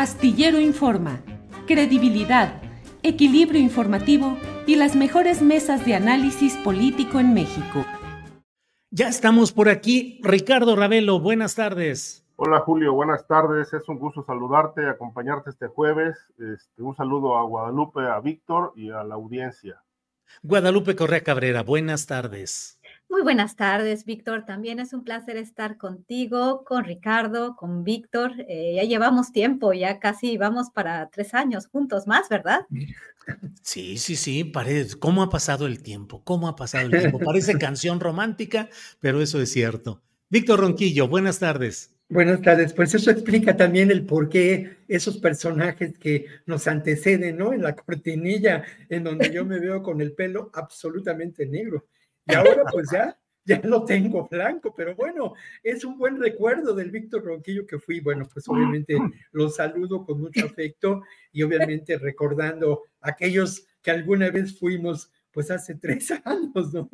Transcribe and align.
Astillero 0.00 0.58
Informa, 0.58 1.20
credibilidad, 1.66 2.62
equilibrio 3.02 3.60
informativo 3.60 4.38
y 4.66 4.76
las 4.76 4.96
mejores 4.96 5.42
mesas 5.42 5.84
de 5.84 5.94
análisis 5.94 6.56
político 6.56 7.20
en 7.20 7.34
México. 7.34 7.84
Ya 8.90 9.08
estamos 9.08 9.52
por 9.52 9.68
aquí. 9.68 10.18
Ricardo 10.22 10.74
Ravelo, 10.74 11.20
buenas 11.20 11.54
tardes. 11.54 12.24
Hola 12.36 12.60
Julio, 12.60 12.94
buenas 12.94 13.26
tardes. 13.26 13.74
Es 13.74 13.86
un 13.90 13.98
gusto 13.98 14.24
saludarte, 14.24 14.88
acompañarte 14.88 15.50
este 15.50 15.66
jueves. 15.66 16.16
Este, 16.38 16.82
un 16.82 16.96
saludo 16.96 17.36
a 17.36 17.42
Guadalupe, 17.42 18.00
a 18.00 18.20
Víctor 18.20 18.72
y 18.76 18.88
a 18.88 19.04
la 19.04 19.16
audiencia. 19.16 19.82
Guadalupe 20.42 20.96
Correa 20.96 21.22
Cabrera, 21.22 21.62
buenas 21.62 22.06
tardes. 22.06 22.79
Muy 23.10 23.22
buenas 23.22 23.56
tardes, 23.56 24.04
Víctor. 24.04 24.44
También 24.46 24.78
es 24.78 24.92
un 24.92 25.02
placer 25.02 25.36
estar 25.36 25.78
contigo, 25.78 26.62
con 26.64 26.84
Ricardo, 26.84 27.56
con 27.56 27.82
Víctor. 27.82 28.30
Eh, 28.46 28.74
ya 28.76 28.84
llevamos 28.84 29.32
tiempo, 29.32 29.72
ya 29.72 29.98
casi 29.98 30.38
vamos 30.38 30.70
para 30.70 31.10
tres 31.10 31.34
años 31.34 31.66
juntos 31.66 32.06
más, 32.06 32.28
¿verdad? 32.28 32.60
Sí, 33.62 33.98
sí, 33.98 34.16
sí, 34.16 34.42
parece. 34.42 34.98
¿Cómo 34.98 35.22
ha 35.22 35.30
pasado 35.30 35.66
el 35.66 35.82
tiempo? 35.82 36.24
¿Cómo 36.24 36.48
ha 36.48 36.56
pasado 36.56 36.86
el 36.86 36.98
tiempo? 36.98 37.20
Parece 37.20 37.58
canción 37.58 38.00
romántica, 38.00 38.68
pero 38.98 39.20
eso 39.20 39.40
es 39.40 39.52
cierto. 39.52 40.02
Víctor 40.30 40.58
Ronquillo, 40.58 41.06
buenas 41.06 41.38
tardes. 41.38 41.94
Buenas 42.08 42.42
tardes, 42.42 42.72
pues 42.72 42.92
eso 42.94 43.10
explica 43.10 43.56
también 43.56 43.92
el 43.92 44.04
por 44.04 44.28
qué 44.28 44.78
esos 44.88 45.18
personajes 45.18 45.96
que 45.98 46.26
nos 46.46 46.66
anteceden, 46.66 47.36
¿no? 47.36 47.52
En 47.52 47.62
la 47.62 47.76
cortinilla, 47.76 48.64
en 48.88 49.04
donde 49.04 49.30
yo 49.30 49.44
me 49.44 49.60
veo 49.60 49.80
con 49.80 50.00
el 50.00 50.12
pelo 50.12 50.50
absolutamente 50.54 51.46
negro 51.46 51.86
y 52.26 52.34
ahora 52.34 52.64
pues 52.70 52.88
ya, 52.92 53.18
ya 53.44 53.60
lo 53.64 53.84
tengo 53.84 54.28
blanco, 54.28 54.74
pero 54.76 54.94
bueno, 54.94 55.34
es 55.62 55.84
un 55.84 55.98
buen 55.98 56.20
recuerdo 56.20 56.74
del 56.74 56.90
Víctor 56.90 57.24
Ronquillo 57.24 57.66
que 57.66 57.78
fui. 57.78 58.00
Bueno, 58.00 58.28
pues 58.32 58.48
obviamente 58.48 58.96
lo 59.32 59.48
saludo 59.48 60.04
con 60.04 60.20
mucho 60.20 60.46
afecto 60.46 61.02
y 61.32 61.42
obviamente 61.42 61.98
recordando 61.98 62.82
aquellos 63.00 63.66
que 63.82 63.90
alguna 63.90 64.30
vez 64.30 64.58
fuimos 64.58 65.10
pues 65.32 65.50
hace 65.50 65.74
tres 65.74 66.10
años, 66.24 66.72
¿no? 66.72 66.88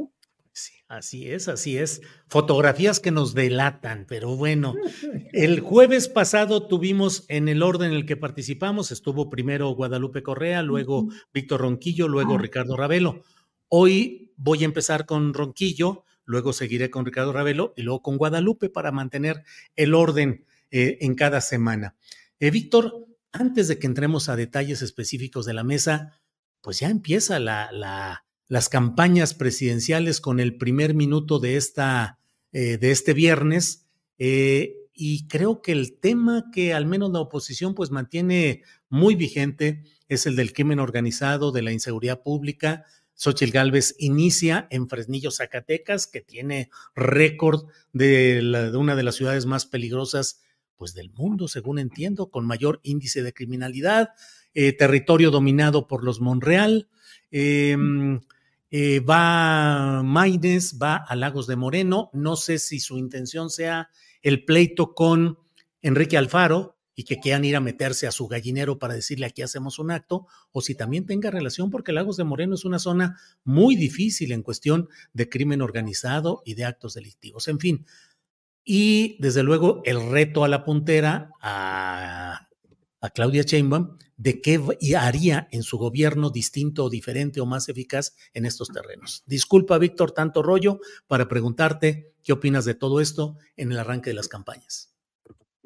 Sí, 0.53 0.73
así 0.89 1.31
es, 1.31 1.49
así 1.49 1.77
es. 1.77 2.01
Fotografías 2.29 2.99
que 2.99 3.11
nos 3.11 3.35
delatan, 3.35 4.07
pero 4.09 4.37
bueno, 4.37 4.75
el 5.35 5.61
jueves 5.61 6.09
pasado 6.09 6.67
tuvimos 6.67 7.27
en 7.29 7.49
el 7.49 7.63
orden 7.63 7.91
en 7.91 7.97
el 7.99 8.07
que 8.07 8.17
participamos, 8.17 8.91
estuvo 8.91 9.29
primero 9.29 9.69
Guadalupe 9.73 10.23
Correa, 10.23 10.63
luego 10.63 11.09
Víctor 11.35 11.61
Ronquillo, 11.61 12.09
luego 12.09 12.39
Ricardo 12.39 12.75
Ravelo. 12.75 13.23
Hoy 13.69 14.33
voy 14.37 14.63
a 14.63 14.67
empezar 14.67 15.07
con 15.07 15.35
Ronquillo, 15.35 16.05
luego 16.25 16.53
seguiré 16.53 16.89
con 16.89 17.05
Ricardo 17.05 17.33
Ravelo 17.33 17.75
y 17.77 17.83
luego 17.83 18.03
con 18.03 18.17
Guadalupe 18.17 18.69
para 18.69 18.93
mantener 18.93 19.43
el 19.75 19.95
orden 19.95 20.45
eh, 20.71 20.99
en 21.01 21.15
cada 21.17 21.41
semana. 21.41 21.97
Eh, 22.39 22.51
Víctor, 22.51 23.07
antes 23.33 23.67
de 23.67 23.79
que 23.79 23.87
entremos 23.87 24.29
a 24.29 24.37
detalles 24.37 24.83
específicos 24.83 25.47
de 25.47 25.55
la 25.55 25.65
mesa, 25.65 26.21
pues 26.61 26.79
ya 26.79 26.91
empieza 26.91 27.41
la, 27.41 28.23
las 28.47 28.69
campañas 28.69 29.35
presidenciales 29.35 30.21
con 30.21 30.39
el 30.39 30.57
primer 30.57 30.95
minuto 30.95 31.41
de, 31.41 31.57
esta, 31.57 32.21
eh, 32.53 32.79
de 32.79 32.91
este 32.93 33.15
viernes. 33.15 33.87
y 34.19 35.27
creo 35.29 35.61
que 35.61 35.73
el 35.73 35.99
tema 35.99 36.51
que 36.53 36.73
al 36.73 36.87
menos 36.87 37.11
la 37.11 37.21
oposición 37.21 37.75
pues 37.75 37.91
mantiene 37.91 38.63
muy 38.89 39.15
vigente 39.15 39.83
es 40.09 40.25
el 40.25 40.37
del 40.37 40.53
crimen 40.53 40.79
organizado, 40.79 41.53
de 41.53 41.63
la 41.63 41.73
inseguridad 41.73 42.23
pública, 42.23 42.87
Xochitl 43.17 43.51
Gálvez 43.51 43.97
inicia 43.99 44.69
en 44.71 44.89
Fresnillo, 44.89 45.31
Zacatecas, 45.31 46.07
que 46.07 46.21
tiene 46.21 46.71
récord 46.95 47.65
de, 47.93 48.71
una 48.77 48.95
de 48.95 49.03
las 49.03 49.17
ciudades 49.17 49.47
más 49.47 49.67
peligrosas 49.67 50.43
pues, 50.77 50.95
del 50.95 51.11
mundo, 51.11 51.49
según 51.49 51.79
entiendo, 51.79 52.31
con 52.31 52.47
mayor 52.47 52.81
índice 52.83 53.23
de 53.23 53.33
criminalidad, 53.33 54.11
eh, 54.53 54.73
territorio 54.73 55.31
dominado 55.31 55.89
por 55.89 56.05
los 56.05 56.21
Monreal. 56.21 56.89
Em, 57.31 58.21
eh, 58.71 59.01
va 59.01 60.03
Maines, 60.03 60.79
va 60.81 60.97
a 60.97 61.17
Lagos 61.17 61.47
de 61.47 61.57
Moreno. 61.57 62.11
No 62.13 62.37
sé 62.37 62.59
si 62.59 62.81
su 62.81 62.99
intención 62.99 63.49
sea 63.49 63.89
el 64.23 64.45
pleito 64.45 64.95
con 64.95 65.39
Enrique 65.81 66.19
Alfaro, 66.19 66.76
y 66.97 67.05
que 67.05 67.21
quieran 67.21 67.45
ir 67.45 67.55
a 67.55 67.61
meterse 67.61 68.07
a 68.07 68.11
su 68.11 68.27
gallinero 68.27 68.79
para 68.79 68.95
decirle 68.95 69.27
aquí 69.27 69.43
hacemos 69.43 69.79
un 69.79 69.91
acto, 69.91 70.27
o 70.51 70.63
si 70.63 70.75
también 70.75 71.05
tenga 71.05 71.31
relación, 71.31 71.71
porque 71.71 71.93
Lagos 71.93 72.17
de 72.17 72.25
Moreno 72.25 72.55
es 72.55 72.65
una 72.65 72.79
zona 72.79 73.21
muy 73.45 73.77
difícil 73.77 74.33
en 74.33 74.43
cuestión 74.43 74.89
de 75.13 75.29
crimen 75.29 75.61
organizado 75.61 76.43
y 76.45 76.55
de 76.55 76.65
actos 76.65 76.95
delictivos. 76.95 77.49
En 77.49 77.61
fin, 77.61 77.87
y 78.65 79.17
desde 79.21 79.45
luego 79.45 79.83
el 79.85 80.11
reto 80.11 80.43
a 80.43 80.49
la 80.49 80.65
puntera 80.65 81.31
a, 81.41 82.49
Claudia 83.15 83.43
Sheinbaum 83.43 83.99
de 84.17 84.41
qué 84.41 84.61
haría 84.99 85.47
en 85.53 85.63
su 85.63 85.79
gobierno 85.79 86.31
distinto 86.31 86.85
o 86.85 86.91
diferente 86.91 87.41
o 87.41 87.47
más 87.47 87.69
eficaz 87.69 88.17
en 88.35 88.45
estos 88.45 88.71
terrenos. 88.71 89.23
Disculpa, 89.27 89.79
Víctor, 89.79 90.11
tanto 90.11 90.43
rollo 90.43 90.81
para 91.07 91.29
preguntarte 91.29 92.15
qué 92.25 92.33
opinas 92.33 92.65
de 92.65 92.75
todo 92.75 93.01
esto 93.01 93.37
en 93.57 93.71
el 93.71 93.79
arranque 93.79 94.11
de 94.11 94.15
las 94.15 94.27
campañas. 94.27 94.96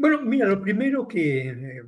Bueno, 0.00 0.22
mira, 0.22 0.47
lo 0.47 0.62
primero 0.62 1.06
que 1.06 1.50
eh, 1.50 1.83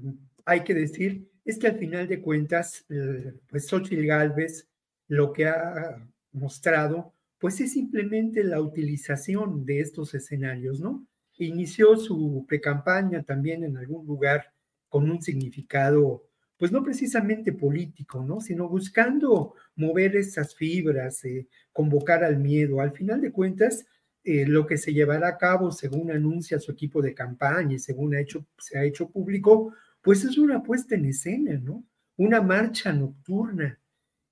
hay 0.45 0.65
que 0.65 0.75
decir 0.75 1.31
es 1.47 1.59
que 1.59 1.69
al 1.69 1.79
final 1.79 2.07
de 2.07 2.21
cuentas, 2.21 2.85
eh, 2.91 3.33
pues 3.49 3.67
Xochitl 3.67 4.05
Galvez 4.05 4.69
lo 5.09 5.33
que 5.33 5.47
ha 5.47 5.97
mostrado, 6.33 7.15
pues 7.39 7.59
es 7.63 7.73
simplemente 7.73 8.45
la 8.45 8.61
utilización 8.61 9.65
de 9.65 9.81
estos 9.81 10.13
escenarios, 10.13 10.79
¿no? 10.79 11.07
Inició 11.39 11.97
su 11.97 12.45
precampaña 12.47 13.23
también 13.23 13.65
en 13.65 13.79
algún 13.79 14.07
lugar 14.07 14.53
con 14.91 15.11
un 15.11 15.23
significado, 15.23 16.27
pues 16.59 16.71
no 16.71 16.83
precisamente 16.85 17.55
político, 17.55 18.23
¿no? 18.23 18.43
Sino 18.43 18.69
buscando 18.69 19.55
mover 19.75 20.17
esas 20.17 20.55
fibras, 20.55 21.25
eh, 21.25 21.49
convocar 21.73 22.25
al 22.25 22.37
miedo. 22.37 22.83
Al 22.83 22.93
final 22.93 23.23
de 23.23 23.33
cuentas, 23.33 23.87
eh, 24.25 24.47
lo 24.47 24.67
que 24.67 24.79
se 24.79 24.93
llevará 24.93 25.29
a 25.29 25.39
cabo, 25.39 25.73
según 25.73 26.11
anuncia 26.11 26.59
su 26.59 26.73
equipo 26.73 27.03
de 27.03 27.15
campaña 27.15 27.75
y 27.75 27.79
según 27.79 28.15
ha 28.15 28.21
hecho, 28.21 28.47
se 28.59 28.79
ha 28.79 28.85
hecho 28.85 29.11
público, 29.11 29.75
pues 30.01 30.25
es 30.25 30.39
una 30.39 30.63
puesta 30.63 30.95
en 30.95 31.07
escena, 31.07 31.59
¿no? 31.63 31.85
Una 32.17 32.41
marcha 32.41 32.93
nocturna. 32.93 33.79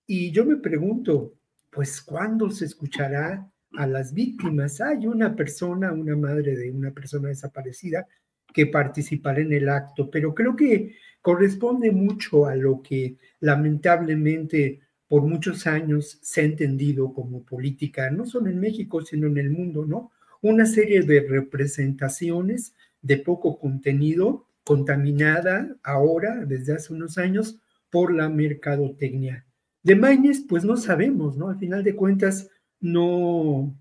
Y 0.06 0.32
yo 0.32 0.44
me 0.44 0.56
pregunto, 0.56 1.34
pues, 1.70 2.00
¿cuándo 2.02 2.50
se 2.50 2.64
escuchará 2.66 3.50
a 3.72 3.86
las 3.86 4.12
víctimas? 4.12 4.80
Hay 4.80 5.06
una 5.06 5.34
persona, 5.34 5.92
una 5.92 6.16
madre 6.16 6.56
de 6.56 6.70
una 6.70 6.92
persona 6.92 7.28
desaparecida, 7.28 8.06
que 8.52 8.66
participará 8.66 9.40
en 9.40 9.52
el 9.52 9.68
acto, 9.68 10.10
pero 10.10 10.34
creo 10.34 10.56
que 10.56 10.96
corresponde 11.20 11.90
mucho 11.90 12.46
a 12.46 12.54
lo 12.54 12.82
que 12.82 13.16
lamentablemente 13.40 14.80
por 15.10 15.22
muchos 15.22 15.66
años 15.66 16.20
se 16.22 16.40
ha 16.40 16.44
entendido 16.44 17.12
como 17.12 17.42
política, 17.42 18.12
no 18.12 18.24
solo 18.26 18.48
en 18.48 18.60
México, 18.60 19.00
sino 19.00 19.26
en 19.26 19.38
el 19.38 19.50
mundo, 19.50 19.84
¿no? 19.84 20.12
Una 20.40 20.66
serie 20.66 21.02
de 21.02 21.26
representaciones 21.28 22.74
de 23.02 23.16
poco 23.16 23.58
contenido, 23.58 24.46
contaminada 24.62 25.76
ahora, 25.82 26.44
desde 26.46 26.74
hace 26.74 26.92
unos 26.92 27.18
años, 27.18 27.58
por 27.90 28.14
la 28.14 28.28
mercadotecnia. 28.28 29.44
De 29.82 29.96
Mañez, 29.96 30.44
pues 30.48 30.64
no 30.64 30.76
sabemos, 30.76 31.36
¿no? 31.36 31.48
Al 31.48 31.58
final 31.58 31.82
de 31.82 31.96
cuentas, 31.96 32.48
no, 32.78 33.76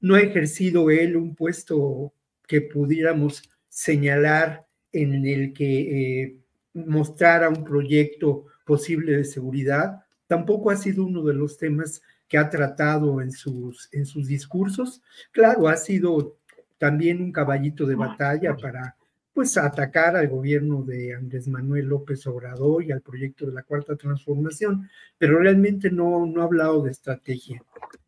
no 0.00 0.14
ha 0.16 0.20
ejercido 0.20 0.90
él 0.90 1.16
un 1.16 1.36
puesto 1.36 2.12
que 2.48 2.60
pudiéramos 2.60 3.48
señalar 3.68 4.66
en 4.90 5.24
el 5.26 5.52
que 5.52 6.22
eh, 6.22 6.36
mostrara 6.74 7.48
un 7.50 7.62
proyecto 7.62 8.46
posible 8.66 9.18
de 9.18 9.24
seguridad 9.24 10.02
tampoco 10.32 10.70
ha 10.70 10.76
sido 10.76 11.04
uno 11.04 11.22
de 11.22 11.34
los 11.34 11.58
temas 11.58 12.00
que 12.26 12.38
ha 12.38 12.48
tratado 12.48 13.20
en 13.20 13.32
sus, 13.32 13.90
en 13.92 14.06
sus 14.06 14.28
discursos. 14.28 15.02
Claro, 15.30 15.68
ha 15.68 15.76
sido 15.76 16.38
también 16.78 17.20
un 17.20 17.32
caballito 17.32 17.84
de 17.84 17.96
batalla 17.96 18.56
para 18.56 18.96
pues 19.34 19.58
atacar 19.58 20.16
al 20.16 20.28
gobierno 20.28 20.84
de 20.84 21.14
Andrés 21.14 21.48
Manuel 21.48 21.84
López 21.84 22.26
Obrador 22.26 22.82
y 22.82 22.92
al 22.92 23.02
proyecto 23.02 23.44
de 23.44 23.52
la 23.52 23.62
Cuarta 23.62 23.94
Transformación, 23.94 24.88
pero 25.18 25.38
realmente 25.38 25.90
no, 25.90 26.24
no 26.24 26.40
ha 26.40 26.44
hablado 26.44 26.82
de 26.82 26.92
estrategia. 26.92 27.62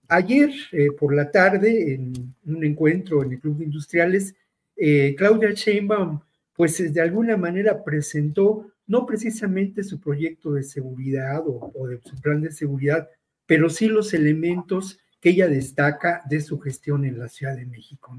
Ayer 0.09 0.49
eh, 0.73 0.93
por 0.99 1.15
la 1.15 1.31
tarde, 1.31 1.93
en 1.93 2.35
un 2.47 2.65
encuentro 2.65 3.23
en 3.23 3.33
el 3.33 3.39
Club 3.39 3.59
de 3.59 3.65
Industriales, 3.65 4.35
eh, 4.79 5.15
Claudia 5.15 5.51
Sheinbaum, 5.51 6.21
pues 6.57 6.91
de 6.91 7.01
alguna 7.03 7.37
manera 7.37 7.85
presentó 7.85 8.71
no 8.87 9.07
precisamente 9.07 9.83
su 9.83 10.01
proyecto 10.01 10.53
de 10.53 10.63
seguridad 10.63 11.43
o, 11.47 11.87
de 11.89 12.01
su 12.03 12.17
plan 12.17 12.41
de 12.41 12.53
seguridad, 12.53 13.09
pero 13.47 13.71
sí 13.71 13.89
los 13.89 14.15
elementos 14.15 14.99
que 15.21 15.31
ella 15.31 15.49
destaca 15.49 16.23
de 16.29 16.41
su 16.41 16.59
gestión 16.61 17.05
en 17.05 17.19
la 17.19 17.29
Ciudad 17.29 17.57
de 17.57 17.67
México. 17.67 18.17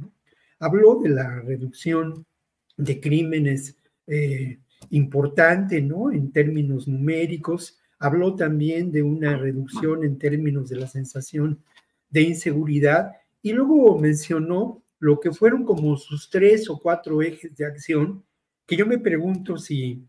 Habló 0.59 0.99
de 1.01 1.09
la 1.09 1.41
reducción 1.41 2.25
de 2.77 2.99
crímenes 2.99 3.77
eh, 4.07 4.59
importante, 4.89 5.81
¿no? 5.81 6.11
En 6.11 6.31
términos 6.31 6.87
numéricos. 6.87 7.77
Habló 7.99 8.35
también 8.35 8.91
de 8.91 9.03
una 9.03 9.37
reducción 9.37 10.03
en 10.03 10.17
términos 10.17 10.69
de 10.69 10.77
la 10.77 10.87
sensación 10.87 11.59
de 12.09 12.21
inseguridad 12.21 13.11
y 13.41 13.53
luego 13.53 13.97
mencionó 13.99 14.81
lo 14.99 15.19
que 15.19 15.31
fueron 15.31 15.63
como 15.63 15.97
sus 15.97 16.29
tres 16.29 16.69
o 16.69 16.79
cuatro 16.79 17.21
ejes 17.21 17.55
de 17.55 17.65
acción, 17.65 18.23
que 18.65 18.75
yo 18.75 18.85
me 18.85 18.97
pregunto 18.97 19.57
si 19.57 20.03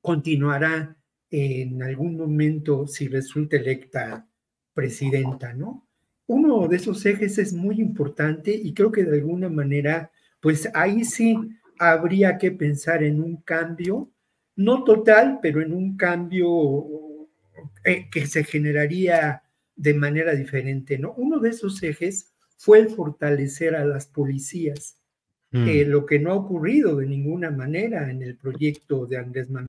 continuará 0.00 0.96
en 1.30 1.82
algún 1.82 2.16
momento 2.16 2.86
si 2.86 3.08
resulta 3.08 3.56
electa 3.56 4.26
presidenta, 4.74 5.52
¿no? 5.52 5.86
Uno 6.26 6.68
de 6.68 6.76
esos 6.76 7.04
ejes 7.06 7.38
es 7.38 7.52
muy 7.52 7.80
importante 7.80 8.54
y 8.54 8.74
creo 8.74 8.92
que 8.92 9.04
de 9.04 9.16
alguna 9.16 9.48
manera, 9.48 10.10
pues 10.40 10.68
ahí 10.74 11.04
sí 11.04 11.36
habría 11.78 12.38
que 12.38 12.52
pensar 12.52 13.02
en 13.02 13.22
un 13.22 13.38
cambio, 13.42 14.10
no 14.56 14.84
total, 14.84 15.38
pero 15.40 15.62
en 15.62 15.72
un 15.72 15.96
cambio 15.96 16.86
eh, 17.84 18.08
que 18.10 18.26
se 18.26 18.44
generaría 18.44 19.42
de 19.74 19.94
manera 19.94 20.34
diferente, 20.34 20.98
¿no? 20.98 21.14
Uno 21.14 21.38
de 21.38 21.50
esos 21.50 21.82
ejes 21.82 22.34
fue 22.56 22.80
el 22.80 22.88
fortalecer 22.90 23.76
a 23.76 23.84
las 23.84 24.06
policías, 24.06 24.98
mm. 25.52 25.66
lo 25.86 26.04
que 26.04 26.18
no 26.18 26.32
ha 26.32 26.34
ocurrido 26.34 26.96
de 26.96 27.06
ninguna 27.06 27.50
manera 27.50 28.10
en 28.10 28.22
el 28.22 28.36
proyecto 28.36 29.06
de 29.06 29.16
Andrés 29.16 29.48
Manuel. 29.48 29.68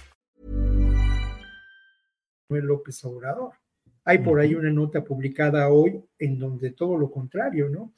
López 2.59 3.03
Obrador. 3.05 3.53
Hay 4.03 4.17
por 4.17 4.39
ahí 4.39 4.55
una 4.55 4.71
nota 4.71 5.03
publicada 5.03 5.69
hoy 5.69 6.03
en 6.19 6.39
donde 6.39 6.71
todo 6.71 6.97
lo 6.97 7.09
contrario, 7.09 7.69
¿no? 7.69 7.93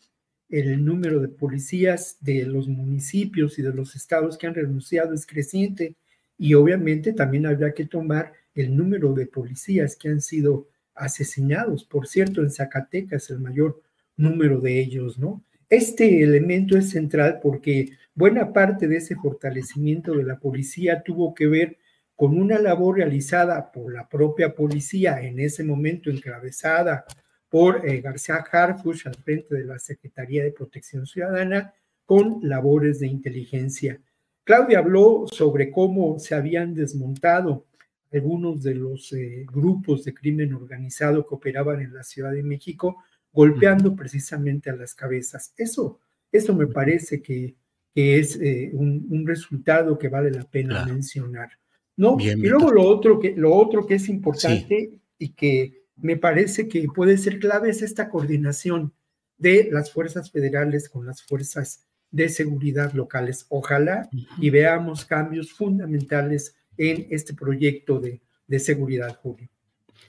el 0.53 0.85
número 0.85 1.19
de 1.19 1.29
policías 1.29 2.17
de 2.21 2.45
los 2.45 2.67
municipios 2.67 3.57
y 3.57 3.63
de 3.63 3.73
los 3.73 3.95
estados 3.95 4.37
que 4.37 4.45
han 4.45 4.53
renunciado 4.53 5.15
es 5.15 5.25
creciente 5.25 5.95
y 6.37 6.53
obviamente 6.53 7.11
también 7.11 7.47
habrá 7.47 7.73
que 7.73 7.85
tomar 7.85 8.33
el 8.53 8.77
número 8.77 9.13
de 9.13 9.25
policías 9.25 9.95
que 9.95 10.09
han 10.09 10.21
sido 10.21 10.67
asesinados. 10.93 11.83
Por 11.83 12.07
cierto, 12.07 12.41
en 12.41 12.51
Zacatecas 12.51 13.31
el 13.31 13.39
mayor 13.39 13.81
número 14.15 14.59
de 14.59 14.79
ellos, 14.79 15.17
¿no? 15.17 15.43
Este 15.69 16.21
elemento 16.21 16.77
es 16.77 16.91
central 16.91 17.39
porque 17.41 17.93
buena 18.13 18.53
parte 18.53 18.87
de 18.87 18.97
ese 18.97 19.15
fortalecimiento 19.15 20.13
de 20.13 20.23
la 20.23 20.37
policía 20.37 21.01
tuvo 21.01 21.33
que 21.33 21.47
ver 21.47 21.77
con 22.15 22.39
una 22.39 22.59
labor 22.59 22.97
realizada 22.97 23.71
por 23.71 23.93
la 23.93 24.07
propia 24.07 24.53
policía 24.53 25.21
en 25.21 25.39
ese 25.39 25.63
momento 25.63 26.09
encabezada 26.09 27.05
por 27.49 27.87
eh, 27.87 28.01
García 28.01 28.43
Harfuch 28.51 29.07
al 29.07 29.15
frente 29.15 29.55
de 29.55 29.65
la 29.65 29.79
Secretaría 29.79 30.43
de 30.43 30.51
Protección 30.51 31.05
Ciudadana 31.05 31.73
con 32.05 32.39
labores 32.41 32.99
de 32.99 33.07
inteligencia. 33.07 33.99
Claudia 34.43 34.79
habló 34.79 35.25
sobre 35.31 35.71
cómo 35.71 36.19
se 36.19 36.35
habían 36.35 36.73
desmontado 36.73 37.65
algunos 38.11 38.61
de 38.61 38.75
los 38.75 39.11
eh, 39.13 39.45
grupos 39.51 40.03
de 40.03 40.13
crimen 40.13 40.53
organizado 40.53 41.25
que 41.27 41.35
operaban 41.35 41.81
en 41.81 41.93
la 41.93 42.03
Ciudad 42.03 42.31
de 42.31 42.43
México, 42.43 43.03
golpeando 43.31 43.95
precisamente 43.95 44.69
a 44.69 44.75
las 44.75 44.93
cabezas. 44.93 45.53
Eso, 45.57 45.99
eso 46.31 46.53
me 46.53 46.67
parece 46.67 47.21
que, 47.21 47.55
es 47.95 48.39
eh, 48.41 48.71
un, 48.73 49.23
resultado 49.27 49.99
que 49.99 50.09
vale 50.09 50.31
la 50.31 50.43
pena 50.43 50.83
mencionar. 50.85 51.51
¿No? 51.95 52.17
y 52.19 52.35
luego 52.35 52.71
lo 52.71 52.83
otro, 52.83 53.19
que, 53.19 53.33
lo 53.35 53.53
otro 53.53 53.85
que 53.85 53.95
es 53.95 54.09
importante 54.09 54.93
y 55.17 55.29
que 55.29 55.83
me 55.95 56.17
parece 56.17 56.67
que 56.67 56.85
puede 56.93 57.17
ser 57.17 57.39
clave 57.39 57.69
es 57.69 57.81
esta 57.81 58.09
coordinación 58.09 58.93
de 59.37 59.69
las 59.71 59.91
fuerzas 59.91 60.31
federales 60.31 60.89
con 60.89 61.05
las 61.05 61.23
fuerzas 61.23 61.85
de 62.11 62.29
seguridad 62.29 62.93
locales. 62.93 63.45
Ojalá 63.49 64.09
y 64.39 64.49
veamos 64.49 65.05
cambios 65.05 65.51
fundamentales 65.51 66.55
en 66.77 67.07
este 67.09 67.33
proyecto 67.33 67.99
de, 67.99 68.21
seguridad, 68.59 69.17
Julio. 69.21 69.49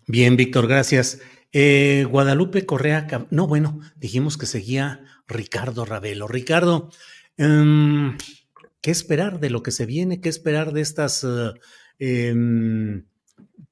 Bien, 0.07 0.37
Víctor, 0.37 0.69
gracias. 0.69 1.21
Eh, 1.53 2.07
Guadalupe 2.11 2.67
Correa, 2.67 3.07
no, 3.31 3.47
bueno, 3.47 3.81
dijimos 3.97 4.37
que 4.37 4.45
seguía 4.45 5.03
Ricardo 5.27 5.87
Ravelo. 5.87 6.29
Ricardo, 6.29 6.91
em, 7.39 8.17
¿qué 8.85 8.91
esperar 8.91 9.41
de 9.41 9.49
lo 9.49 9.63
que 9.63 9.71
se 9.71 9.87
viene? 9.87 10.21
¿Qué 10.21 10.29
esperar 10.29 10.75
de 10.75 10.83
estas... 10.83 11.25
Eh, 11.25 11.55
em, 11.99 13.07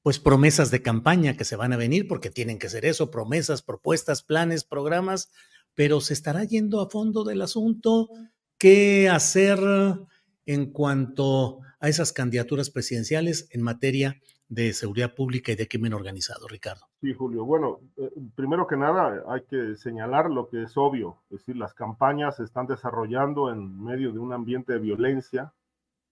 pues 0.01 0.17
promesas 0.17 0.71
de 0.71 0.81
campaña 0.81 1.37
que 1.37 1.45
se 1.45 1.55
van 1.55 1.71
a 1.71 1.77
venir, 1.77 2.07
porque 2.07 2.31
tienen 2.31 2.57
que 2.57 2.67
ser 2.67 2.83
eso, 2.83 3.11
promesas, 3.11 3.61
propuestas, 3.61 4.23
planes, 4.23 4.63
programas, 4.63 5.29
pero 5.75 6.01
se 6.01 6.13
estará 6.15 6.43
yendo 6.45 6.81
a 6.81 6.89
fondo 6.89 7.23
del 7.23 7.43
asunto, 7.43 8.09
qué 8.57 9.07
hacer 9.07 9.59
en 10.47 10.71
cuanto 10.71 11.59
a 11.79 11.89
esas 11.89 12.11
candidaturas 12.11 12.71
presidenciales 12.71 13.47
en 13.51 13.61
materia 13.61 14.19
de 14.53 14.71
seguridad 14.73 15.15
pública 15.15 15.51
y 15.51 15.55
de 15.55 15.67
crimen 15.67 15.93
organizado, 15.93 16.47
Ricardo. 16.47 16.85
Sí, 17.01 17.13
Julio. 17.13 17.43
Bueno, 17.43 17.79
eh, 17.97 18.11
primero 18.35 18.67
que 18.67 18.77
nada 18.77 19.23
hay 19.27 19.41
que 19.43 19.75
señalar 19.75 20.29
lo 20.29 20.47
que 20.47 20.63
es 20.63 20.77
obvio, 20.77 21.17
es 21.31 21.39
decir, 21.39 21.57
las 21.57 21.73
campañas 21.73 22.35
se 22.35 22.43
están 22.43 22.67
desarrollando 22.67 23.51
en 23.51 23.83
medio 23.83 24.11
de 24.11 24.19
un 24.19 24.31
ambiente 24.31 24.73
de 24.73 24.79
violencia, 24.79 25.53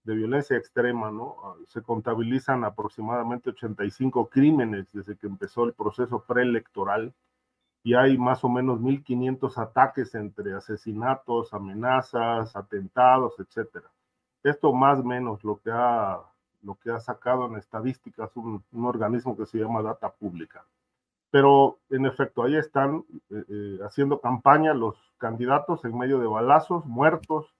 de 0.04 0.16
violencia 0.16 0.58
extrema, 0.58 1.12
¿no? 1.12 1.36
Ah, 1.44 1.56
se 1.68 1.84
contabilizan 1.84 2.64
aproximadamente 2.64 3.52
85 3.52 4.30
crímenes 4.30 4.92
desde 4.92 5.16
que 5.16 5.28
empezó 5.28 5.64
el 5.64 5.74
proceso 5.74 6.24
preelectoral 6.28 7.14
y 7.84 7.94
hay 7.94 8.18
más 8.18 8.44
o 8.44 8.50
menos 8.50 8.80
1.500 8.80 9.58
ataques 9.58 10.16
entre 10.16 10.54
asesinatos, 10.54 11.54
amenazas, 11.54 12.56
atentados, 12.56 13.36
etcétera. 13.40 13.92
Esto 14.44 14.74
más 14.74 15.00
o 15.00 15.04
menos 15.04 15.44
lo 15.44 15.58
que 15.58 15.70
ha, 15.72 16.20
lo 16.64 16.76
que 16.76 16.92
ha 16.92 17.00
sacado 17.00 17.48
en 17.48 17.56
estadísticas 17.56 18.36
un, 18.36 18.64
organismo 18.86 19.36
que 19.38 19.46
se 19.46 19.58
llama 19.58 19.82
Data 19.82 20.12
Pública. 20.12 20.66
Pero 21.30 21.80
en 21.90 22.06
efecto, 22.06 22.44
ahí 22.44 22.56
están 22.56 23.06
eh, 23.30 23.44
eh, 23.48 23.80
haciendo 23.84 24.20
campaña 24.20 24.74
los 24.74 24.96
candidatos 25.18 25.86
en 25.86 25.98
medio 25.98 26.20
de 26.20 26.28
balazos, 26.28 26.86
muertos, 26.86 27.56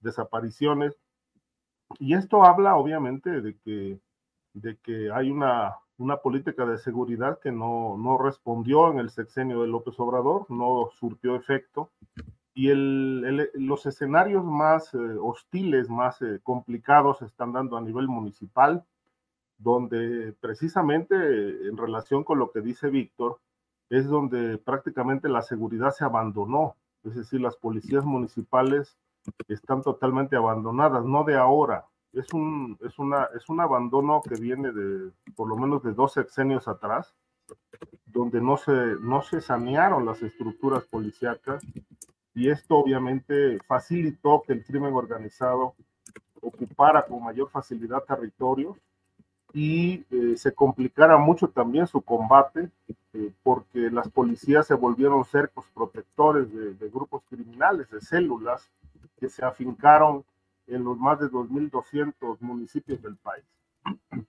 desapariciones, 0.00 0.94
y 1.98 2.14
esto 2.14 2.44
habla 2.44 2.76
obviamente 2.76 3.40
de 3.40 3.56
que, 3.58 4.00
de 4.52 4.76
que 4.78 5.10
hay 5.12 5.30
una, 5.30 5.76
una 5.98 6.16
política 6.18 6.66
de 6.66 6.78
seguridad 6.78 7.38
que 7.40 7.52
no, 7.52 7.96
no, 7.98 8.18
respondió 8.18 8.90
en 8.90 8.98
el 8.98 9.10
sexenio 9.10 9.62
de 9.62 9.68
López 9.68 9.98
Obrador, 9.98 10.46
no 10.50 10.90
surtió 10.98 11.36
efecto. 11.36 11.90
Y 12.54 12.70
el, 12.70 13.50
los 13.54 13.84
escenarios 13.84 14.44
más 14.44 14.94
eh, 14.94 14.98
hostiles, 15.20 15.90
más 15.90 16.22
eh, 16.22 16.38
complicados 16.42 17.18
se 17.18 17.26
están 17.26 17.52
dando 17.52 17.76
a 17.76 17.80
nivel 17.80 18.06
municipal, 18.06 18.84
donde 19.58 20.34
precisamente 20.40 21.14
en 21.14 21.76
relación 21.76 22.22
con 22.22 22.38
lo 22.38 22.52
que 22.52 22.60
dice 22.60 22.90
Víctor, 22.90 23.40
es 23.90 24.06
donde 24.06 24.58
prácticamente 24.58 25.28
la 25.28 25.42
seguridad 25.42 25.90
se 25.90 26.04
abandonó. 26.04 26.76
Es 27.02 27.16
decir, 27.16 27.40
las 27.40 27.56
policías 27.56 28.04
municipales 28.04 28.96
están 29.48 29.82
totalmente 29.82 30.36
abandonadas, 30.36 31.04
no 31.04 31.24
de 31.24 31.36
ahora. 31.36 31.86
Es 32.12 32.32
un, 32.32 32.78
es, 32.82 32.98
una, 33.00 33.28
es 33.34 33.48
un 33.48 33.60
abandono 33.60 34.22
que 34.22 34.36
viene 34.40 34.70
de 34.72 35.10
por 35.34 35.48
lo 35.48 35.56
menos 35.56 35.82
de 35.82 35.92
dos 35.92 36.12
sexenios 36.12 36.68
atrás, 36.68 37.14
donde 38.06 38.40
no 38.40 38.56
se, 38.56 38.72
no 39.00 39.22
se 39.22 39.40
sanearon 39.40 40.06
las 40.06 40.22
estructuras 40.22 40.84
policíacas 40.84 41.64
y 42.34 42.50
esto 42.50 42.76
obviamente 42.76 43.58
facilitó 43.66 44.42
que 44.46 44.54
el 44.54 44.64
crimen 44.64 44.92
organizado 44.92 45.74
ocupara 46.40 47.06
con 47.06 47.22
mayor 47.22 47.48
facilidad 47.48 48.02
territorios 48.02 48.76
y 49.52 50.04
eh, 50.10 50.36
se 50.36 50.52
complicara 50.52 51.16
mucho 51.16 51.48
también 51.48 51.86
su 51.86 52.02
combate 52.02 52.70
eh, 53.12 53.32
porque 53.44 53.88
las 53.90 54.08
policías 54.08 54.66
se 54.66 54.74
volvieron 54.74 55.24
cercos 55.24 55.64
protectores 55.72 56.52
de, 56.52 56.74
de, 56.74 56.88
grupos 56.88 57.22
criminales, 57.30 57.88
de 57.90 58.00
células 58.00 58.68
que 59.20 59.28
se 59.28 59.44
afincaron 59.44 60.24
en 60.66 60.82
los 60.82 60.98
más 60.98 61.20
de 61.20 61.26
2.200 61.26 62.38
municipios 62.40 63.00
del 63.00 63.16
país. 63.16 63.44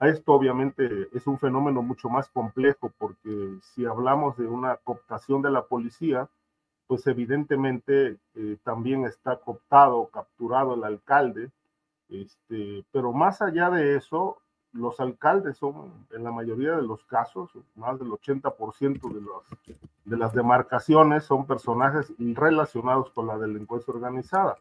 Esto 0.00 0.34
obviamente 0.34 1.08
es 1.14 1.26
un 1.26 1.38
fenómeno 1.38 1.80
mucho 1.80 2.10
más 2.10 2.28
complejo 2.28 2.92
porque 2.98 3.58
si 3.62 3.86
hablamos 3.86 4.36
de 4.36 4.46
una 4.46 4.76
cooptación 4.76 5.40
de 5.40 5.50
la 5.50 5.64
policía, 5.64 6.28
pues 6.86 7.06
evidentemente 7.06 8.18
eh, 8.34 8.56
también 8.62 9.04
está 9.04 9.36
cooptado, 9.36 10.06
capturado 10.08 10.74
el 10.74 10.84
alcalde, 10.84 11.50
este, 12.08 12.84
pero 12.92 13.12
más 13.12 13.42
allá 13.42 13.70
de 13.70 13.96
eso, 13.96 14.38
los 14.72 15.00
alcaldes 15.00 15.56
son, 15.56 16.06
en 16.12 16.22
la 16.22 16.30
mayoría 16.30 16.72
de 16.72 16.82
los 16.82 17.04
casos, 17.04 17.50
más 17.74 17.98
del 17.98 18.08
80% 18.08 19.12
de, 19.12 19.20
los, 19.20 19.44
de 20.04 20.16
las 20.16 20.32
demarcaciones 20.32 21.24
son 21.24 21.46
personajes 21.46 22.12
relacionados 22.18 23.10
con 23.10 23.26
la 23.26 23.38
delincuencia 23.38 23.92
organizada. 23.92 24.58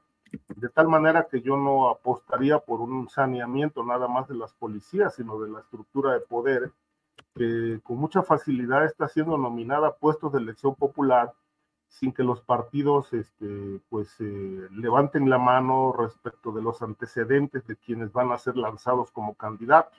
De 0.56 0.70
tal 0.70 0.88
manera 0.88 1.28
que 1.30 1.42
yo 1.42 1.56
no 1.56 1.90
apostaría 1.90 2.60
por 2.60 2.82
un 2.82 3.08
saneamiento 3.10 3.84
nada 3.84 4.08
más 4.08 4.28
de 4.28 4.36
las 4.36 4.54
policías, 4.54 5.16
sino 5.16 5.40
de 5.40 5.50
la 5.50 5.60
estructura 5.60 6.14
de 6.14 6.22
poder, 6.22 6.72
que 7.36 7.80
con 7.84 7.98
mucha 7.98 8.24
facilidad 8.24 8.86
está 8.86 9.08
siendo 9.08 9.38
nominada 9.38 9.90
a 9.90 9.96
puestos 9.96 10.34
de 10.34 10.40
elección 10.40 10.76
popular 10.76 11.34
sin 12.00 12.12
que 12.12 12.24
los 12.24 12.42
partidos 12.42 13.14
este, 13.14 13.80
pues, 13.90 14.20
eh, 14.20 14.68
levanten 14.72 15.30
la 15.30 15.38
mano 15.38 15.94
respecto 15.94 16.52
de 16.52 16.62
los 16.62 16.82
antecedentes 16.82 17.66
de 17.68 17.78
quienes 17.78 18.12
van 18.12 18.34
a 18.34 18.38
ser 18.38 18.58
lanzados 18.58 19.12
como 19.12 19.36
candidatos. 19.36 19.98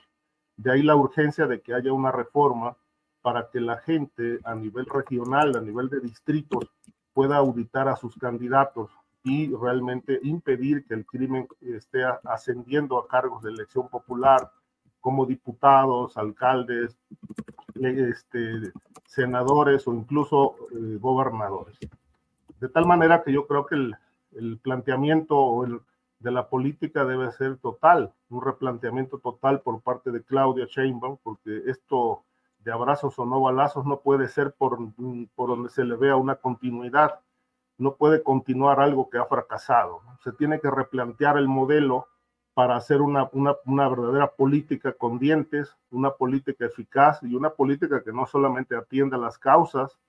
De 0.57 0.71
ahí 0.71 0.83
la 0.83 0.95
urgencia 0.95 1.47
de 1.47 1.61
que 1.61 1.73
haya 1.73 1.91
una 1.93 2.11
reforma 2.11 2.77
para 3.23 3.49
que 3.49 3.59
la 3.59 3.77
gente 3.77 4.39
a 4.43 4.53
nivel 4.53 4.85
regional, 4.85 5.57
a 5.57 5.61
nivel 5.61 5.89
de 5.89 5.99
distritos, 5.99 6.71
pueda 7.13 7.37
auditar 7.37 7.87
a 7.87 7.95
sus 7.95 8.15
candidatos 8.15 8.91
y 9.23 9.53
realmente 9.55 10.19
impedir 10.21 10.85
que 10.85 10.93
el 10.93 11.05
crimen 11.05 11.47
esté 11.61 12.03
ascendiendo 12.25 12.99
a 12.99 13.07
cargos 13.07 13.41
de 13.41 13.49
elección 13.49 13.89
popular 13.89 14.51
como 14.99 15.25
diputados, 15.25 16.15
alcaldes, 16.15 16.95
este, 17.81 18.71
senadores 19.05 19.87
o 19.87 19.93
incluso 19.93 20.55
eh, 20.71 20.97
gobernadores. 20.99 21.77
De 22.59 22.69
tal 22.69 22.85
manera 22.85 23.23
que 23.23 23.31
yo 23.31 23.47
creo 23.47 23.65
que 23.65 23.75
el, 23.75 23.95
planteamiento 24.61 25.65
de 26.19 26.31
la 26.31 26.47
política 26.47 27.05
debe 27.05 27.31
ser 27.31 27.57
total, 27.57 28.13
un 28.29 28.43
replanteamiento 28.43 29.17
total 29.17 29.61
por 29.61 29.81
parte 29.81 30.11
de 30.11 30.21
Claudia 30.21 30.67
Sheinbaum, 30.69 31.17
porque 31.23 31.63
esto 31.65 32.23
de 32.59 32.71
abrazos 32.71 33.17
o 33.17 33.25
no 33.25 33.41
balazos 33.41 33.85
no 33.85 34.01
puede 34.01 34.27
ser 34.27 34.53
por, 34.53 34.77
por 35.35 35.49
donde 35.49 35.69
se 35.69 35.85
le 35.85 35.95
vea 35.95 36.17
una 36.17 36.35
continuidad, 36.35 37.19
no 37.77 37.95
puede 37.95 38.21
continuar 38.21 38.79
algo 38.79 39.09
que 39.09 39.17
ha 39.17 39.25
fracasado. 39.25 40.01
Se 40.23 40.31
tiene 40.33 40.59
que 40.59 40.69
replantear 40.69 41.37
el 41.37 41.47
modelo 41.47 42.07
para 42.57 42.75
hacer 42.75 43.03
una, 43.03 43.29
una, 43.33 43.87
verdadera 43.87 44.31
política 44.31 44.91
con 44.93 45.19
dientes, 45.19 45.77
una 45.91 46.09
política 46.09 46.65
eficaz 46.65 47.21
y 47.21 47.35
una 47.35 47.51
política 47.51 48.01
que 48.03 48.11
no 48.11 48.25
solamente 48.25 48.75
atienda 48.75 49.15
las 49.15 49.37
causas, 49.37 49.99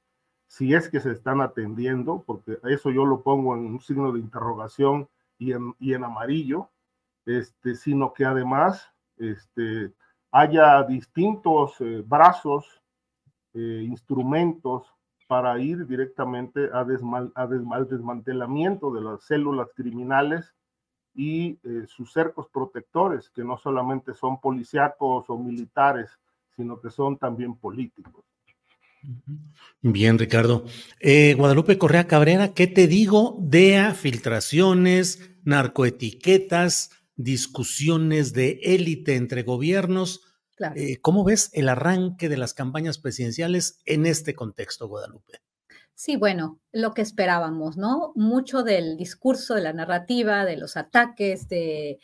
si 0.46 0.72
es 0.72 0.88
que 0.88 0.98
se 0.98 1.12
están 1.12 1.42
atendiendo, 1.42 2.24
porque 2.26 2.56
eso 2.64 2.88
yo 2.88 3.04
lo 3.04 3.20
pongo 3.20 3.54
en 3.54 3.66
un 3.66 3.80
signo 3.80 4.12
de 4.12 4.20
interrogación 4.20 5.10
y 5.36 5.52
en, 5.52 5.74
y 5.78 5.92
en 5.92 6.04
amarillo, 6.04 6.70
este, 7.26 7.74
sino 7.74 8.14
que 8.14 8.24
además 8.24 8.94
este, 9.18 9.92
haya 10.32 10.82
distintos 10.84 11.78
eh, 11.82 12.02
brazos, 12.02 12.80
eh, 13.52 13.84
instrumentos 13.86 14.90
para 15.26 15.58
ir 15.58 15.86
directamente 15.86 16.70
a 16.72 16.82
desmal, 16.84 17.30
a 17.34 17.42
al 17.42 17.88
desmantelamiento 17.90 18.90
de 18.90 19.02
las 19.02 19.22
células 19.22 19.68
criminales 19.76 20.54
y 21.18 21.58
eh, 21.64 21.84
sus 21.88 22.12
cercos 22.12 22.46
protectores, 22.48 23.28
que 23.30 23.42
no 23.42 23.58
solamente 23.58 24.14
son 24.14 24.40
policíacos 24.40 25.24
o 25.28 25.36
militares, 25.36 26.08
sino 26.54 26.80
que 26.80 26.90
son 26.90 27.18
también 27.18 27.56
políticos. 27.56 28.24
Bien, 29.82 30.16
Ricardo. 30.16 30.64
Eh, 31.00 31.34
Guadalupe 31.34 31.76
Correa 31.76 32.06
Cabrera, 32.06 32.54
¿qué 32.54 32.68
te 32.68 32.86
digo 32.86 33.36
de 33.40 33.92
filtraciones, 33.96 35.32
narcoetiquetas, 35.42 36.90
discusiones 37.16 38.32
de 38.32 38.60
élite 38.62 39.16
entre 39.16 39.42
gobiernos? 39.42 40.20
Eh, 40.76 40.98
¿Cómo 41.00 41.24
ves 41.24 41.50
el 41.52 41.68
arranque 41.68 42.28
de 42.28 42.36
las 42.36 42.54
campañas 42.54 42.98
presidenciales 42.98 43.80
en 43.86 44.06
este 44.06 44.36
contexto, 44.36 44.86
Guadalupe? 44.86 45.40
Sí, 46.00 46.14
bueno, 46.16 46.60
lo 46.70 46.94
que 46.94 47.02
esperábamos, 47.02 47.76
¿no? 47.76 48.12
Mucho 48.14 48.62
del 48.62 48.96
discurso, 48.96 49.56
de 49.56 49.62
la 49.62 49.72
narrativa, 49.72 50.44
de 50.44 50.56
los 50.56 50.76
ataques, 50.76 51.48
de 51.48 51.98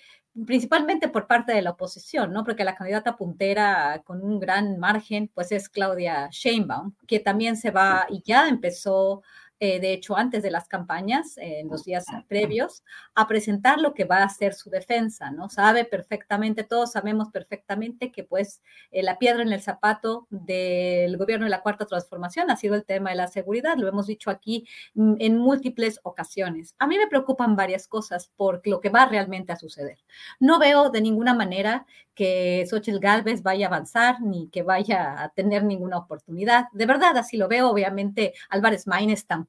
principalmente 0.46 1.06
por 1.08 1.28
parte 1.28 1.52
de 1.52 1.62
la 1.62 1.70
oposición, 1.70 2.32
¿no? 2.32 2.42
Porque 2.42 2.64
la 2.64 2.74
candidata 2.74 3.16
puntera 3.16 4.02
con 4.04 4.20
un 4.24 4.40
gran 4.40 4.80
margen, 4.80 5.30
pues 5.32 5.52
es 5.52 5.68
Claudia 5.68 6.28
Sheinbaum, 6.32 6.96
que 7.06 7.20
también 7.20 7.56
se 7.56 7.70
va 7.70 8.06
y 8.10 8.20
ya 8.24 8.48
empezó 8.48 9.22
eh, 9.60 9.80
de 9.80 9.92
hecho, 9.92 10.16
antes 10.16 10.42
de 10.42 10.50
las 10.50 10.68
campañas, 10.68 11.38
en 11.38 11.68
los 11.68 11.84
días 11.84 12.04
previos, 12.28 12.82
a 13.14 13.26
presentar 13.28 13.80
lo 13.80 13.94
que 13.94 14.04
va 14.04 14.22
a 14.22 14.28
ser 14.28 14.52
su 14.54 14.68
defensa, 14.68 15.30
¿no? 15.30 15.48
Sabe 15.48 15.84
perfectamente, 15.84 16.64
todos 16.64 16.92
sabemos 16.92 17.30
perfectamente 17.30 18.10
que 18.10 18.24
pues 18.24 18.60
eh, 18.90 19.02
la 19.02 19.18
piedra 19.18 19.42
en 19.42 19.52
el 19.52 19.62
zapato 19.62 20.26
del 20.30 21.16
gobierno 21.16 21.46
de 21.46 21.50
la 21.50 21.62
Cuarta 21.62 21.86
Transformación 21.86 22.50
ha 22.50 22.56
sido 22.56 22.74
el 22.74 22.84
tema 22.84 23.10
de 23.10 23.16
la 23.16 23.28
seguridad, 23.28 23.76
lo 23.76 23.88
hemos 23.88 24.06
dicho 24.06 24.30
aquí 24.30 24.66
mm, 24.94 25.14
en 25.20 25.38
múltiples 25.38 26.00
ocasiones. 26.02 26.74
A 26.78 26.86
mí 26.86 26.98
me 26.98 27.06
preocupan 27.06 27.54
varias 27.56 27.86
cosas 27.86 28.32
por 28.36 28.60
lo 28.64 28.80
que 28.80 28.88
va 28.88 29.06
realmente 29.06 29.52
a 29.52 29.56
suceder. 29.56 29.98
No 30.40 30.58
veo 30.58 30.90
de 30.90 31.00
ninguna 31.00 31.32
manera 31.32 31.86
que 32.14 32.64
Xochitl 32.68 32.98
Galvez 32.98 33.42
vaya 33.42 33.66
a 33.66 33.68
avanzar 33.68 34.20
ni 34.20 34.48
que 34.48 34.62
vaya 34.62 35.22
a 35.22 35.30
tener 35.30 35.64
ninguna 35.64 35.98
oportunidad. 35.98 36.66
De 36.72 36.86
verdad, 36.86 37.16
así 37.16 37.36
lo 37.36 37.48
veo. 37.48 37.68
Obviamente, 37.68 38.34
Álvarez 38.50 38.86
Maínez 38.86 39.26
tampoco. 39.26 39.43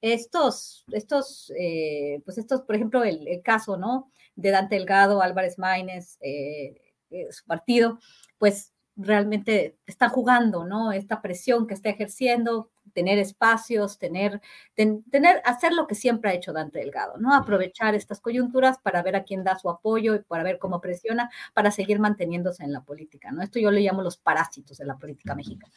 Estos, 0.00 0.84
estos, 0.90 1.52
eh, 1.58 2.20
pues 2.24 2.38
estos, 2.38 2.62
por 2.62 2.74
ejemplo, 2.74 3.04
el, 3.04 3.40
caso, 3.42 3.76
¿no? 3.76 4.10
De 4.34 4.50
Dante 4.50 4.76
Delgado, 4.76 5.22
Álvarez 5.22 5.58
Maínez, 5.58 6.18
eh, 6.20 6.74
eh, 7.10 7.28
su 7.30 7.44
partido, 7.44 7.98
pues 8.38 8.72
realmente 8.96 9.78
está 9.86 10.08
jugando, 10.08 10.64
¿no? 10.64 10.92
Esta 10.92 11.22
presión 11.22 11.66
que 11.66 11.74
está 11.74 11.88
ejerciendo, 11.90 12.70
tener 12.92 13.18
espacios, 13.18 13.98
tener, 13.98 14.40
tener, 14.74 15.42
hacer 15.44 15.72
lo 15.72 15.86
que 15.86 15.94
siempre 15.94 16.30
ha 16.30 16.34
hecho 16.34 16.52
Dante 16.52 16.78
Delgado, 16.78 17.18
¿no? 17.18 17.34
Aprovechar 17.34 17.94
estas 17.94 18.20
coyunturas 18.20 18.78
para 18.78 19.02
ver 19.02 19.16
a 19.16 19.24
quién 19.24 19.44
da 19.44 19.58
su 19.58 19.68
apoyo 19.70 20.14
y 20.14 20.20
para 20.20 20.42
ver 20.42 20.58
cómo 20.58 20.80
presiona 20.80 21.30
para 21.54 21.70
seguir 21.70 21.98
manteniéndose 21.98 22.64
en 22.64 22.72
la 22.72 22.82
política, 22.82 23.30
¿no? 23.32 23.42
Esto 23.42 23.58
yo 23.58 23.70
le 23.70 23.80
llamo 23.80 24.02
los 24.02 24.16
parásitos 24.16 24.78
de 24.78 24.86
la 24.86 24.96
política 24.96 25.34
mexicana. 25.34 25.74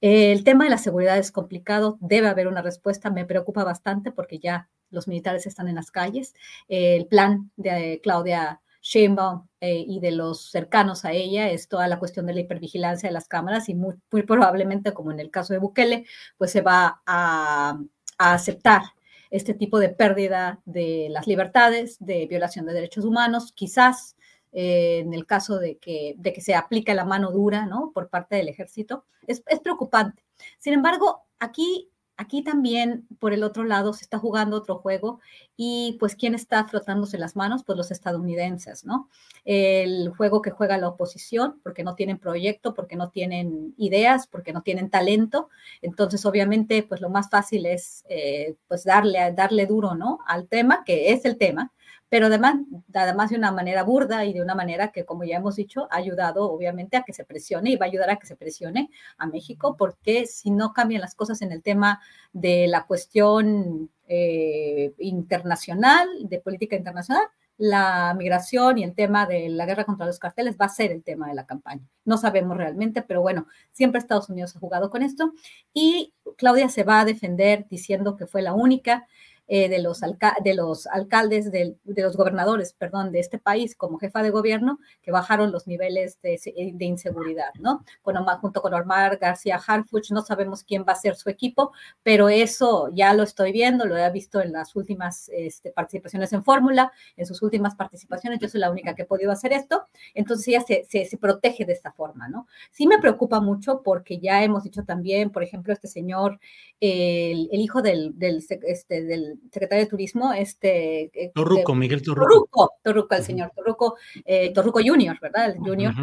el 0.00 0.44
tema 0.44 0.64
de 0.64 0.70
la 0.70 0.78
seguridad 0.78 1.18
es 1.18 1.32
complicado, 1.32 1.98
debe 2.00 2.28
haber 2.28 2.48
una 2.48 2.62
respuesta, 2.62 3.10
me 3.10 3.24
preocupa 3.24 3.64
bastante 3.64 4.12
porque 4.12 4.38
ya 4.38 4.68
los 4.90 5.08
militares 5.08 5.46
están 5.46 5.68
en 5.68 5.76
las 5.76 5.90
calles. 5.90 6.34
el 6.68 7.06
plan 7.06 7.50
de 7.56 8.00
Claudia 8.02 8.60
Sheinbaum 8.88 9.46
eh, 9.60 9.84
y 9.86 10.00
de 10.00 10.12
los 10.12 10.50
cercanos 10.50 11.04
a 11.04 11.12
ella 11.12 11.50
es 11.50 11.68
toda 11.68 11.88
la 11.88 11.98
cuestión 11.98 12.24
de 12.24 12.32
la 12.32 12.40
hipervigilancia 12.40 13.10
de 13.10 13.12
las 13.12 13.28
cámaras 13.28 13.68
y 13.68 13.74
muy, 13.74 13.96
probablemente, 14.26 14.94
como 14.94 15.12
en 15.12 15.20
el 15.20 15.30
caso 15.30 15.52
de 15.52 15.58
Bukele, 15.58 16.06
pues 16.38 16.52
se 16.52 16.62
va 16.62 17.02
a, 17.06 17.78
aceptar 18.16 18.82
este 19.30 19.54
tipo 19.54 19.78
de 19.78 19.90
pérdida 19.90 20.60
de 20.64 21.08
las 21.10 21.26
libertades, 21.26 21.98
de 22.00 22.26
violación 22.26 22.64
de 22.66 22.72
derechos 22.72 23.04
humanos, 23.04 23.52
quizás 23.52 24.16
eh, 24.52 25.00
en 25.00 25.12
el 25.12 25.26
caso 25.26 25.58
de 25.58 25.76
que, 25.76 26.14
de 26.16 26.32
que 26.32 26.40
se 26.40 26.54
aplique 26.54 26.94
la 26.94 27.04
mano 27.04 27.30
dura 27.30 27.66
¿no? 27.66 27.92
por 27.94 28.08
parte 28.08 28.36
del 28.36 28.48
ejército, 28.48 29.04
es, 29.26 29.42
es 29.46 29.60
preocupante. 29.60 30.24
Sin 30.58 30.72
embargo, 30.72 31.26
aquí 31.38 31.90
Aquí 32.20 32.42
también, 32.42 33.06
por 33.20 33.32
el 33.32 33.44
otro 33.44 33.62
lado, 33.62 33.92
se 33.92 34.02
está 34.02 34.18
jugando 34.18 34.56
otro 34.56 34.78
juego 34.78 35.20
y 35.56 35.96
pues 36.00 36.16
¿quién 36.16 36.34
está 36.34 36.64
frotándose 36.66 37.16
las 37.16 37.36
manos? 37.36 37.62
Pues 37.64 37.78
los 37.78 37.92
estadounidenses, 37.92 38.84
¿no? 38.84 39.08
El 39.44 40.08
juego 40.16 40.42
que 40.42 40.50
juega 40.50 40.78
la 40.78 40.88
oposición 40.88 41.60
porque 41.62 41.84
no 41.84 41.94
tienen 41.94 42.18
proyecto, 42.18 42.74
porque 42.74 42.96
no 42.96 43.10
tienen 43.10 43.72
ideas, 43.78 44.26
porque 44.26 44.52
no 44.52 44.62
tienen 44.62 44.90
talento. 44.90 45.48
Entonces, 45.80 46.26
obviamente, 46.26 46.82
pues 46.82 47.00
lo 47.00 47.08
más 47.08 47.30
fácil 47.30 47.66
es 47.66 48.04
eh, 48.08 48.56
pues 48.66 48.82
darle, 48.82 49.32
darle 49.32 49.66
duro, 49.66 49.94
¿no? 49.94 50.18
Al 50.26 50.48
tema, 50.48 50.82
que 50.84 51.12
es 51.12 51.24
el 51.24 51.38
tema, 51.38 51.72
pero 52.08 52.26
además, 52.26 52.56
además 52.94 53.30
de 53.30 53.36
una 53.36 53.52
manera 53.52 53.82
burda 53.82 54.24
y 54.24 54.32
de 54.32 54.42
una 54.42 54.54
manera 54.54 54.92
que, 54.92 55.04
como 55.04 55.24
ya 55.24 55.36
hemos 55.36 55.56
dicho, 55.56 55.88
ha 55.90 55.96
ayudado 55.96 56.50
obviamente 56.50 56.96
a 56.96 57.02
que 57.02 57.12
se 57.12 57.24
presione 57.24 57.70
y 57.70 57.76
va 57.76 57.86
a 57.86 57.88
ayudar 57.88 58.10
a 58.10 58.16
que 58.16 58.26
se 58.26 58.36
presione 58.36 58.90
a 59.18 59.26
México, 59.26 59.76
porque 59.76 60.26
si 60.26 60.50
no 60.50 60.72
cambian 60.72 61.02
las 61.02 61.14
cosas 61.14 61.42
en 61.42 61.52
el 61.52 61.62
tema 61.62 62.00
de 62.32 62.66
la 62.68 62.86
cuestión 62.86 63.90
eh, 64.06 64.92
internacional, 64.98 66.08
de 66.22 66.40
política 66.40 66.76
internacional, 66.76 67.24
la 67.58 68.14
migración 68.16 68.78
y 68.78 68.84
el 68.84 68.94
tema 68.94 69.26
de 69.26 69.48
la 69.48 69.66
guerra 69.66 69.84
contra 69.84 70.06
los 70.06 70.20
carteles 70.20 70.56
va 70.58 70.66
a 70.66 70.70
ser 70.70 70.92
el 70.92 71.02
tema 71.02 71.26
de 71.26 71.34
la 71.34 71.44
campaña. 71.44 71.82
No 72.04 72.16
sabemos 72.16 72.56
realmente, 72.56 73.02
pero 73.02 73.20
bueno, 73.20 73.48
siempre 73.72 73.98
Estados 73.98 74.30
Unidos 74.30 74.54
ha 74.54 74.60
jugado 74.60 74.90
con 74.90 75.02
esto 75.02 75.32
y 75.74 76.14
Claudia 76.36 76.68
se 76.68 76.84
va 76.84 77.00
a 77.00 77.04
defender 77.04 77.66
diciendo 77.68 78.16
que 78.16 78.28
fue 78.28 78.42
la 78.42 78.54
única 78.54 79.08
eh, 79.50 79.70
de, 79.70 79.78
los 79.78 80.00
de 80.00 80.54
los 80.54 80.86
alcaldes, 80.86 81.50
de, 81.50 81.74
los 81.84 82.16
gobernadores, 82.18 82.74
perdón, 82.74 83.12
de 83.12 83.20
este 83.20 83.38
país 83.38 83.74
como 83.74 83.98
jefa 83.98 84.22
de 84.22 84.28
gobierno, 84.28 84.78
que 85.00 85.10
bajaron 85.10 85.52
los 85.52 85.66
niveles 85.66 86.20
de, 86.20 86.38
inseguridad, 86.80 87.54
¿no? 87.58 87.82
Con 88.02 88.16
junto 88.42 88.60
con 88.60 88.74
Omar 88.74 89.16
García 89.16 89.58
Harfuch, 89.66 90.10
no 90.10 90.20
sabemos 90.20 90.64
quién 90.64 90.84
va 90.86 90.92
a 90.92 90.96
ser 90.96 91.16
su 91.16 91.30
equipo, 91.30 91.72
pero 92.02 92.28
eso 92.28 92.90
ya 92.92 93.14
lo 93.14 93.22
estoy 93.22 93.52
viendo, 93.52 93.86
lo 93.86 93.96
he 93.96 94.10
visto 94.10 94.42
en 94.42 94.52
las 94.52 94.76
últimas 94.76 95.30
este, 95.32 95.70
participaciones 95.70 96.30
en 96.34 96.44
Fórmula, 96.44 96.92
en 97.16 97.24
sus 97.24 97.40
últimas 97.40 97.74
participaciones, 97.74 98.40
yo 98.40 98.48
soy 98.50 98.60
la 98.60 98.70
única 98.70 98.94
que 98.94 99.02
he 99.02 99.06
podido 99.06 99.32
hacer 99.32 99.54
esto, 99.54 99.88
entonces 100.12 100.46
ella 100.48 100.60
se, 100.60 100.84
se, 100.84 101.16
protege 101.16 101.64
de 101.64 101.72
esta 101.72 101.90
forma, 101.92 102.28
¿no? 102.28 102.46
Sí 102.70 102.86
me 102.86 102.98
preocupa 102.98 103.40
mucho 103.40 103.82
porque 103.82 104.18
ya 104.18 104.44
hemos 104.44 104.62
dicho 104.64 104.84
también, 104.84 105.30
por 105.30 105.42
ejemplo, 105.42 105.72
este 105.72 105.88
señor, 105.88 106.38
el, 106.80 107.48
hijo 107.52 107.80
del, 107.80 108.18
del, 108.18 108.44
este, 108.62 109.04
del 109.04 109.37
secretario 109.50 109.84
de 109.84 109.90
Turismo, 109.90 110.32
este... 110.32 111.10
Eh, 111.14 111.32
Torruco, 111.34 111.74
Miguel 111.74 112.02
Torruco. 112.02 112.72
Torruco, 112.82 113.14
el 113.14 113.22
señor 113.22 113.52
Torruco, 113.54 113.96
eh, 114.24 114.52
Torruco 114.52 114.80
Junior, 114.84 115.18
¿verdad? 115.20 115.50
El 115.50 115.58
Junior 115.58 115.94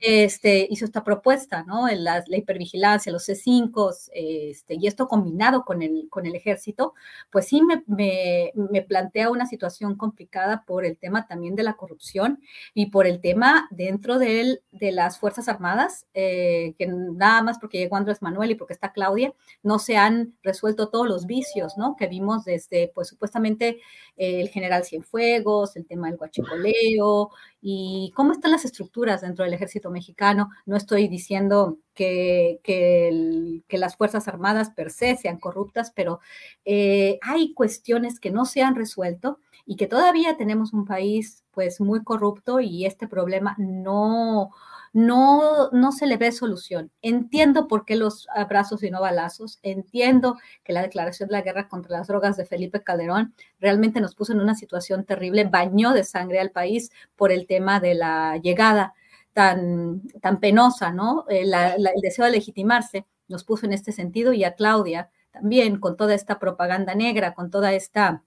este, 0.00 0.66
hizo 0.70 0.84
esta 0.84 1.02
propuesta, 1.04 1.62
¿no? 1.64 1.88
La, 1.88 2.22
la 2.26 2.36
hipervigilancia, 2.36 3.12
los 3.12 3.28
C5, 3.28 4.10
este, 4.12 4.74
y 4.74 4.86
esto 4.86 5.08
combinado 5.08 5.64
con 5.64 5.82
el, 5.82 6.08
con 6.10 6.26
el 6.26 6.34
ejército, 6.34 6.94
pues 7.30 7.46
sí 7.46 7.62
me, 7.62 7.82
me, 7.86 8.82
plantea 8.82 9.30
una 9.30 9.46
situación 9.46 9.96
complicada 9.96 10.64
por 10.66 10.84
el 10.84 10.98
tema 10.98 11.26
también 11.26 11.54
de 11.54 11.62
la 11.62 11.74
corrupción 11.74 12.40
y 12.74 12.86
por 12.86 13.06
el 13.06 13.20
tema 13.20 13.66
dentro 13.70 14.18
de, 14.18 14.60
de 14.72 14.92
las 14.92 15.18
Fuerzas 15.18 15.48
Armadas, 15.48 16.06
eh, 16.12 16.74
que 16.78 16.86
nada 16.86 17.42
más 17.42 17.58
porque 17.58 17.78
llegó 17.78 17.96
Andrés 17.96 18.20
Manuel 18.20 18.50
y 18.50 18.54
porque 18.56 18.74
está 18.74 18.92
Claudia, 18.92 19.32
no 19.62 19.78
se 19.78 19.96
han 19.96 20.34
resuelto 20.42 20.88
todos 20.90 21.08
los 21.08 21.26
vicios, 21.26 21.78
¿no? 21.78 21.96
Que 21.96 22.08
vimos 22.08 22.44
desde, 22.44 22.90
pues 22.94 23.08
supuestamente 23.08 23.80
el 24.16 24.48
general 24.48 24.84
Cienfuegos, 24.84 25.76
el 25.76 25.86
tema 25.86 26.08
del 26.08 26.18
guachicoleo, 26.18 27.30
y 27.66 28.12
cómo 28.14 28.32
están 28.32 28.50
las 28.50 28.66
estructuras 28.66 29.22
dentro 29.22 29.44
del 29.44 29.54
ejército 29.54 29.83
mexicano. 29.90 30.50
No 30.66 30.76
estoy 30.76 31.08
diciendo 31.08 31.78
que, 31.94 32.60
que, 32.62 33.78
las 33.78 33.96
Fuerzas 33.96 34.28
Armadas 34.28 34.70
per 34.70 34.90
se 34.90 35.16
sean 35.16 35.38
corruptas, 35.38 35.92
pero 35.94 36.20
eh, 36.64 37.18
hay 37.22 37.54
cuestiones 37.54 38.20
que 38.20 38.30
no 38.30 38.44
se 38.44 38.62
han 38.62 38.74
resuelto 38.74 39.38
y 39.66 39.76
que 39.76 39.86
todavía 39.86 40.36
tenemos 40.36 40.72
un 40.72 40.84
país 40.84 41.44
pues 41.50 41.80
muy 41.80 42.02
corrupto 42.02 42.60
y 42.60 42.84
este 42.84 43.08
problema 43.08 43.54
no, 43.58 44.50
no, 44.92 45.70
no 45.70 45.92
se 45.92 46.06
le 46.06 46.16
ve 46.16 46.32
solución. 46.32 46.90
Entiendo 47.02 47.68
por 47.68 47.84
qué 47.84 47.96
los 47.96 48.28
abrazos 48.34 48.82
y 48.82 48.90
no 48.90 49.00
balazos, 49.00 49.58
entiendo 49.62 50.36
que 50.62 50.72
la 50.72 50.82
declaración 50.82 51.28
de 51.28 51.34
la 51.34 51.42
guerra 51.42 51.68
contra 51.68 51.98
las 51.98 52.08
drogas 52.08 52.36
de 52.36 52.46
Felipe 52.46 52.82
Calderón 52.82 53.34
realmente 53.60 54.00
nos 54.00 54.14
puso 54.14 54.32
en 54.32 54.40
una 54.40 54.54
situación 54.54 55.04
terrible, 55.04 55.44
bañó 55.44 55.92
de 55.92 56.04
sangre 56.04 56.40
al 56.40 56.50
país 56.50 56.90
por 57.16 57.32
el 57.32 57.46
tema 57.46 57.80
de 57.80 57.94
la 57.94 58.36
llegada 58.38 58.94
tan, 59.34 60.02
tan 60.22 60.40
penosa, 60.40 60.92
¿no? 60.92 61.26
Eh, 61.28 61.42
el 61.42 62.00
deseo 62.00 62.24
de 62.24 62.30
legitimarse 62.32 63.06
nos 63.28 63.44
puso 63.44 63.66
en 63.66 63.74
este 63.74 63.92
sentido 63.92 64.32
y 64.32 64.44
a 64.44 64.54
Claudia 64.54 65.10
también 65.32 65.78
con 65.80 65.96
toda 65.96 66.14
esta 66.14 66.38
propaganda 66.38 66.94
negra, 66.94 67.34
con 67.34 67.50
toda 67.50 67.74
esta 67.74 68.22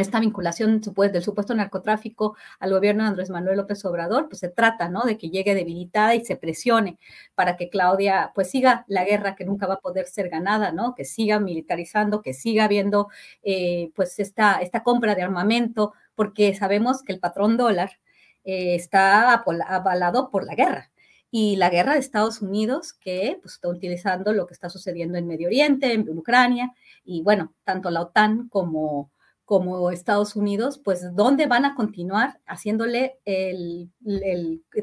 esta 0.00 0.20
vinculación 0.20 0.80
del 0.80 1.22
supuesto 1.22 1.54
narcotráfico 1.54 2.36
al 2.58 2.72
gobierno 2.72 3.04
de 3.04 3.10
Andrés 3.10 3.30
Manuel 3.30 3.58
López 3.58 3.84
Obrador, 3.84 4.28
pues 4.28 4.40
se 4.40 4.48
trata, 4.48 4.88
¿no? 4.88 5.02
De 5.02 5.16
que 5.16 5.30
llegue 5.30 5.54
debilitada 5.54 6.14
y 6.14 6.24
se 6.24 6.36
presione 6.36 6.98
para 7.34 7.56
que 7.56 7.68
Claudia, 7.68 8.32
pues 8.34 8.50
siga 8.50 8.84
la 8.88 9.04
guerra 9.04 9.36
que 9.36 9.44
nunca 9.44 9.66
va 9.66 9.74
a 9.74 9.80
poder 9.80 10.06
ser 10.06 10.28
ganada, 10.28 10.72
¿no? 10.72 10.94
Que 10.94 11.04
siga 11.04 11.38
militarizando, 11.38 12.22
que 12.22 12.34
siga 12.34 12.64
habiendo, 12.64 13.08
eh, 13.42 13.92
pues, 13.94 14.18
esta, 14.18 14.60
esta 14.60 14.82
compra 14.82 15.14
de 15.14 15.22
armamento, 15.22 15.92
porque 16.14 16.54
sabemos 16.54 17.02
que 17.02 17.12
el 17.12 17.20
patrón 17.20 17.56
dólar 17.56 17.92
eh, 18.44 18.74
está 18.74 19.32
avalado 19.32 20.30
por 20.30 20.44
la 20.44 20.54
guerra. 20.54 20.90
Y 21.30 21.56
la 21.56 21.68
guerra 21.68 21.94
de 21.94 21.98
Estados 21.98 22.42
Unidos, 22.42 22.92
que 22.92 23.38
pues, 23.42 23.54
está 23.54 23.68
utilizando 23.68 24.32
lo 24.32 24.46
que 24.46 24.54
está 24.54 24.70
sucediendo 24.70 25.18
en 25.18 25.26
Medio 25.26 25.48
Oriente, 25.48 25.92
en 25.92 26.08
Ucrania, 26.16 26.72
y 27.04 27.22
bueno, 27.22 27.52
tanto 27.64 27.90
la 27.90 28.02
OTAN 28.02 28.48
como 28.48 29.10
Estados 29.90 30.36
Unidos, 30.36 30.78
pues 30.78 31.14
¿dónde 31.14 31.46
van 31.46 31.64
a 31.64 31.74
continuar 31.74 32.40
haciéndole 32.46 33.18
el, 33.24 33.90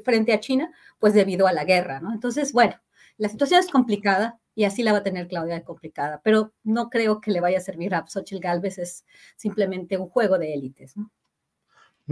frente 0.04 0.34
a 0.34 0.39
China? 0.39 0.71
Pues 1.00 1.13
debido 1.13 1.47
a 1.47 1.54
la 1.54 1.63
guerra, 1.63 2.02
¿no? 2.02 2.12
Entonces, 2.12 2.52
bueno, 2.52 2.76
la 3.17 3.30
situación 3.30 3.62
es 3.62 3.69
complicada 3.69 4.39
y 4.54 4.65
así 4.65 4.84
la 4.84 4.91
va 4.91 5.00
a 5.00 5.04
tener 5.04 5.28
Claudia 5.28 5.56
de 5.56 5.63
complicada, 5.63 6.19
pero 6.24 6.54
no 6.63 6.89
creo 6.89 7.21
que 7.21 7.32
le 7.32 7.39
vaya 7.39 7.60
a 7.60 7.62
servir 7.62 7.95
a 7.95 8.06
Xochitl 8.06 8.41
Galvez, 8.41 8.78
es 8.78 9.06
simplemente 9.38 9.97
un 9.97 10.10
juego 10.10 10.38
de 10.38 10.54
élites, 10.54 10.97
¿no? 10.97 11.12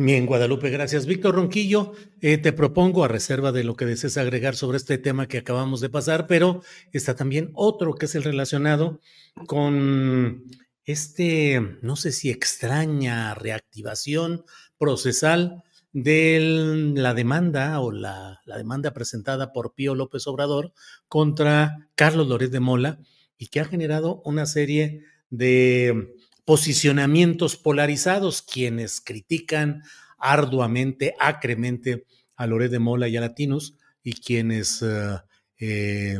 Bien, 0.01 0.25
Guadalupe, 0.25 0.69
gracias. 0.69 1.05
Víctor 1.05 1.35
Ronquillo, 1.35 1.91
eh, 2.21 2.37
te 2.37 2.53
propongo, 2.53 3.03
a 3.03 3.09
reserva 3.09 3.51
de 3.51 3.65
lo 3.65 3.75
que 3.75 3.85
desees 3.85 4.17
agregar 4.17 4.55
sobre 4.55 4.77
este 4.77 4.97
tema 4.97 5.27
que 5.27 5.39
acabamos 5.39 5.81
de 5.81 5.89
pasar, 5.89 6.25
pero 6.25 6.63
está 6.93 7.17
también 7.17 7.51
otro 7.53 7.95
que 7.95 8.05
es 8.05 8.15
el 8.15 8.23
relacionado 8.23 9.01
con 9.45 10.45
este, 10.85 11.59
no 11.81 11.97
sé 11.97 12.13
si 12.13 12.29
extraña 12.29 13.33
reactivación 13.33 14.45
procesal 14.77 15.65
de 15.91 16.93
la 16.95 17.13
demanda 17.13 17.81
o 17.81 17.91
la, 17.91 18.39
demanda 18.45 18.93
presentada 18.93 19.51
por 19.51 19.73
Pío 19.73 19.95
López 19.95 20.25
Obrador 20.27 20.71
contra 21.09 21.89
Carlos 21.95 22.29
Loret 22.29 22.51
de 22.51 22.61
Mola 22.61 22.99
y 23.37 23.47
que 23.47 23.59
ha 23.59 23.65
generado 23.65 24.21
una 24.23 24.45
serie 24.45 25.03
de 25.29 26.15
posicionamientos 26.49 27.57
polarizados, 27.57 28.41
quienes 28.41 29.01
critican 29.01 29.83
arduamente, 30.17 31.13
acremente 31.19 32.07
a 32.35 32.47
Loret 32.47 32.71
de 32.71 32.79
Mola 32.79 33.07
y 33.07 33.15
a 33.15 33.21
Latinos 33.21 33.77
y 34.01 34.13
quienes 34.13 34.81
eh, 34.81 35.17
eh, 35.59 36.19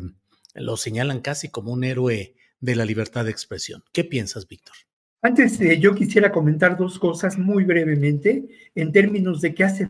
lo 0.53 0.77
señalan 0.77 1.21
casi 1.21 1.49
como 1.49 1.73
un 1.73 1.83
héroe 1.83 2.35
de 2.59 2.75
la 2.75 2.85
libertad 2.85 3.25
de 3.25 3.31
expresión. 3.31 3.83
¿Qué 3.91 4.03
piensas, 4.03 4.47
Víctor? 4.47 4.75
Antes, 5.23 5.57
de 5.57 5.79
yo 5.79 5.95
quisiera 5.95 6.31
comentar 6.31 6.77
dos 6.77 6.99
cosas 6.99 7.39
muy 7.39 7.63
brevemente 7.63 8.47
en 8.75 8.91
términos 8.91 9.41
de 9.41 9.55
qué 9.55 9.63
hace 9.63 9.89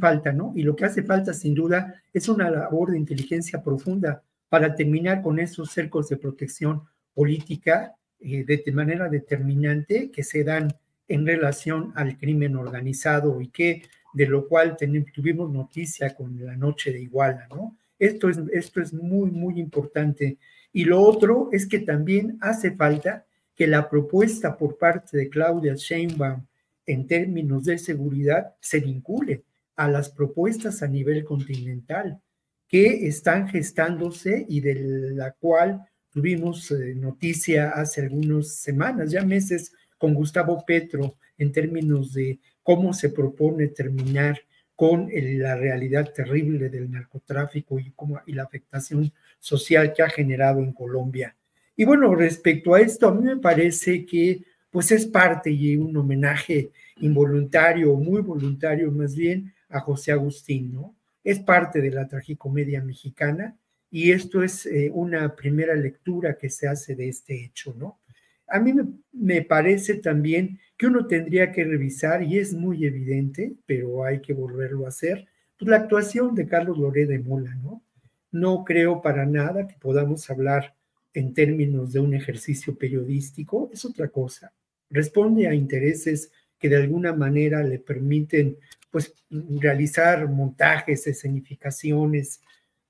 falta, 0.00 0.32
¿no? 0.32 0.54
Y 0.56 0.62
lo 0.62 0.76
que 0.76 0.86
hace 0.86 1.02
falta, 1.02 1.34
sin 1.34 1.54
duda, 1.54 2.02
es 2.14 2.26
una 2.30 2.48
labor 2.48 2.92
de 2.92 2.96
inteligencia 2.96 3.62
profunda 3.62 4.22
para 4.48 4.74
terminar 4.74 5.20
con 5.20 5.38
esos 5.38 5.70
cercos 5.72 6.08
de 6.08 6.16
protección 6.16 6.84
política 7.12 7.98
eh, 8.20 8.44
de 8.44 8.72
manera 8.72 9.08
determinante 9.08 10.10
que 10.10 10.22
se 10.22 10.44
dan 10.44 10.74
en 11.06 11.26
relación 11.26 11.92
al 11.96 12.18
crimen 12.18 12.56
organizado 12.56 13.40
y 13.40 13.48
que 13.48 13.82
de 14.12 14.26
lo 14.26 14.48
cual 14.48 14.76
tuvimos 15.14 15.50
noticia 15.52 16.14
con 16.14 16.44
la 16.44 16.56
noche 16.56 16.92
de 16.92 17.02
Iguala, 17.02 17.46
¿no? 17.50 17.76
Esto 17.98 18.28
es, 18.28 18.38
esto 18.52 18.80
es 18.80 18.92
muy, 18.92 19.30
muy 19.30 19.60
importante 19.60 20.38
y 20.72 20.84
lo 20.84 21.00
otro 21.00 21.48
es 21.52 21.66
que 21.66 21.80
también 21.80 22.38
hace 22.40 22.72
falta 22.72 23.26
que 23.54 23.66
la 23.66 23.88
propuesta 23.88 24.56
por 24.56 24.78
parte 24.78 25.16
de 25.16 25.28
Claudia 25.28 25.74
Sheinbaum 25.74 26.46
en 26.86 27.06
términos 27.06 27.64
de 27.64 27.78
seguridad 27.78 28.54
se 28.60 28.80
vincule 28.80 29.44
a 29.76 29.88
las 29.88 30.10
propuestas 30.10 30.82
a 30.82 30.88
nivel 30.88 31.24
continental 31.24 32.20
que 32.68 33.06
están 33.06 33.48
gestándose 33.48 34.44
y 34.48 34.60
de 34.60 34.74
la 35.14 35.32
cual 35.32 35.88
tuvimos 36.18 36.72
eh, 36.72 36.96
noticia 36.96 37.70
hace 37.70 38.00
algunas 38.00 38.56
semanas, 38.56 39.12
ya 39.12 39.24
meses, 39.24 39.72
con 39.96 40.14
Gustavo 40.14 40.64
Petro 40.66 41.14
en 41.38 41.52
términos 41.52 42.12
de 42.12 42.40
cómo 42.64 42.92
se 42.92 43.10
propone 43.10 43.68
terminar 43.68 44.40
con 44.74 45.08
la 45.12 45.54
realidad 45.54 46.12
terrible 46.12 46.70
del 46.70 46.90
narcotráfico 46.90 47.78
y, 47.78 47.94
y 48.26 48.32
la 48.32 48.42
afectación 48.42 49.12
social 49.38 49.92
que 49.92 50.02
ha 50.02 50.10
generado 50.10 50.58
en 50.58 50.72
Colombia. 50.72 51.36
Y 51.76 51.84
bueno, 51.84 52.12
respecto 52.16 52.74
a 52.74 52.80
esto, 52.80 53.06
a 53.06 53.14
mí 53.14 53.22
me 53.22 53.36
parece 53.36 54.04
que 54.04 54.42
pues 54.70 54.90
es 54.90 55.06
parte 55.06 55.52
y 55.52 55.76
un 55.76 55.96
homenaje 55.96 56.72
involuntario, 56.96 57.94
muy 57.94 58.22
voluntario 58.22 58.90
más 58.90 59.14
bien, 59.14 59.54
a 59.68 59.78
José 59.78 60.10
Agustín, 60.10 60.72
¿no? 60.72 60.96
Es 61.22 61.38
parte 61.38 61.80
de 61.80 61.92
la 61.92 62.08
tragicomedia 62.08 62.82
mexicana 62.82 63.56
y 63.90 64.12
esto 64.12 64.42
es 64.42 64.66
eh, 64.66 64.90
una 64.92 65.34
primera 65.34 65.74
lectura 65.74 66.36
que 66.36 66.50
se 66.50 66.68
hace 66.68 66.94
de 66.94 67.08
este 67.08 67.44
hecho, 67.44 67.74
¿no? 67.76 68.00
A 68.46 68.60
mí 68.60 68.72
me, 69.12 69.42
parece 69.42 69.96
también 69.96 70.58
que 70.76 70.86
uno 70.86 71.06
tendría 71.06 71.52
que 71.52 71.64
revisar, 71.64 72.22
y 72.22 72.38
es 72.38 72.54
muy 72.54 72.86
evidente, 72.86 73.52
pero 73.66 74.04
hay 74.04 74.20
que 74.20 74.32
volverlo 74.32 74.86
a 74.86 74.88
hacer, 74.88 75.26
pues 75.58 75.68
la 75.68 75.76
actuación 75.76 76.34
de 76.34 76.46
Carlos 76.46 76.78
Loré 76.78 77.06
de 77.06 77.18
Mola, 77.18 77.54
¿no? 77.56 77.82
No 78.30 78.64
creo 78.64 79.02
para 79.02 79.26
nada 79.26 79.66
que 79.66 79.76
podamos 79.78 80.28
hablar 80.30 80.74
en 81.12 81.34
términos 81.34 81.92
de 81.92 82.00
un 82.00 82.14
ejercicio 82.14 82.76
periodístico, 82.76 83.70
es 83.72 83.84
otra 83.84 84.08
cosa. 84.08 84.52
Responde 84.90 85.48
a 85.48 85.54
intereses 85.54 86.30
que 86.58 86.68
de 86.68 86.76
alguna 86.76 87.12
manera 87.12 87.62
le 87.62 87.78
permiten 87.78 88.56
pues 88.90 89.14
realizar 89.30 90.26
montajes, 90.28 91.06
escenificaciones 91.06 92.40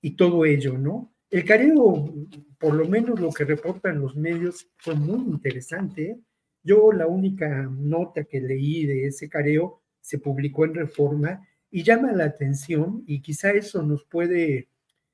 y 0.00 0.16
todo 0.16 0.44
ello, 0.44 0.78
¿no? 0.78 1.12
El 1.30 1.44
careo, 1.44 2.12
por 2.58 2.74
lo 2.74 2.88
menos 2.88 3.20
lo 3.20 3.30
que 3.30 3.44
reportan 3.44 4.00
los 4.00 4.16
medios, 4.16 4.70
fue 4.78 4.94
muy 4.94 5.20
interesante. 5.30 6.18
Yo 6.62 6.92
la 6.92 7.06
única 7.06 7.64
nota 7.64 8.24
que 8.24 8.40
leí 8.40 8.86
de 8.86 9.06
ese 9.06 9.28
careo 9.28 9.82
se 10.00 10.18
publicó 10.18 10.64
en 10.64 10.74
Reforma 10.74 11.46
y 11.70 11.82
llama 11.82 12.12
la 12.12 12.24
atención 12.24 13.04
y 13.06 13.20
quizá 13.20 13.50
eso 13.50 13.82
nos 13.82 14.04
puede 14.04 14.68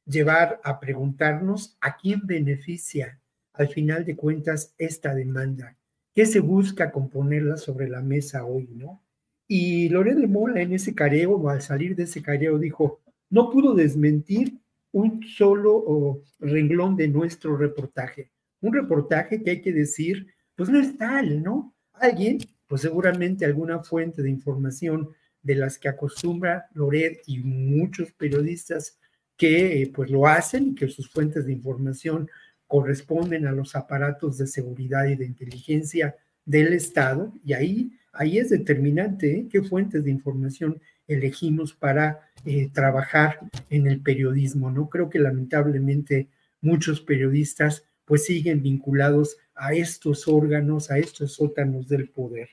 llevar 0.06 0.60
a 0.62 0.78
preguntarnos 0.78 1.76
a 1.80 1.96
quién 1.96 2.20
beneficia 2.26 3.20
al 3.54 3.68
final 3.68 4.04
de 4.04 4.16
cuentas 4.16 4.74
esta 4.78 5.14
demanda. 5.14 5.76
¿Qué 6.14 6.26
se 6.26 6.40
busca 6.40 6.92
con 6.92 7.08
ponerla 7.08 7.56
sobre 7.56 7.88
la 7.88 8.02
mesa 8.02 8.44
hoy, 8.44 8.68
no? 8.72 9.02
Y 9.48 9.88
Loré 9.88 10.14
de 10.14 10.26
Mola 10.26 10.60
en 10.62 10.72
ese 10.72 10.94
careo, 10.94 11.32
o 11.32 11.48
al 11.48 11.60
salir 11.60 11.96
de 11.96 12.04
ese 12.04 12.22
careo, 12.22 12.58
dijo, 12.58 13.00
no 13.30 13.50
pudo 13.50 13.74
desmentir 13.74 14.60
un 14.94 15.24
solo 15.24 16.22
renglón 16.38 16.94
de 16.96 17.08
nuestro 17.08 17.56
reportaje. 17.56 18.30
Un 18.60 18.72
reportaje 18.72 19.42
que 19.42 19.50
hay 19.50 19.60
que 19.60 19.72
decir, 19.72 20.28
pues 20.54 20.68
no 20.68 20.78
es 20.78 20.96
tal, 20.96 21.42
¿no? 21.42 21.74
Alguien, 21.94 22.38
pues 22.68 22.82
seguramente 22.82 23.44
alguna 23.44 23.82
fuente 23.82 24.22
de 24.22 24.30
información 24.30 25.10
de 25.42 25.56
las 25.56 25.78
que 25.78 25.88
acostumbra 25.88 26.66
Loret 26.74 27.22
y 27.26 27.40
muchos 27.40 28.12
periodistas 28.12 28.98
que 29.36 29.90
pues 29.92 30.10
lo 30.10 30.28
hacen 30.28 30.68
y 30.68 30.74
que 30.76 30.88
sus 30.88 31.10
fuentes 31.10 31.44
de 31.44 31.52
información 31.52 32.30
corresponden 32.68 33.48
a 33.48 33.52
los 33.52 33.74
aparatos 33.74 34.38
de 34.38 34.46
seguridad 34.46 35.06
y 35.06 35.16
de 35.16 35.26
inteligencia 35.26 36.14
del 36.44 36.72
Estado 36.72 37.32
y 37.44 37.52
ahí, 37.52 37.92
ahí 38.12 38.38
es 38.38 38.50
determinante 38.50 39.38
¿eh? 39.38 39.48
qué 39.50 39.60
fuentes 39.60 40.04
de 40.04 40.12
información 40.12 40.80
elegimos 41.06 41.72
para 41.72 42.30
eh, 42.44 42.70
trabajar 42.72 43.40
en 43.70 43.86
el 43.86 44.00
periodismo. 44.00 44.70
No 44.70 44.88
creo 44.88 45.10
que 45.10 45.18
lamentablemente 45.18 46.28
muchos 46.60 47.00
periodistas 47.00 47.84
pues 48.04 48.24
siguen 48.24 48.62
vinculados 48.62 49.36
a 49.54 49.74
estos 49.74 50.28
órganos, 50.28 50.90
a 50.90 50.98
estos 50.98 51.34
sótanos 51.34 51.88
del 51.88 52.08
poder. 52.08 52.50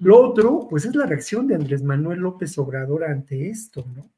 Lo 0.00 0.20
otro, 0.20 0.66
pues 0.68 0.84
es 0.86 0.94
la 0.96 1.06
reacción 1.06 1.46
de 1.46 1.54
Andrés 1.54 1.84
Manuel 1.84 2.18
López 2.18 2.58
Obrador 2.58 3.04
ante 3.04 3.48
esto, 3.48 3.86
¿no? 3.94 4.10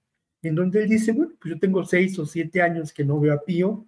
En 0.42 0.54
donde 0.54 0.82
él 0.82 0.88
dice, 0.88 1.12
bueno, 1.12 1.32
pues 1.38 1.54
yo 1.54 1.60
tengo 1.60 1.84
seis 1.84 2.18
o 2.18 2.24
siete 2.24 2.62
años 2.62 2.94
que 2.94 3.04
no 3.04 3.20
veo 3.20 3.34
a 3.34 3.44
Pío, 3.44 3.86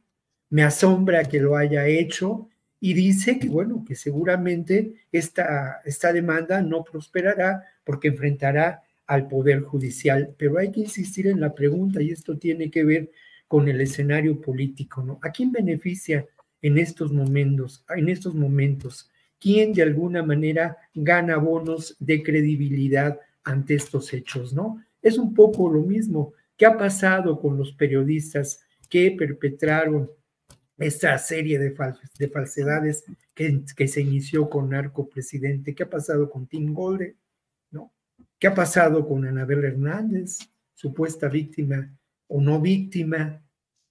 me 0.50 0.64
asombra 0.64 1.24
que 1.24 1.40
lo 1.40 1.56
haya 1.56 1.86
hecho 1.86 2.50
y 2.78 2.92
dice 2.92 3.38
que, 3.38 3.48
bueno, 3.48 3.84
que 3.86 3.94
seguramente 3.94 5.06
esta, 5.10 5.80
esta 5.86 6.12
demanda 6.12 6.60
no 6.60 6.84
prosperará 6.84 7.64
porque 7.84 8.08
enfrentará 8.08 8.82
al 9.12 9.28
Poder 9.28 9.60
Judicial. 9.60 10.34
Pero 10.38 10.58
hay 10.58 10.72
que 10.72 10.80
insistir 10.80 11.26
en 11.26 11.40
la 11.40 11.54
pregunta 11.54 12.00
y 12.00 12.10
esto 12.10 12.38
tiene 12.38 12.70
que 12.70 12.82
ver 12.82 13.10
con 13.46 13.68
el 13.68 13.78
escenario 13.82 14.40
político, 14.40 15.02
¿no? 15.02 15.18
¿A 15.20 15.30
quién 15.30 15.52
beneficia 15.52 16.26
en 16.62 16.78
estos 16.78 17.12
momentos, 17.12 17.84
en 17.94 18.08
estos 18.08 18.34
momentos? 18.34 19.10
¿Quién 19.38 19.74
de 19.74 19.82
alguna 19.82 20.22
manera 20.22 20.78
gana 20.94 21.36
bonos 21.36 21.94
de 21.98 22.22
credibilidad 22.22 23.20
ante 23.44 23.74
estos 23.74 24.14
hechos, 24.14 24.54
¿no? 24.54 24.82
Es 25.02 25.18
un 25.18 25.34
poco 25.34 25.70
lo 25.70 25.82
mismo. 25.82 26.32
¿Qué 26.56 26.64
ha 26.64 26.78
pasado 26.78 27.38
con 27.38 27.58
los 27.58 27.72
periodistas 27.72 28.64
que 28.88 29.10
perpetraron 29.10 30.10
esta 30.78 31.18
serie 31.18 31.58
de, 31.58 31.74
de 32.18 32.28
falsedades 32.28 33.04
que, 33.34 33.62
que, 33.76 33.88
se 33.88 34.00
inició 34.00 34.48
con 34.48 34.70
Narco 34.70 35.06
Presidente? 35.06 35.74
¿Qué 35.74 35.82
ha 35.82 35.90
pasado 35.90 36.30
con 36.30 36.46
Tim 36.46 36.72
Golden? 36.72 37.14
¿Qué 38.42 38.48
ha 38.48 38.54
pasado 38.54 39.06
con 39.06 39.24
Anabel 39.24 39.62
Hernández, 39.62 40.40
supuesta 40.74 41.28
víctima 41.28 41.96
o 42.26 42.40
no 42.40 42.60
víctima 42.60 43.40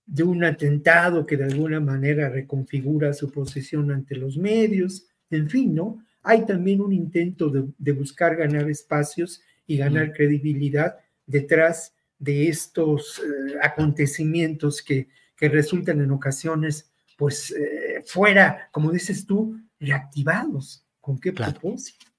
de 0.05 0.23
un 0.23 0.43
atentado 0.43 1.25
que 1.25 1.37
de 1.37 1.45
alguna 1.45 1.79
manera 1.79 2.27
reconfigura 2.27 3.13
su 3.13 3.31
posición 3.31 3.91
ante 3.91 4.17
los 4.17 4.35
medios? 4.35 5.07
En 5.29 5.49
fin, 5.49 5.73
¿no? 5.73 6.03
Hay 6.21 6.45
también 6.45 6.81
un 6.81 6.91
intento 6.91 7.49
de, 7.49 7.91
buscar 7.93 8.35
ganar 8.35 8.69
espacios 8.69 9.41
y 9.65 9.77
ganar 9.77 10.11
credibilidad 10.11 10.97
detrás 11.25 11.95
de 12.19 12.49
estos 12.49 13.19
eh, 13.19 13.55
acontecimientos 13.61 14.81
que, 14.81 15.07
que 15.37 15.47
resultan 15.47 16.01
en 16.01 16.11
ocasiones, 16.11 16.91
pues, 17.17 17.51
eh, 17.51 18.03
fuera, 18.05 18.67
como 18.73 18.91
dices 18.91 19.25
tú, 19.25 19.57
reactivados. 19.79 20.85
¿Con 20.99 21.17
qué 21.17 21.31
propósito? 21.31 22.10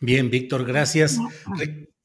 Bien, 0.00 0.30
Víctor, 0.30 0.64
gracias. 0.64 1.18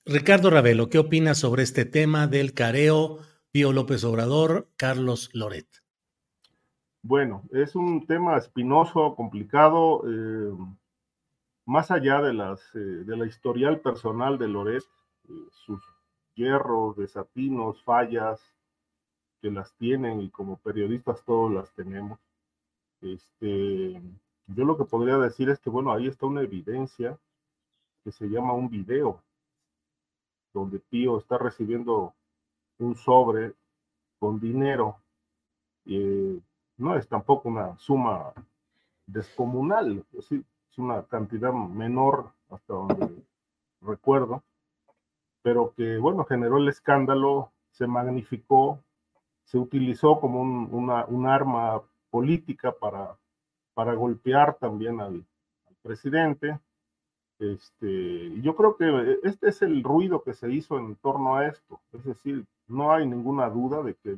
Ricardo 0.05 0.49
Ravelo, 0.49 0.89
¿qué 0.89 0.97
opinas 0.97 1.37
sobre 1.37 1.63
este 1.63 1.85
tema 1.85 2.27
del 2.27 2.53
careo 2.53 3.19
Pío 3.51 3.73
López 3.73 4.03
Obrador, 4.03 4.67
Carlos 4.75 5.29
Loret? 5.33 5.67
Bueno, 7.01 7.43
es 7.51 7.75
un 7.75 8.05
tema 8.07 8.37
espinoso, 8.37 9.15
complicado, 9.15 10.03
eh, 10.07 10.51
más 11.65 11.91
allá 11.91 12.21
de, 12.21 12.33
las, 12.33 12.59
eh, 12.75 12.79
de 12.79 13.17
la 13.17 13.25
historial 13.25 13.79
personal 13.79 14.37
de 14.37 14.47
Loret, 14.47 14.83
sus 15.51 15.81
hierros, 16.33 16.97
desatinos, 16.97 17.81
fallas, 17.83 18.41
que 19.41 19.51
las 19.51 19.73
tienen 19.75 20.21
y 20.21 20.29
como 20.29 20.57
periodistas 20.57 21.23
todos 21.23 21.53
las 21.53 21.71
tenemos. 21.73 22.19
Este, 23.01 24.01
yo 24.47 24.65
lo 24.65 24.77
que 24.77 24.85
podría 24.85 25.17
decir 25.17 25.49
es 25.49 25.59
que, 25.59 25.69
bueno, 25.69 25.93
ahí 25.93 26.07
está 26.07 26.25
una 26.25 26.41
evidencia 26.41 27.17
que 28.03 28.11
se 28.11 28.27
llama 28.27 28.53
un 28.53 28.69
video, 28.69 29.21
donde 30.53 30.79
Pío 30.79 31.17
está 31.17 31.37
recibiendo 31.37 32.13
un 32.79 32.95
sobre 32.95 33.53
con 34.19 34.39
dinero. 34.39 34.97
Eh, 35.85 36.39
no 36.77 36.95
es 36.95 37.07
tampoco 37.07 37.49
una 37.49 37.77
suma 37.77 38.33
descomunal, 39.05 40.05
es, 40.13 40.29
una 40.77 41.03
cantidad 41.03 41.51
menor 41.51 42.31
hasta 42.49 42.73
donde 42.73 43.23
recuerdo, 43.81 44.43
pero 45.41 45.73
que, 45.75 45.97
bueno, 45.97 46.23
generó 46.23 46.57
el 46.57 46.69
escándalo, 46.69 47.51
se 47.71 47.85
magnificó, 47.85 48.79
se 49.43 49.57
utilizó 49.57 50.21
como 50.21 50.41
un, 50.41 51.27
arma 51.27 51.81
política 52.09 52.71
para, 52.71 53.17
para 53.73 53.93
golpear 53.93 54.55
también 54.57 55.01
al, 55.01 55.25
presidente. 55.81 56.59
Este, 57.39 58.41
yo 58.41 58.53
creo 58.55 58.75
que 58.75 59.19
este 59.23 59.49
es 59.49 59.61
el 59.61 59.81
ruido 59.81 60.21
que 60.21 60.33
se 60.33 60.51
hizo 60.51 60.77
en 60.77 60.95
torno 60.95 61.37
a 61.37 61.47
esto. 61.47 61.79
Es 61.93 62.03
decir, 62.03 62.45
no 62.67 62.91
hay 62.91 63.07
ninguna 63.07 63.49
duda 63.49 63.81
de 63.81 63.95
que 63.95 64.17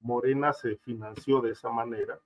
Morena 0.00 0.52
se 0.52 0.76
financió 0.76 1.40
de 1.40 1.52
esa 1.52 1.70
manera 1.70 2.18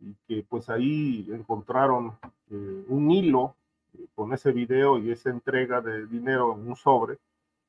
y 0.00 0.14
que 0.26 0.44
pues 0.48 0.70
ahí 0.70 1.28
encontraron 1.30 2.18
eh, 2.50 2.84
un 2.88 3.10
hilo 3.10 3.54
eh, 3.92 4.06
con 4.14 4.32
ese 4.32 4.50
video 4.50 4.98
y 4.98 5.10
esa 5.10 5.30
entrega 5.30 5.80
de 5.82 6.06
dinero 6.06 6.54
en 6.54 6.66
un 6.66 6.76
sobre 6.76 7.18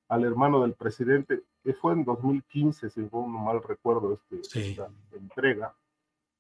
al 0.08 0.24
hermano 0.24 0.62
del 0.62 0.74
presidente, 0.74 1.42
que 1.64 1.74
fue 1.74 1.94
en 1.94 2.06
2015, 2.06 2.90
si 2.90 3.10
no 3.12 3.28
mal 3.28 3.62
recuerdo 3.64 4.14
este, 4.14 4.70
esta 4.70 4.88
entrega, 5.12 5.74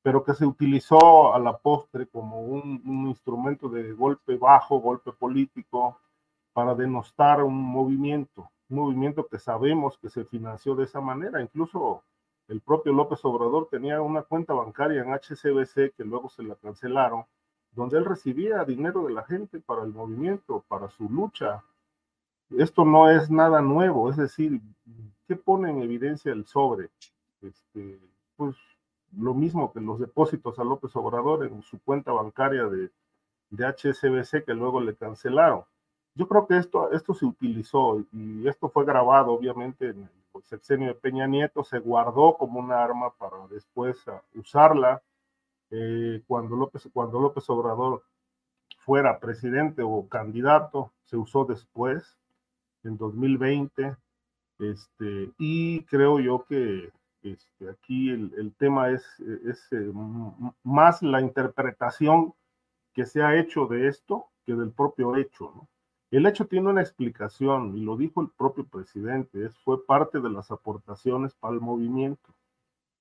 pero 0.05 0.23
que 0.23 0.35
se 0.35 0.45
utilizó 0.45 1.33
a 1.33 1.39
la 1.39 1.57
postre 1.57 2.05
como 2.05 2.39
un, 2.41 3.07
instrumento 3.07 3.69
de 3.69 3.91
golpe 3.93 4.37
bajo, 4.37 4.79
golpe 4.79 5.11
político, 5.11 5.99
para 6.53 6.75
denostar 6.75 7.41
un 7.41 7.59
movimiento, 7.59 8.51
un 8.69 8.77
movimiento 8.77 9.25
que 9.25 9.39
sabemos 9.39 9.97
que 9.97 10.11
se 10.11 10.23
financió 10.23 10.75
de 10.75 10.83
esa 10.83 11.01
manera, 11.01 11.41
incluso 11.41 12.03
el 12.47 12.61
propio 12.61 12.93
López 12.93 13.25
Obrador 13.25 13.67
tenía 13.71 13.99
una 13.99 14.21
cuenta 14.21 14.53
bancaria 14.53 15.01
en 15.01 15.11
HCBC 15.11 15.95
que 15.97 16.03
luego 16.03 16.29
se 16.29 16.43
la 16.43 16.53
cancelaron, 16.53 17.25
donde 17.71 17.97
él 17.97 18.05
recibía 18.05 18.63
dinero 18.63 19.05
de 19.05 19.13
la 19.13 19.23
gente 19.23 19.59
para 19.59 19.81
el 19.81 19.91
movimiento, 19.91 20.63
para 20.67 20.87
su 20.87 21.09
lucha 21.09 21.63
esto 22.51 22.85
no 22.85 23.09
es 23.09 23.31
nada 23.31 23.59
nuevo, 23.63 24.11
es 24.11 24.17
decir, 24.17 24.61
¿qué 25.27 25.35
pone 25.35 25.71
en 25.71 25.81
evidencia 25.81 26.31
el 26.31 26.45
sobre? 26.45 26.91
Este, 27.41 27.99
pues 28.35 28.55
lo 29.17 29.33
mismo 29.33 29.71
que 29.71 29.81
los 29.81 29.99
depósitos 29.99 30.59
a 30.59 30.63
López 30.63 30.95
Obrador 30.95 31.45
en 31.45 31.61
su 31.61 31.79
cuenta 31.79 32.11
bancaria 32.11 32.65
de, 32.65 32.91
de 33.49 33.65
HSBC 33.65 34.45
que 34.45 34.53
luego 34.53 34.81
le 34.81 34.95
cancelaron. 34.95 35.63
Yo 36.15 36.27
creo 36.27 36.47
que 36.47 36.57
esto, 36.57 36.91
esto 36.91 37.13
se 37.13 37.25
utilizó 37.25 38.03
y 38.11 38.47
esto 38.47 38.69
fue 38.69 38.85
grabado 38.85 39.31
obviamente 39.31 39.89
en 39.89 40.09
el 40.33 40.43
sexenio 40.43 40.89
de 40.89 40.95
Peña 40.95 41.27
Nieto, 41.27 41.63
se 41.63 41.79
guardó 41.79 42.37
como 42.37 42.59
una 42.59 42.83
arma 42.83 43.11
para 43.17 43.47
después 43.49 43.97
usarla 44.33 45.01
eh, 45.71 46.21
cuando, 46.27 46.55
López, 46.55 46.87
cuando 46.93 47.19
López 47.19 47.49
Obrador 47.49 48.03
fuera 48.77 49.19
presidente 49.19 49.81
o 49.83 50.07
candidato, 50.07 50.91
se 51.05 51.17
usó 51.17 51.45
después 51.45 52.17
en 52.83 52.97
2020. 52.97 53.95
Este, 54.59 55.31
y 55.37 55.83
creo 55.85 56.19
yo 56.19 56.45
que 56.45 56.91
este, 57.25 57.69
aquí 57.69 58.09
el, 58.09 58.53
tema 58.57 58.91
es, 58.91 59.03
es 59.45 59.67
eh, 59.71 59.91
más 60.63 61.01
la 61.01 61.21
interpretación 61.21 62.33
que 62.93 63.05
se 63.05 63.21
ha 63.21 63.35
hecho 63.35 63.67
de 63.67 63.87
esto 63.87 64.27
que 64.45 64.53
del 64.53 64.71
propio 64.71 65.15
hecho. 65.17 65.67
El 66.11 66.25
hecho 66.27 66.47
tiene 66.47 66.69
una 66.69 66.81
explicación 66.81 67.75
y 67.75 67.81
lo 67.81 67.97
dijo 67.97 68.21
el 68.21 68.29
propio 68.29 68.65
presidente, 68.65 69.45
es, 69.45 69.57
fue 69.59 69.85
parte 69.85 70.21
de 70.21 70.29
las 70.29 70.51
aportaciones 70.51 71.33
para 71.33 71.55
el 71.55 71.61
movimiento. 71.61 72.33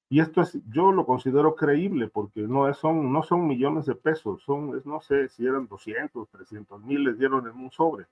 Y 0.08 0.20
esto 0.20 0.40
es, 0.40 0.58
yo 0.70 0.92
lo 0.92 1.06
considero 1.06 1.54
creíble 1.54 2.08
porque 2.08 2.42
no, 2.42 2.72
son, 2.74 3.12
no 3.12 3.22
son 3.22 3.46
millones 3.46 3.86
de 3.86 3.94
pesos, 3.94 4.42
son, 4.42 4.82
no 4.84 5.00
sé 5.00 5.28
si 5.28 5.46
eran 5.46 5.66
200, 5.68 6.28
300 6.28 6.82
mil, 6.82 7.04
les 7.04 7.18
dieron 7.18 7.46
en 7.46 7.56
un 7.56 7.70
sobre. 7.70 8.06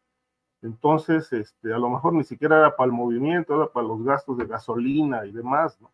Entonces, 0.63 1.33
este, 1.33 1.73
a 1.73 1.79
lo 1.79 1.91
mejor 1.91 2.13
ni 2.13 2.25
siquiera 2.25 2.59
era 2.59 2.77
para 2.77 2.87
el 2.87 2.93
movimiento, 2.93 3.57
era 3.57 3.73
para 3.73 3.87
los 3.87 4.03
gastos 4.05 4.39
de 4.39 4.47
gasolina 4.47 5.27
y 5.27 5.33
demás, 5.33 5.81
¿no? 5.81 5.91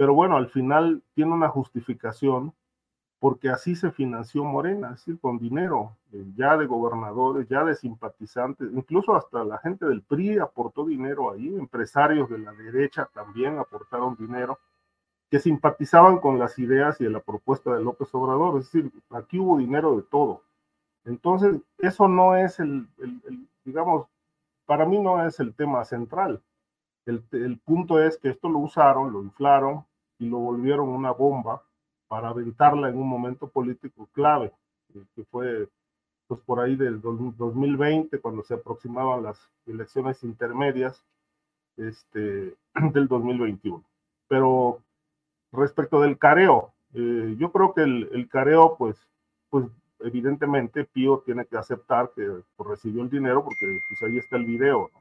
Pero 0.00 0.14
bueno, 0.14 0.38
al 0.38 0.48
final 0.48 1.02
tiene 1.12 1.34
una 1.34 1.50
justificación 1.50 2.54
porque 3.18 3.50
así 3.50 3.76
se 3.76 3.90
financió 3.90 4.44
Morena, 4.44 4.94
es 4.94 5.04
decir, 5.04 5.20
con 5.20 5.38
dinero 5.38 5.94
eh, 6.10 6.24
ya 6.36 6.56
de 6.56 6.64
gobernadores, 6.64 7.46
ya 7.50 7.64
de 7.64 7.74
simpatizantes, 7.74 8.70
incluso 8.72 9.14
hasta 9.14 9.44
la 9.44 9.58
gente 9.58 9.84
del 9.84 10.00
PRI 10.00 10.38
aportó 10.38 10.86
dinero 10.86 11.30
ahí, 11.30 11.54
empresarios 11.54 12.30
de 12.30 12.38
la 12.38 12.52
derecha 12.52 13.10
también 13.12 13.58
aportaron 13.58 14.16
dinero, 14.16 14.58
que 15.30 15.38
simpatizaban 15.38 16.16
con 16.18 16.38
las 16.38 16.58
ideas 16.58 16.98
y 17.02 17.04
de 17.04 17.10
la 17.10 17.20
propuesta 17.20 17.74
de 17.74 17.84
López 17.84 18.08
Obrador, 18.14 18.58
es 18.58 18.72
decir, 18.72 18.90
aquí 19.10 19.38
hubo 19.38 19.58
dinero 19.58 19.96
de 19.96 20.02
todo. 20.04 20.40
Entonces, 21.04 21.60
eso 21.76 22.08
no 22.08 22.36
es 22.36 22.58
el, 22.58 22.88
digamos, 23.66 24.06
para 24.64 24.86
mí 24.86 24.98
no 24.98 25.26
es 25.26 25.40
el 25.40 25.54
tema 25.54 25.84
central. 25.84 26.40
El, 27.04 27.22
el 27.32 27.58
punto 27.58 28.02
es 28.02 28.16
que 28.16 28.30
esto 28.30 28.48
lo 28.48 28.60
usaron, 28.60 29.12
lo 29.12 29.22
inflaron 29.22 29.84
y 30.20 30.28
lo 30.28 30.38
volvieron 30.38 30.88
una 30.88 31.10
bomba 31.10 31.62
para 32.06 32.28
aventarla 32.28 32.88
en 32.88 32.98
un 32.98 33.08
momento 33.08 33.48
político 33.48 34.08
clave, 34.12 34.52
eh, 34.94 35.02
que 35.16 35.24
fue 35.24 35.68
pues 36.28 36.40
por 36.42 36.60
ahí 36.60 36.76
del 36.76 37.00
2020, 37.00 38.20
cuando 38.20 38.44
se 38.44 38.54
aproximaban 38.54 39.24
las 39.24 39.50
elecciones 39.66 40.22
intermedias 40.22 41.04
este, 41.76 42.54
del 42.92 43.08
2021. 43.08 43.82
Pero 44.28 44.80
respecto 45.50 46.00
del 46.00 46.18
careo, 46.18 46.72
eh, 46.94 47.34
yo 47.36 47.50
creo 47.50 47.74
que 47.74 47.82
el, 47.82 48.08
el, 48.12 48.28
careo, 48.28 48.76
pues, 48.78 48.96
pues 49.48 49.66
evidentemente 49.98 50.84
Pío 50.84 51.22
tiene 51.26 51.46
que 51.46 51.56
aceptar 51.56 52.12
que 52.14 52.42
pues, 52.56 52.68
recibió 52.68 53.02
el 53.02 53.10
dinero 53.10 53.42
porque 53.42 53.66
pues 53.88 54.02
ahí 54.02 54.18
está 54.18 54.36
el 54.36 54.44
video. 54.44 54.88
¿no? 54.92 55.00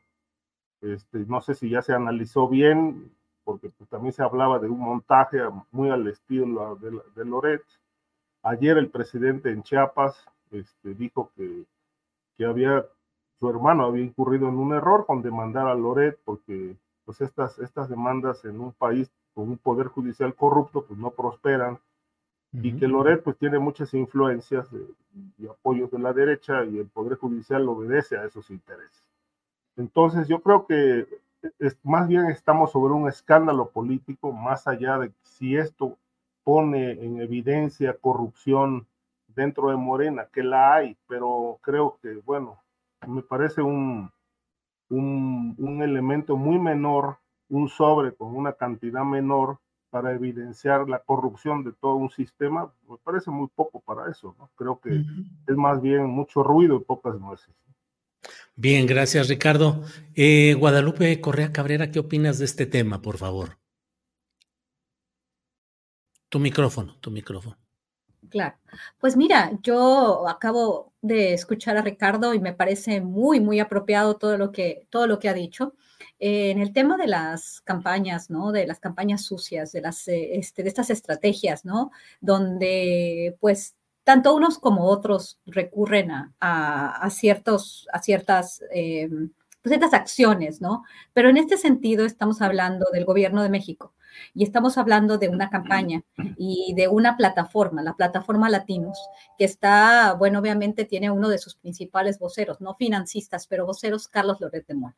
Este, 0.94 1.20
no 1.20 1.42
sé 1.42 1.56
si 1.56 1.70
ya 1.70 1.82
se 1.82 1.94
analizó 1.94 2.48
bien, 2.48 3.12
porque 3.50 3.72
pues, 3.76 3.90
también 3.90 4.14
se 4.14 4.22
hablaba 4.22 4.60
de 4.60 4.68
un 4.68 4.80
montaje 4.80 5.40
muy 5.72 5.90
al 5.90 6.08
estilo 6.08 6.76
de, 6.76 7.02
de 7.16 7.26
Loret. 7.26 7.64
Ayer 8.44 8.78
el 8.78 8.90
presidente 8.92 9.50
en 9.50 9.64
Chiapas 9.64 10.24
este, 10.52 10.94
dijo 10.94 11.32
que, 11.36 11.66
que 12.38 12.46
había, 12.46 12.86
su 13.40 13.50
hermano 13.50 13.86
había 13.86 14.06
incurrido 14.06 14.48
en 14.50 14.56
un 14.56 14.76
error 14.76 15.08
con 15.08 15.24
demandar 15.24 15.68
a 15.68 15.74
Loret 15.74 16.20
porque 16.26 16.76
pues 17.06 17.22
estas, 17.22 17.58
estas 17.58 17.90
demandas 17.90 18.46
en 18.46 18.62
un 18.62 18.72
país 18.72 19.10
con 19.34 19.50
un 19.50 19.58
poder 19.58 19.88
judicial 19.88 20.36
corrupto 20.36 20.86
pues 20.86 21.00
no 21.00 21.10
prosperan 21.10 21.80
y 22.54 22.78
que 22.78 22.88
Loret 22.88 23.24
pues 23.24 23.36
tiene 23.38 23.58
muchas 23.58 23.96
influencias 23.96 24.68
y 25.40 25.48
apoyos 25.48 25.90
de 25.90 25.98
la 25.98 26.14
derecha 26.14 26.66
y 26.66 26.78
el 26.78 26.88
poder 26.88 27.18
judicial 27.18 27.68
obedece 27.68 28.16
a 28.16 28.26
esos 28.26 28.48
intereses. 28.52 29.10
Entonces 29.76 30.28
yo 30.28 30.40
creo 30.40 30.68
que 30.68 31.08
más 31.84 32.08
bien 32.08 32.28
estamos 32.28 32.72
sobre 32.72 32.94
un 32.94 33.08
escándalo 33.08 33.70
político, 33.70 34.32
más 34.32 34.68
allá 34.68 34.98
de 35.00 35.12
si 35.22 35.56
esto 35.56 35.98
pone 36.44 36.92
en 36.92 37.22
evidencia 37.22 37.96
corrupción 37.98 38.88
dentro 39.28 39.70
de 39.70 39.78
Morena, 39.78 40.28
que 40.32 40.44
la 40.44 40.74
hay, 40.76 40.98
pero 41.08 41.60
creo 41.62 41.98
que, 42.02 42.16
bueno, 42.26 42.58
me 43.08 43.22
parece 43.22 43.62
un, 43.62 44.12
un, 44.90 45.56
un 45.58 45.82
elemento 45.82 46.36
muy 46.36 46.60
menor, 46.60 47.18
un 47.50 47.70
sobre 47.70 48.14
con 48.14 48.36
una 48.36 48.54
cantidad 48.54 49.04
menor 49.04 49.60
para 49.90 50.14
evidenciar 50.14 50.88
la 50.88 51.00
corrupción 51.00 51.64
de 51.64 51.72
todo 51.74 51.96
un 51.96 52.10
sistema, 52.10 52.72
me 52.88 52.98
parece 52.98 53.32
muy 53.32 53.48
poco 53.48 53.80
para 53.80 54.10
eso, 54.10 54.36
¿no? 54.38 54.50
Creo 54.56 54.80
que 54.80 54.90
uh 54.90 54.94
-huh. 54.94 55.26
es 55.48 55.58
más 55.58 55.82
bien 55.82 56.06
mucho 56.08 56.44
ruido 56.44 56.76
y 56.78 56.84
pocas 56.84 57.20
nueces. 57.20 57.54
Bien, 58.56 58.86
gracias 58.86 59.30
Ricardo. 59.30 59.84
Eh, 60.16 60.54
Guadalupe 60.54 61.22
Correa 61.22 61.54
Cabrera, 61.54 61.92
¿qué 61.92 62.00
opinas 62.00 62.40
de 62.40 62.46
este 62.46 62.66
tema, 62.66 63.02
por 63.02 63.18
favor? 63.18 63.58
Tu 66.30 66.40
micrófono, 66.40 66.98
tu 67.00 67.10
micrófono. 67.10 67.58
Claro. 68.30 68.58
Pues 69.00 69.18
mira, 69.18 69.52
yo 69.64 70.28
acabo 70.28 70.94
de 71.02 71.34
escuchar 71.34 71.78
a 71.78 71.82
Ricardo 71.82 72.34
y 72.34 72.40
me 72.40 72.54
parece 72.54 73.02
muy, 73.02 73.40
muy 73.40 73.60
apropiado 73.60 74.18
todo 74.18 74.38
lo 74.38 74.52
que, 74.52 74.88
todo 74.90 75.08
lo 75.08 75.20
que 75.20 75.30
ha 75.30 75.34
dicho. 75.34 75.74
Eh, 76.20 76.52
en 76.52 76.60
el 76.60 76.74
tema 76.74 76.98
de 76.98 77.08
las 77.08 77.62
campañas, 77.62 78.30
¿no? 78.30 78.52
De 78.52 78.68
las 78.68 78.80
campañas 78.80 79.24
sucias, 79.24 79.72
de, 79.72 79.82
las, 79.82 80.08
eh, 80.08 80.38
este, 80.38 80.64
de 80.64 80.70
estas 80.70 80.90
estrategias, 80.90 81.66
¿no? 81.66 81.92
Donde, 82.20 83.38
pues, 83.40 83.76
tanto 84.04 84.36
unos 84.36 84.58
como 84.58 84.86
otros 84.86 85.40
recurren 85.46 86.12
a, 86.12 86.32
a, 86.40 87.10
ciertos, 87.10 87.88
a 87.94 88.02
ciertas, 88.02 88.64
eh, 88.74 89.10
pues, 89.62 89.94
acciones, 89.94 90.62
¿no? 90.62 90.84
Pero 91.14 91.30
en 91.30 91.38
este 91.38 91.58
sentido 91.58 92.06
estamos 92.06 92.42
hablando 92.42 92.88
del 92.92 93.06
gobierno 93.06 93.44
de 93.44 93.50
México 93.50 93.94
y 94.34 94.44
estamos 94.44 94.78
hablando 94.78 95.18
de 95.18 95.30
una 95.30 95.50
campaña 95.50 96.04
y 96.38 96.74
de 96.76 96.88
una 96.88 97.18
plataforma, 97.18 97.84
la 97.84 97.96
plataforma 97.96 98.50
Latinos, 98.50 98.98
que 99.38 99.46
está, 99.46 100.14
bueno, 100.14 100.40
obviamente 100.40 100.86
tiene 100.86 101.12
uno 101.12 101.30
de 101.30 101.38
sus 101.38 101.56
principales 101.56 102.20
voceros, 102.20 102.62
no 102.62 102.76
financistas, 102.76 103.48
pero 103.48 103.66
voceros, 103.66 104.08
Carlos 104.08 104.40
Loret 104.42 104.66
de 104.68 104.76
Mola 104.76 104.96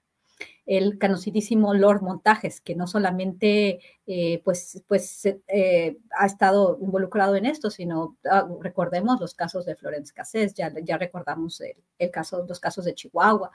el 0.65 0.97
conocidísimo 0.99 1.73
Lord 1.73 2.01
Montajes, 2.01 2.61
que 2.61 2.75
no 2.75 2.87
solamente 2.87 3.79
eh, 4.07 4.41
pues, 4.43 4.83
pues, 4.87 5.25
eh, 5.25 5.97
ha 6.17 6.25
estado 6.25 6.77
involucrado 6.81 7.35
en 7.35 7.45
esto, 7.45 7.69
sino 7.69 8.17
ah, 8.29 8.47
recordemos 8.61 9.19
los 9.19 9.33
casos 9.33 9.65
de 9.65 9.75
Florence 9.75 10.13
Cassés, 10.13 10.53
ya, 10.53 10.71
ya 10.83 10.97
recordamos 10.97 11.61
el, 11.97 12.11
caso, 12.11 12.45
los 12.47 12.59
casos 12.59 12.85
de 12.85 12.95
Chihuahua, 12.95 13.51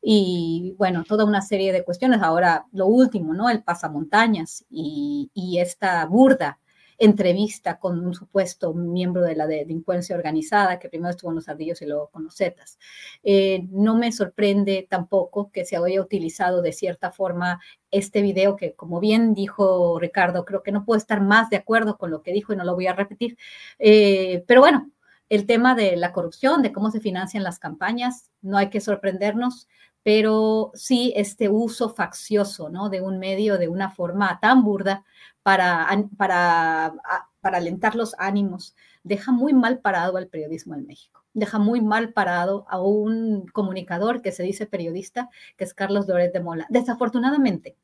y 0.00 0.74
bueno, 0.78 1.04
toda 1.04 1.24
una 1.24 1.42
serie 1.42 1.72
de 1.72 1.84
cuestiones. 1.84 2.20
Ahora, 2.22 2.66
lo 2.72 2.86
último, 2.86 3.34
¿no? 3.34 3.50
El 3.50 3.62
pasamontañas 3.62 4.64
y, 4.70 5.30
y 5.34 5.58
esta 5.58 6.04
burda 6.06 6.58
entrevista 7.04 7.80
con 7.80 7.98
un 7.98 8.14
supuesto 8.14 8.72
miembro 8.74 9.22
de 9.22 9.34
la 9.34 9.48
delincuencia 9.48 10.14
organizada, 10.14 10.78
que 10.78 10.88
primero 10.88 11.10
estuvo 11.10 11.32
en 11.32 11.36
los 11.36 11.48
ardillos 11.48 11.82
y 11.82 11.86
luego 11.86 12.10
con 12.10 12.22
los 12.22 12.36
zetas. 12.36 12.78
Eh, 13.24 13.66
no 13.70 13.96
me 13.96 14.12
sorprende 14.12 14.86
tampoco 14.88 15.50
que 15.50 15.64
se 15.64 15.76
haya 15.76 16.00
utilizado 16.00 16.62
de 16.62 16.72
cierta 16.72 17.10
forma 17.10 17.60
este 17.90 18.22
video 18.22 18.54
que, 18.54 18.74
como 18.74 19.00
bien 19.00 19.34
dijo 19.34 19.98
Ricardo, 19.98 20.44
creo 20.44 20.62
que 20.62 20.70
no 20.70 20.84
puedo 20.84 20.98
estar 20.98 21.20
más 21.20 21.50
de 21.50 21.56
acuerdo 21.56 21.98
con 21.98 22.12
lo 22.12 22.22
que 22.22 22.32
dijo 22.32 22.52
y 22.52 22.56
no 22.56 22.62
lo 22.64 22.74
voy 22.74 22.86
a 22.86 22.94
repetir. 22.94 23.36
Eh, 23.80 24.44
pero 24.46 24.60
bueno, 24.60 24.88
el 25.28 25.46
tema 25.46 25.74
de 25.74 25.96
la 25.96 26.12
corrupción, 26.12 26.62
de 26.62 26.72
cómo 26.72 26.92
se 26.92 27.00
financian 27.00 27.42
las 27.42 27.58
campañas, 27.58 28.30
no 28.42 28.58
hay 28.58 28.70
que 28.70 28.80
sorprendernos, 28.80 29.66
pero 30.02 30.72
sí 30.74 31.12
este 31.16 31.48
uso 31.48 31.90
faccioso, 31.90 32.68
¿no? 32.68 32.88
De 32.88 33.00
un 33.00 33.18
medio 33.18 33.58
de 33.58 33.68
una 33.68 33.90
forma 33.90 34.38
tan 34.40 34.64
burda 34.64 35.04
para, 35.42 35.88
para, 36.16 36.94
para 37.40 37.58
alentar 37.58 37.94
los 37.94 38.14
ánimos, 38.18 38.74
deja 39.04 39.32
muy 39.32 39.52
mal 39.52 39.80
parado 39.80 40.16
al 40.16 40.28
periodismo 40.28 40.74
en 40.74 40.86
México. 40.86 41.24
Deja 41.34 41.58
muy 41.58 41.80
mal 41.80 42.12
parado 42.12 42.66
a 42.68 42.80
un 42.80 43.46
comunicador 43.52 44.22
que 44.22 44.32
se 44.32 44.42
dice 44.42 44.66
periodista, 44.66 45.30
que 45.56 45.64
es 45.64 45.74
Carlos 45.74 46.06
Doret 46.06 46.32
de 46.32 46.40
Mola. 46.40 46.66
Desafortunadamente, 46.68 47.76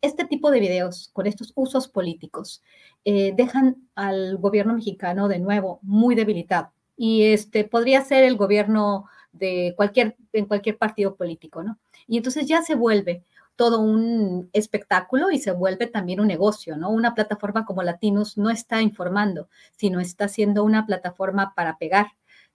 este 0.00 0.24
tipo 0.24 0.50
de 0.50 0.60
videos 0.60 1.10
con 1.12 1.26
estos 1.26 1.52
usos 1.54 1.88
políticos 1.88 2.62
eh, 3.04 3.32
dejan 3.36 3.88
al 3.94 4.36
gobierno 4.38 4.74
mexicano 4.74 5.28
de 5.28 5.38
nuevo 5.38 5.78
muy 5.82 6.14
debilitado. 6.14 6.72
Y 6.96 7.24
este 7.26 7.64
podría 7.64 8.02
ser 8.02 8.24
el 8.24 8.36
gobierno 8.36 9.06
de 9.38 9.74
cualquier, 9.76 10.16
en 10.32 10.46
cualquier 10.46 10.78
partido 10.78 11.16
político, 11.16 11.62
¿no? 11.62 11.78
Y 12.06 12.16
entonces 12.16 12.46
ya 12.46 12.62
se 12.62 12.74
vuelve 12.74 13.22
todo 13.56 13.80
un 13.80 14.50
espectáculo 14.52 15.30
y 15.30 15.38
se 15.38 15.52
vuelve 15.52 15.86
también 15.86 16.20
un 16.20 16.28
negocio, 16.28 16.76
¿no? 16.76 16.90
Una 16.90 17.14
plataforma 17.14 17.64
como 17.64 17.82
Latinos 17.82 18.36
no 18.36 18.50
está 18.50 18.82
informando, 18.82 19.48
sino 19.76 19.98
está 19.98 20.28
siendo 20.28 20.62
una 20.62 20.86
plataforma 20.86 21.54
para 21.54 21.78
pegar 21.78 22.08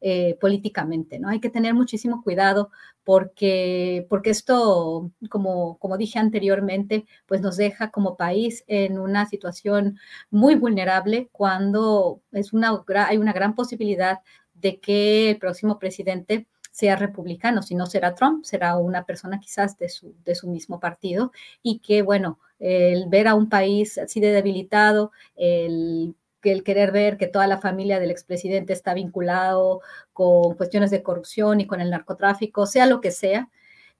eh, 0.04 0.36
políticamente, 0.41 1.20
¿no? 1.20 1.30
Hay 1.30 1.39
que 1.39 1.50
tener 1.50 1.74
muchísimo 1.74 2.24
cuidado 2.24 2.72
porque, 3.04 4.06
porque 4.10 4.32
esto, 4.32 5.12
como, 5.30 5.78
como 5.78 5.98
dije 5.98 6.17
anteriormente, 6.17 7.06
pues 7.28 7.41
nos 7.41 7.58
deja 7.58 7.91
como 7.91 8.17
país 8.17 8.63
en 8.67 9.00
una 9.00 9.28
situación 9.28 10.00
muy 10.32 10.56
vulnerable 10.56 11.30
cuando 11.32 12.22
es 12.32 12.54
una, 12.54 12.84
hay 13.08 13.17
una 13.17 13.34
gran 13.34 13.54
posibilidad 13.54 14.20
de 14.56 14.80
que 14.80 15.32
el 15.32 15.38
próximo 15.38 15.78
presidente 15.80 16.48
sea 16.72 16.96
republicano, 16.96 17.62
si 17.62 17.76
no 17.76 17.86
será 17.86 18.16
Trump, 18.16 18.44
será 18.44 18.78
una 18.78 19.06
persona 19.06 19.40
quizás 19.40 19.78
de 19.78 19.90
su, 19.90 20.16
de 20.26 20.34
su 20.36 20.50
mismo 20.50 20.80
partido 20.80 21.32
y 21.62 21.80
que, 21.80 22.02
bueno, 22.02 22.40
el 22.60 23.08
ver 23.10 23.28
a 23.28 23.36
un 23.36 23.50
país 23.50 23.98
así 23.98 24.20
de 24.20 24.32
debilitado, 24.32 25.12
el 25.36 26.16
querer 26.42 26.92
ver 26.92 27.18
que 27.18 27.28
toda 27.28 27.46
la 27.46 27.60
familia 27.60 28.00
del 28.00 28.10
expresidente 28.10 28.74
está 28.74 28.94
vinculado 28.94 29.82
con 30.14 30.56
cuestiones 30.56 30.90
de 30.90 31.04
corrupción 31.04 31.60
y 31.60 31.68
con 31.68 31.82
el 31.82 31.90
narcotráfico, 31.90 32.66
sea 32.66 32.86
lo 32.88 33.00
que 33.02 33.12
sea, 33.12 33.50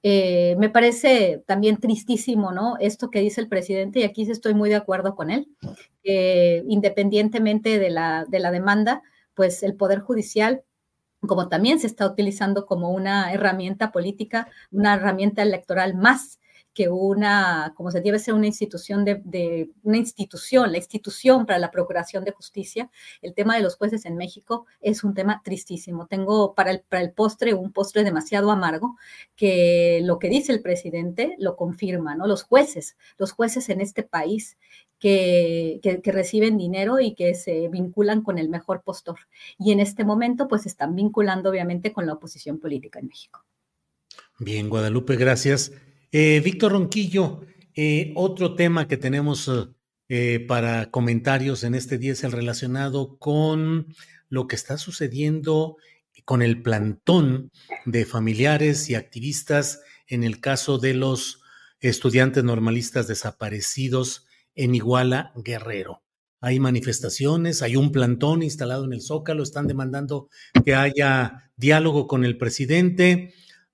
Eh, 0.04 0.56
me 0.58 0.68
parece 0.68 1.44
también 1.46 1.76
tristísimo, 1.76 2.50
¿no? 2.50 2.76
Esto 2.80 3.08
que 3.08 3.20
dice 3.20 3.40
el 3.40 3.46
presidente, 3.48 4.00
y 4.00 4.02
aquí 4.02 4.28
estoy 4.28 4.52
muy 4.52 4.68
de 4.68 4.74
acuerdo 4.74 5.14
con 5.14 5.30
él, 5.30 5.46
que 6.02 6.64
independientemente 6.66 7.78
de 7.78 7.90
la, 7.90 8.24
de 8.28 8.40
la 8.40 8.50
demanda, 8.50 9.02
pues 9.34 9.62
el 9.62 9.76
Poder 9.76 10.00
Judicial 10.00 10.62
como 11.26 11.48
también 11.48 11.78
se 11.78 11.86
está 11.86 12.06
utilizando 12.06 12.66
como 12.66 12.90
una 12.90 13.32
herramienta 13.32 13.92
política, 13.92 14.48
una 14.70 14.94
herramienta 14.94 15.42
electoral 15.42 15.94
más 15.94 16.40
que 16.74 16.88
una, 16.88 17.74
como 17.76 17.90
se 17.90 18.00
debe 18.00 18.18
ser 18.18 18.34
una 18.34 18.46
institución 18.46 19.04
de, 19.04 19.70
una 19.82 19.98
institución, 19.98 20.72
la 20.72 20.78
institución 20.78 21.44
para 21.44 21.58
la 21.58 21.70
procuración 21.70 22.24
de 22.24 22.32
justicia. 22.32 22.90
El 23.20 23.34
tema 23.34 23.56
de 23.56 23.62
los 23.62 23.76
jueces 23.76 24.06
en 24.06 24.16
México 24.16 24.66
es 24.80 25.04
un 25.04 25.14
tema 25.14 25.42
tristísimo. 25.44 26.06
Tengo 26.06 26.54
para 26.54 26.70
el, 26.70 26.80
para 26.80 27.02
el 27.02 27.12
postre 27.12 27.52
un 27.54 27.72
postre 27.72 28.04
demasiado 28.04 28.50
amargo 28.50 28.96
que 29.36 30.00
lo 30.02 30.18
que 30.18 30.28
dice 30.30 30.52
el 30.52 30.62
presidente 30.62 31.36
lo 31.38 31.56
confirma, 31.56 32.14
¿no? 32.14 32.26
Los 32.26 32.42
jueces, 32.42 32.96
los 33.18 33.32
jueces 33.32 33.68
en 33.68 33.80
este 33.80 34.02
país 34.02 34.56
que, 35.02 36.00
reciben 36.04 36.56
dinero 36.56 37.00
y 37.00 37.14
que 37.14 37.34
se 37.34 37.68
vinculan 37.68 38.22
con 38.22 38.38
el 38.38 38.48
mejor 38.48 38.82
postor. 38.84 39.18
Y 39.58 39.72
en 39.72 39.80
este 39.80 40.04
momento, 40.04 40.46
pues 40.46 40.64
están 40.64 40.94
vinculando 40.94 41.50
obviamente 41.50 41.92
con 41.92 42.06
la 42.06 42.12
oposición 42.12 42.60
política 42.60 43.00
en 43.00 43.08
México. 43.08 43.44
Bien, 44.38 44.68
Guadalupe, 44.68 45.16
gracias. 45.16 45.72
Eh, 46.12 46.40
Víctor 46.44 46.72
Ronquillo, 46.72 47.40
eh, 47.74 48.12
otro 48.14 48.54
tema 48.54 48.86
que 48.86 48.96
tenemos 48.96 49.50
eh, 50.08 50.44
para 50.46 50.90
comentarios 50.90 51.64
en 51.64 51.74
este 51.74 51.98
día 51.98 52.12
es 52.12 52.22
el 52.22 52.30
relacionado 52.30 53.18
con 53.18 53.88
lo 54.28 54.46
que 54.46 54.54
está 54.54 54.78
sucediendo 54.78 55.78
con 56.24 56.42
el 56.42 56.62
plantón 56.62 57.50
de 57.86 58.04
familiares 58.04 58.88
y 58.88 58.94
activistas 58.94 59.80
en 60.06 60.22
el 60.22 60.40
caso 60.40 60.78
de 60.78 60.94
los 60.94 61.42
estudiantes 61.80 62.44
normalistas 62.44 63.08
desaparecidos 63.08 64.26
en 64.54 64.74
Iguala 64.74 65.32
Guerrero. 65.36 66.02
Hay 66.40 66.58
manifestaciones, 66.58 67.62
hay 67.62 67.76
un 67.76 67.92
plantón 67.92 68.42
instalado 68.42 68.84
en 68.84 68.92
el 68.92 69.00
Zócalo, 69.00 69.42
están 69.42 69.66
demandando 69.66 70.28
que 70.64 70.74
haya 70.74 71.52
diálogo 71.56 72.06
con 72.06 72.24
el 72.24 72.36
presidente 72.36 73.32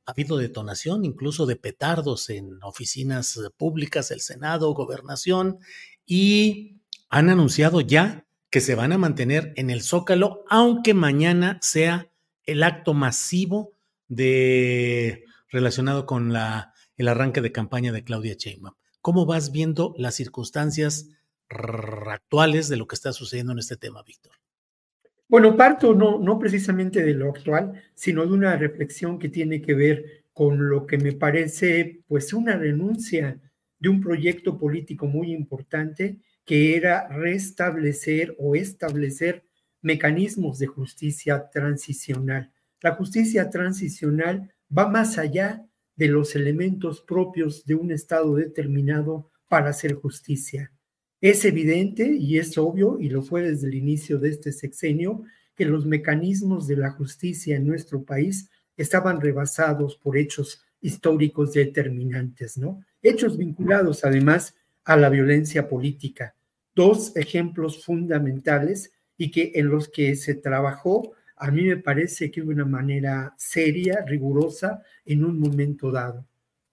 ha 0.09 0.13
habido 0.13 0.39
detonación 0.39 1.05
incluso 1.05 1.45
de 1.45 1.57
petardos 1.57 2.31
en 2.31 2.59
oficinas 2.63 3.39
públicas, 3.59 4.11
el 4.11 4.23
Senado, 4.23 4.73
gobernación, 4.73 5.59
y 6.07 6.81
han 7.11 7.29
anunciado 7.29 7.83
ya 7.83 8.27
que 8.49 8.63
se 8.63 8.75
van 8.75 8.93
a 8.93 8.99
mantener 8.99 9.53
en 9.57 9.69
el 9.69 9.83
Zócalo, 9.83 10.45
aunque 10.49 10.95
mañana 10.95 11.59
sea 11.61 12.11
el 12.47 12.63
acto 12.63 12.95
masivo 12.95 13.73
de 14.07 15.25
relacionado 15.51 16.07
con 16.07 16.33
la, 16.33 16.73
el 16.97 17.09
arranque 17.09 17.43
de 17.43 17.53
campaña 17.53 17.93
de 17.93 18.03
Claudia 18.03 18.33
Sheinbaum. 18.33 18.77
¿Cómo 19.09 19.25
vas 19.25 19.53
viendo 19.53 19.95
las 19.97 20.17
circunstancias 20.17 21.09
actuales 21.49 22.69
de 22.69 22.77
lo 22.77 22.87
que 22.87 22.95
está 22.95 23.15
sucediendo 23.15 23.53
en 23.53 23.59
este 23.59 23.79
tema, 23.79 24.03
Víctor? 24.03 24.33
Bueno, 25.29 25.57
parto 25.57 25.95
no, 25.95 26.19
no 26.19 26.39
precisamente 26.39 27.03
de 27.03 27.15
lo 27.15 27.31
actual, 27.31 27.83
sino 27.95 28.27
de 28.27 28.33
una 28.35 28.55
reflexión 28.59 29.19
que 29.19 29.31
tiene 29.31 29.63
que 29.63 29.73
ver 29.73 30.25
con 30.35 30.69
lo 30.69 30.87
que 30.87 30.99
me 30.99 31.13
parece 31.13 32.03
pues 32.07 32.35
una 32.35 32.59
renuncia 32.59 33.41
de 33.79 33.89
un 33.89 34.03
proyecto 34.03 34.59
político 34.59 35.07
muy 35.07 35.33
importante 35.33 36.19
que 36.45 36.77
era 36.77 37.09
restablecer 37.09 38.37
o 38.39 38.57
establecer 38.57 39.43
mecanismos 39.81 40.59
de 40.59 40.67
justicia 40.67 41.49
transicional. 41.49 42.53
La 42.83 42.95
justicia 42.95 43.49
transicional 43.49 44.53
va 44.71 44.87
más 44.87 45.17
allá 45.17 45.65
de 45.99 46.07
los 46.07 46.37
elementos 46.37 47.01
propios 47.01 47.67
de 47.67 47.75
un 47.75 47.91
Estado 47.91 48.37
determinado 48.37 49.31
para 49.49 49.71
hacer 49.71 49.95
justicia. 49.95 50.73
Es 51.21 51.45
evidente 51.45 52.07
y 52.07 52.39
es 52.39 52.57
obvio, 52.57 53.01
y 53.01 53.09
lo 53.09 53.23
fue 53.23 53.43
desde 53.43 53.67
el 53.67 53.75
inicio 53.75 54.21
de 54.21 54.31
este 54.31 54.53
sexenio, 54.53 55.25
que 55.57 55.65
los 55.65 55.87
mecanismos 55.87 56.69
de 56.69 56.77
la 56.77 56.93
justicia 56.93 57.57
en 57.57 57.67
nuestro 57.67 58.05
país 58.05 58.49
estaban 58.77 59.21
rebasados 59.21 59.97
por 59.97 60.17
hechos 60.17 60.63
históricos 60.81 61.53
determinantes, 61.53 62.57
¿no? 62.57 62.81
Hechos 63.03 63.37
vinculados 63.37 64.05
además 64.05 64.55
a 64.85 64.97
la 64.97 65.09
violencia 65.09 65.69
política. 65.69 66.37
Dos 66.77 67.17
ejemplos 67.17 67.85
fundamentales 67.85 68.93
y 69.17 69.33
que 69.33 69.51
en 69.57 69.69
los 69.69 69.89
que 69.89 70.15
se 70.15 70.37
trabajó, 70.37 71.11
a 71.39 71.51
mí 71.51 71.65
me 71.65 71.77
parece 71.77 72.31
que 72.31 72.41
de 72.41 72.49
una 72.49 72.65
manera 72.65 73.35
seria, 73.37 74.05
rigurosa, 74.07 74.83
en 75.05 75.25
un 75.25 75.39
momento 75.39 75.91
dado. 75.91 76.27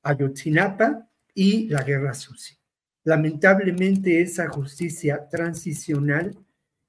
Ayotzinapa 0.04 1.08
y 1.34 1.68
la 1.70 1.84
Guerra 1.84 2.14
Sucia. 2.14 2.58
Lamentablemente 3.04 4.22
esa 4.22 4.48
justicia 4.50 5.28
transicional 5.30 6.36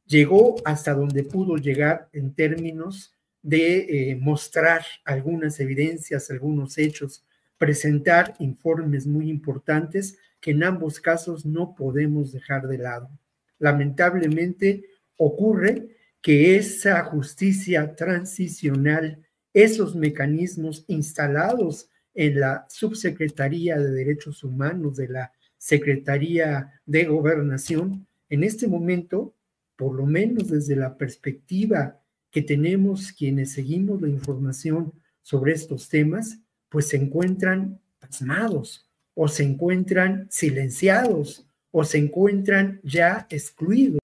llegó 0.07 0.57
hasta 0.65 0.95
donde 0.95 1.25
pudo 1.25 1.57
llegar 1.57 2.09
en 2.13 2.35
términos 2.35 3.15
de 3.43 4.11
eh, 4.11 4.17
mostrar 4.17 4.85
algunas 5.05 5.61
evidencias, 5.61 6.31
algunos 6.31 6.79
hechos, 6.79 7.25
presentar 7.59 8.35
informes 8.39 9.07
muy 9.07 9.29
importantes 9.29 10.19
que 10.41 10.53
en 10.53 10.65
ambos 10.65 11.01
casos 11.01 11.45
no 11.45 11.75
podemos 11.75 12.33
dejar 12.33 12.67
de 12.67 12.79
lado. 12.79 13.11
Lamentablemente 13.59 14.85
ocurre 15.17 15.96
que 16.27 16.57
esa 16.57 17.05
justicia 17.05 17.95
transicional, 17.95 19.25
esos 19.55 19.95
mecanismos 19.95 20.85
instalados 20.89 21.89
en 22.15 22.41
la 22.41 22.67
Subsecretaría 22.69 23.79
de 23.79 23.93
Derechos 23.93 24.43
Humanos 24.43 24.97
de 24.97 25.07
la 25.07 25.33
Secretaría 25.57 26.81
de 26.85 27.05
Gobernación, 27.05 28.09
en 28.29 28.43
este 28.43 28.67
momento, 28.67 29.37
por 29.77 29.95
lo 29.95 30.05
menos 30.05 30.49
desde 30.49 30.75
la 30.75 30.99
perspectiva 30.99 32.03
que 32.33 32.43
tenemos 32.43 33.13
quienes 33.13 33.53
seguimos 33.53 34.03
la 34.03 34.09
información 34.09 34.93
sobre 35.23 35.53
estos 35.53 35.89
temas, 35.89 36.41
pues 36.69 36.89
se 36.89 36.97
encuentran 36.97 37.79
pasmados 38.01 38.91
o 39.15 39.29
se 39.29 39.45
encuentran 39.45 40.27
silenciados 40.29 41.47
o 41.71 41.85
se 41.85 41.99
encuentran 41.99 42.81
ya 42.83 43.29
excluidos 43.31 44.01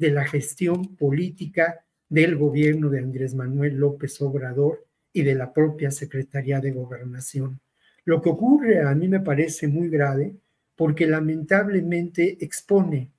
de 0.00 0.10
la 0.10 0.24
gestión 0.24 0.96
política 0.96 1.84
del 2.08 2.34
gobierno 2.36 2.88
de 2.88 3.00
Andrés 3.00 3.34
Manuel 3.34 3.76
López 3.76 4.18
Obrador 4.22 4.86
y 5.12 5.22
de 5.22 5.34
la 5.34 5.52
propia 5.52 5.90
Secretaría 5.90 6.58
de 6.58 6.72
Gobernación. 6.72 7.60
Lo 8.06 8.22
que 8.22 8.30
ocurre 8.30 8.80
a 8.80 8.94
mí 8.94 9.08
me 9.08 9.20
parece 9.20 9.68
muy 9.68 9.90
grave 9.90 10.34
porque 10.74 11.06
lamentablemente 11.06 12.42
expone 12.42 13.10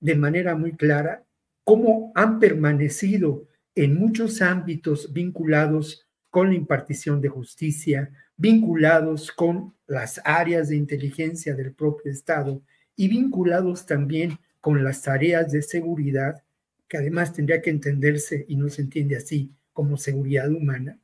de 0.00 0.14
manera 0.14 0.56
muy 0.56 0.72
clara 0.72 1.22
cómo 1.64 2.12
han 2.14 2.40
permanecido 2.40 3.46
en 3.74 3.98
muchos 3.98 4.40
ámbitos 4.40 5.12
vinculados 5.12 6.06
con 6.30 6.48
la 6.48 6.54
impartición 6.54 7.20
de 7.20 7.28
justicia, 7.28 8.10
vinculados 8.38 9.30
con 9.32 9.74
las 9.86 10.18
áreas 10.24 10.70
de 10.70 10.76
inteligencia 10.76 11.54
del 11.54 11.74
propio 11.74 12.10
Estado 12.10 12.62
y 12.96 13.08
vinculados 13.08 13.84
también 13.84 14.38
con 14.62 14.82
las 14.82 15.02
tareas 15.02 15.52
de 15.52 15.60
seguridad, 15.60 16.42
que 16.88 16.96
además 16.96 17.34
tendría 17.34 17.60
que 17.60 17.68
entenderse 17.68 18.46
y 18.48 18.56
no 18.56 18.70
se 18.70 18.80
entiende 18.80 19.16
así 19.16 19.52
como 19.74 19.98
seguridad 19.98 20.50
humana, 20.50 20.98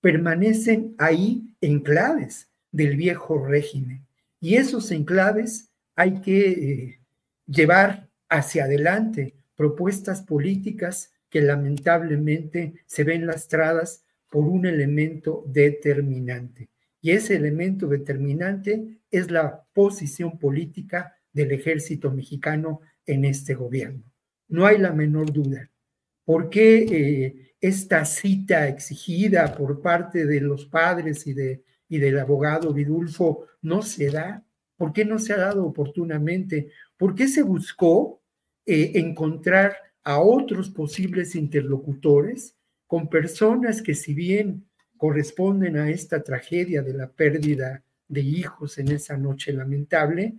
permanecen 0.00 0.94
ahí 0.98 1.56
enclaves 1.60 2.48
del 2.70 2.96
viejo 2.96 3.44
régimen 3.44 4.06
y 4.42 4.56
esos 4.56 4.90
enclaves 4.90 5.70
hay 5.94 6.20
que 6.20 6.50
eh, 6.50 7.00
llevar 7.46 8.08
hacia 8.28 8.64
adelante 8.64 9.34
propuestas 9.54 10.20
políticas 10.20 11.12
que 11.30 11.40
lamentablemente 11.40 12.74
se 12.86 13.04
ven 13.04 13.24
lastradas 13.24 14.04
por 14.28 14.44
un 14.44 14.66
elemento 14.66 15.44
determinante. 15.46 16.68
Y 17.00 17.12
ese 17.12 17.36
elemento 17.36 17.86
determinante 17.86 18.98
es 19.12 19.30
la 19.30 19.64
posición 19.72 20.38
política 20.40 21.16
del 21.32 21.52
ejército 21.52 22.10
mexicano 22.10 22.80
en 23.06 23.24
este 23.24 23.54
gobierno. 23.54 24.02
No 24.48 24.66
hay 24.66 24.78
la 24.78 24.92
menor 24.92 25.32
duda. 25.32 25.70
¿Por 26.24 26.50
qué 26.50 26.78
eh, 26.78 27.54
esta 27.60 28.04
cita 28.04 28.68
exigida 28.68 29.54
por 29.56 29.80
parte 29.80 30.26
de 30.26 30.40
los 30.40 30.66
padres 30.66 31.26
y 31.26 31.32
de 31.32 31.62
y 31.92 31.98
del 31.98 32.18
abogado 32.18 32.72
Vidulfo 32.72 33.48
no 33.60 33.82
se 33.82 34.10
da? 34.10 34.42
¿Por 34.78 34.94
qué 34.94 35.04
no 35.04 35.18
se 35.18 35.34
ha 35.34 35.36
dado 35.36 35.66
oportunamente? 35.66 36.70
¿Por 36.96 37.14
qué 37.14 37.28
se 37.28 37.42
buscó 37.42 38.22
eh, 38.64 38.92
encontrar 38.94 39.76
a 40.02 40.18
otros 40.18 40.70
posibles 40.70 41.34
interlocutores 41.34 42.56
con 42.86 43.10
personas 43.10 43.82
que 43.82 43.94
si 43.94 44.14
bien 44.14 44.66
corresponden 44.96 45.76
a 45.76 45.90
esta 45.90 46.22
tragedia 46.22 46.80
de 46.80 46.94
la 46.94 47.12
pérdida 47.12 47.84
de 48.08 48.22
hijos 48.22 48.78
en 48.78 48.90
esa 48.90 49.18
noche 49.18 49.52
lamentable, 49.52 50.38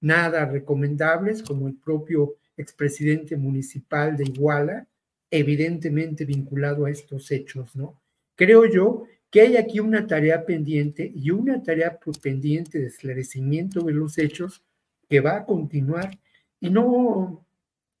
nada 0.00 0.44
recomendables, 0.46 1.42
como 1.42 1.68
el 1.68 1.74
propio 1.74 2.36
expresidente 2.56 3.36
municipal 3.36 4.16
de 4.16 4.24
Iguala, 4.24 4.86
evidentemente 5.30 6.24
vinculado 6.24 6.86
a 6.86 6.90
estos 6.90 7.30
hechos, 7.30 7.76
¿no? 7.76 8.00
Creo 8.34 8.66
yo 8.66 9.04
que 9.30 9.42
hay 9.42 9.56
aquí 9.56 9.80
una 9.80 10.06
tarea 10.06 10.46
pendiente 10.46 11.10
y 11.14 11.30
una 11.30 11.62
tarea 11.62 11.98
pendiente 12.22 12.78
de 12.78 12.86
esclarecimiento 12.86 13.82
de 13.82 13.92
los 13.92 14.16
hechos 14.18 14.64
que 15.08 15.20
va 15.20 15.36
a 15.36 15.44
continuar. 15.44 16.18
Y 16.60 16.70
no, 16.70 17.44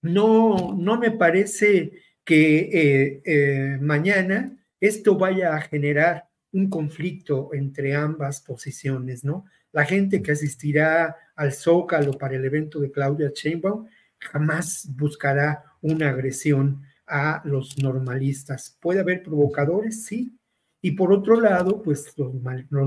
no, 0.02 0.74
no 0.76 0.98
me 0.98 1.10
parece 1.10 1.92
que 2.24 2.58
eh, 2.72 3.22
eh, 3.24 3.78
mañana 3.80 4.56
esto 4.80 5.16
vaya 5.16 5.54
a 5.54 5.60
generar 5.60 6.28
un 6.52 6.70
conflicto 6.70 7.50
entre 7.52 7.94
ambas 7.94 8.40
posiciones, 8.40 9.24
¿no? 9.24 9.44
La 9.72 9.84
gente 9.84 10.22
que 10.22 10.32
asistirá 10.32 11.16
al 11.38 11.52
Zócalo 11.52 12.12
para 12.12 12.34
el 12.34 12.44
evento 12.44 12.80
de 12.80 12.90
Claudia 12.90 13.30
Sheinbaum 13.32 13.86
jamás 14.18 14.88
buscará 14.96 15.62
una 15.80 16.10
agresión 16.10 16.82
a 17.06 17.40
los 17.44 17.78
normalistas. 17.78 18.76
Puede 18.80 19.00
haber 19.00 19.22
provocadores, 19.22 20.04
sí. 20.04 20.36
Y 20.82 20.92
por 20.92 21.12
otro 21.12 21.40
lado, 21.40 21.80
pues 21.80 22.12
los, 22.16 22.34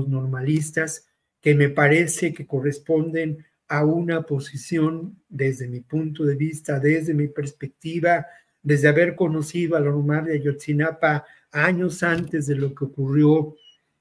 normalistas 0.08 1.08
que 1.40 1.54
me 1.54 1.70
parece 1.70 2.34
que 2.34 2.46
corresponden 2.46 3.44
a 3.68 3.86
una 3.86 4.22
posición 4.22 5.18
desde 5.30 5.66
mi 5.66 5.80
punto 5.80 6.24
de 6.24 6.36
vista, 6.36 6.78
desde 6.78 7.14
mi 7.14 7.28
perspectiva, 7.28 8.26
desde 8.62 8.88
haber 8.88 9.16
conocido 9.16 9.76
a 9.76 9.80
la 9.80 9.86
normal 9.86 10.26
de 10.26 10.34
Ayotzinapa 10.34 11.24
años 11.50 12.02
antes 12.02 12.46
de 12.46 12.56
lo 12.56 12.74
que 12.74 12.84
ocurrió 12.84 13.56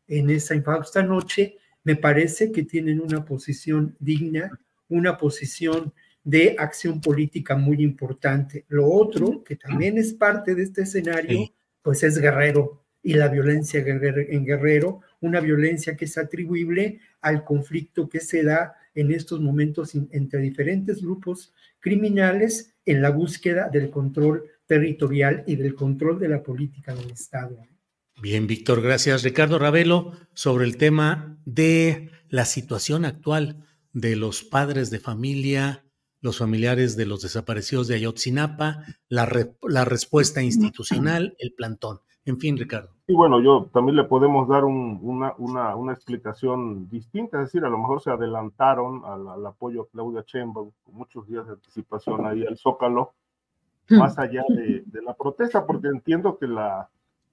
en 0.07 0.29
esa 0.29 0.55
infausta 0.55 1.01
noche, 1.01 1.57
me 1.83 1.95
parece 1.95 2.51
que 2.51 2.63
tienen 2.63 2.99
una 2.99 3.25
posición 3.25 3.95
digna, 3.99 4.59
una 4.89 5.17
posición 5.17 5.93
de 6.23 6.55
acción 6.57 7.01
política 7.01 7.55
muy 7.55 7.81
importante. 7.81 8.65
Lo 8.67 8.87
otro, 8.87 9.43
que 9.43 9.55
también 9.55 9.97
es 9.97 10.13
parte 10.13 10.53
de 10.53 10.63
este 10.63 10.83
escenario, 10.83 11.49
pues 11.81 12.03
es 12.03 12.19
Guerrero 12.19 12.83
y 13.01 13.13
la 13.13 13.27
violencia 13.27 13.79
en 13.79 14.45
Guerrero, 14.45 15.01
una 15.21 15.39
violencia 15.39 15.95
que 15.95 16.05
es 16.05 16.17
atribuible 16.17 16.99
al 17.21 17.43
conflicto 17.43 18.07
que 18.07 18.19
se 18.19 18.43
da 18.43 18.75
en 18.93 19.11
estos 19.11 19.39
momentos 19.39 19.95
entre 19.95 20.41
diferentes 20.41 21.01
grupos 21.01 21.53
criminales 21.79 22.75
en 22.85 23.01
la 23.01 23.09
búsqueda 23.09 23.69
del 23.69 23.89
control 23.89 24.43
territorial 24.67 25.43
y 25.47 25.55
del 25.55 25.73
control 25.73 26.19
de 26.19 26.29
la 26.29 26.43
política 26.43 26.93
del 26.93 27.11
Estado. 27.11 27.57
Bien, 28.21 28.45
Víctor, 28.45 28.83
gracias. 28.83 29.23
Ricardo 29.23 29.57
Ravelo, 29.57 30.11
sobre 30.35 30.65
el 30.65 30.77
tema 30.77 31.39
de 31.45 32.11
la 32.29 32.45
situación 32.45 33.03
actual 33.03 33.65
de 33.93 34.15
los 34.15 34.43
padres 34.43 34.91
de 34.91 34.99
familia, 34.99 35.85
los 36.21 36.37
familiares 36.37 36.95
de 36.95 37.07
los 37.07 37.23
desaparecidos 37.23 37.87
de 37.87 37.95
Ayotzinapa, 37.95 38.83
la, 39.09 39.27
la 39.63 39.85
respuesta 39.85 40.43
institucional, 40.43 41.35
el 41.39 41.55
plantón. 41.55 42.01
En 42.23 42.37
fin, 42.37 42.59
Ricardo. 42.59 42.91
Y 43.07 43.15
bueno, 43.15 43.41
yo 43.41 43.71
también 43.73 43.95
le 43.95 44.03
podemos 44.03 44.47
dar 44.47 44.65
una, 44.65 45.33
una, 45.39 45.75
una, 45.75 45.91
explicación 45.91 46.87
distinta, 46.89 47.39
es 47.39 47.47
decir, 47.47 47.65
a 47.65 47.69
lo 47.69 47.79
mejor 47.79 48.03
se 48.03 48.11
adelantaron 48.11 49.01
al, 49.03 49.27
al 49.29 49.45
apoyo 49.47 49.81
a 49.81 49.87
Claudia 49.89 50.23
Sheinbaum 50.27 50.69
con 50.83 50.93
muchos 50.93 51.27
días 51.27 51.47
de 51.47 51.53
anticipación 51.53 52.23
ahí 52.27 52.45
al 52.45 52.55
Zócalo, 52.55 53.15
más 53.89 54.19
allá 54.19 54.43
de, 54.49 54.83
de 54.85 55.01
la 55.01 55.15
protesta, 55.15 55.65
porque 55.65 55.87
entiendo 55.87 56.37
que 56.37 56.45
la, 56.45 56.87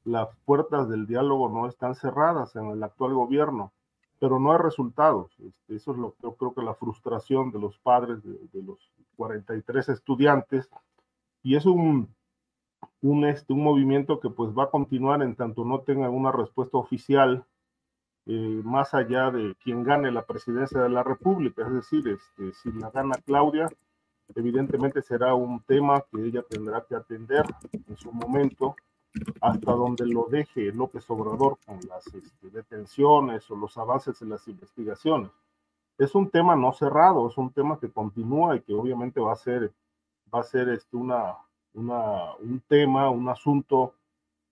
las 0.08 0.28
puertas 0.44 0.88
del 0.88 1.06
diálogo 1.06 1.48
no 1.48 1.66
están 1.66 1.94
cerradas 1.94 2.56
en 2.56 2.66
el 2.66 2.82
actual 2.82 3.14
gobierno, 3.14 3.72
pero 4.18 4.38
no 4.40 4.52
hay 4.52 4.58
resultados. 4.58 5.30
Este, 5.38 5.76
eso 5.76 5.92
es 5.92 5.98
lo 5.98 6.12
que 6.12 6.22
yo 6.22 6.34
creo 6.34 6.54
que 6.54 6.62
la 6.62 6.74
frustración 6.74 7.52
de 7.52 7.60
los 7.60 7.78
padres 7.78 8.22
de, 8.22 8.62
los 8.62 8.78
43 9.16 9.88
estudiantes. 9.90 10.68
Y 11.42 11.56
es 11.56 11.66
un, 11.66 12.14
un, 13.02 13.24
este, 13.26 13.52
un 13.52 13.62
movimiento 13.62 14.18
que 14.20 14.30
pues 14.30 14.50
va 14.56 14.64
a 14.64 14.70
continuar 14.70 15.22
en 15.22 15.36
tanto 15.36 15.64
no 15.64 15.80
tenga 15.80 16.10
una 16.10 16.32
respuesta 16.32 16.78
oficial 16.78 17.44
eh, 18.26 18.60
más 18.62 18.92
allá 18.92 19.30
de 19.30 19.54
quien 19.62 19.84
gane 19.84 20.10
la 20.10 20.26
presidencia 20.26 20.82
de 20.82 20.90
la 20.90 21.02
República, 21.02 21.62
es 21.66 21.72
decir, 21.72 22.06
este, 22.08 22.52
si 22.52 22.70
la 22.72 22.90
gana 22.90 23.14
Claudia, 23.24 23.68
evidentemente 24.34 25.00
será 25.00 25.34
un 25.34 25.62
tema 25.62 26.04
que 26.12 26.26
ella 26.26 26.42
tendrá 26.42 26.84
que 26.86 26.94
atender 26.94 27.44
en 27.72 27.96
su 27.96 28.12
momento 28.12 28.76
hasta 29.40 29.72
donde 29.72 30.06
lo 30.06 30.26
deje 30.30 30.72
López 30.72 31.08
Obrador 31.10 31.58
con 31.64 31.78
las 31.88 32.06
este, 32.06 32.50
detenciones 32.50 33.50
o 33.50 33.56
los 33.56 33.76
avances 33.78 34.20
en 34.22 34.30
las 34.30 34.46
investigaciones. 34.48 35.30
Es 35.96 36.14
un 36.14 36.30
tema 36.30 36.54
no 36.54 36.72
cerrado, 36.72 37.28
es 37.28 37.36
un 37.38 37.50
tema 37.52 37.78
que 37.78 37.90
continúa 37.90 38.56
y 38.56 38.60
que 38.60 38.74
obviamente 38.74 39.20
va 39.20 39.32
a 39.32 39.36
ser, 39.36 39.72
va 40.32 40.40
a 40.40 40.44
ser 40.44 40.68
este, 40.68 40.96
una, 40.96 41.36
una, 41.74 42.34
un 42.36 42.60
tema, 42.68 43.10
un 43.10 43.28
asunto 43.28 43.94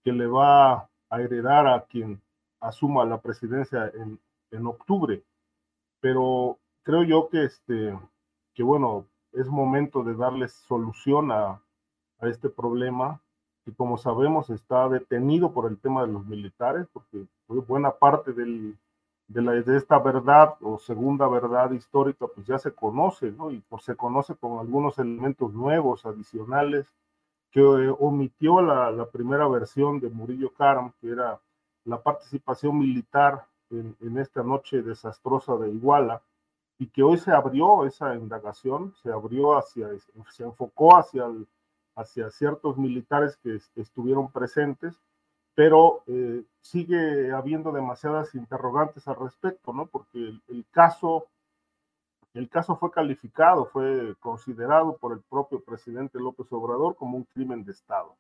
que 0.03 0.12
le 0.12 0.27
va 0.27 0.89
a 1.09 1.21
heredar 1.21 1.67
a 1.67 1.85
quien 1.85 2.21
asuma 2.61 3.05
la 3.05 3.21
presidencia 3.21 3.91
en, 3.95 4.19
en 4.51 4.67
octubre. 4.67 5.23
Pero 6.01 6.59
creo 6.83 7.05
yo 7.05 7.29
que, 7.29 7.45
este, 7.45 7.99
que, 8.55 8.62
bueno, 8.62 9.07
es 9.33 9.49
momento 9.49 10.03
de 10.03 10.14
darles 10.14 10.53
solución 10.53 11.31
a, 11.31 11.61
a 12.21 12.29
este 12.29 12.49
problema 12.49 13.21
que 13.67 13.75
como 13.75 13.99
sabemos 13.99 14.49
está 14.49 14.89
detenido 14.89 15.53
por 15.53 15.69
el 15.69 15.77
tema 15.77 16.03
de 16.03 16.12
los 16.12 16.25
militares, 16.25 16.87
porque 16.93 17.27
buena 17.49 17.91
parte 17.91 18.33
del, 18.33 18.79
de, 19.27 19.77
esta 19.77 19.99
verdad 19.99 20.55
o 20.61 20.79
segunda 20.79 21.27
verdad 21.27 21.73
histórica 21.73 22.29
pues 22.33 22.47
ya 22.47 22.59
se 22.59 22.71
conoce, 22.73 23.33
¿no? 23.33 23.51
Y 23.51 23.59
por 23.59 23.83
se 23.83 23.97
conoce 23.97 24.37
con 24.37 24.61
algunos 24.61 25.01
elementos 25.01 25.53
nuevos, 25.53 26.07
adicionales, 26.07 26.87
que 27.51 27.61
eh, 27.61 27.93
omitió 27.99 28.62
la, 28.62 29.05
primera 29.07 29.49
versión 29.49 29.99
de 29.99 30.11
Murillo 30.11 30.53
Karam, 30.53 30.93
que 31.01 31.11
era 31.11 31.41
la 31.85 32.01
participación 32.01 32.79
militar 32.79 33.47
en, 33.71 33.97
en 34.01 34.19
esta 34.19 34.45
noche 34.45 34.81
desastrosa 34.81 35.57
de 35.57 35.73
Iguala, 35.73 36.23
y 36.79 36.87
que 36.87 37.03
hoy 37.03 37.19
se 37.19 37.33
abrió 37.33 37.85
esa 37.85 38.14
indagación, 38.14 38.95
se 39.03 39.11
abrió 39.11 39.59
hacia, 39.59 39.89
se 40.31 40.45
enfocó 40.45 40.97
hacia 40.97 41.27
el 41.27 41.49
hacia 41.97 42.31
ciertos 42.31 42.77
militares 42.77 43.37
que 43.39 43.59
estuvieron 43.75 44.31
presentes, 44.31 45.01
pero 45.57 46.03
eh, 46.07 46.45
sigue 46.61 47.33
habiendo 47.33 47.73
demasiadas 47.73 48.35
interrogantes 48.35 49.09
al 49.09 49.17
respecto, 49.17 49.73
¿no? 49.73 49.87
Porque 49.87 50.39
el, 50.49 50.67
caso, 50.71 51.29
el 52.35 52.51
caso 52.51 52.77
fue 52.77 52.91
calificado, 52.91 53.65
fue 53.65 54.15
considerado 54.21 54.99
por 54.99 55.15
el 55.15 55.23
propio 55.23 55.65
presidente 55.65 56.21
López 56.21 56.47
Obrador 56.53 56.95
como 56.95 57.17
un 57.17 57.25
crimen 57.25 57.65
de 57.65 57.73
Estado. 57.73 58.15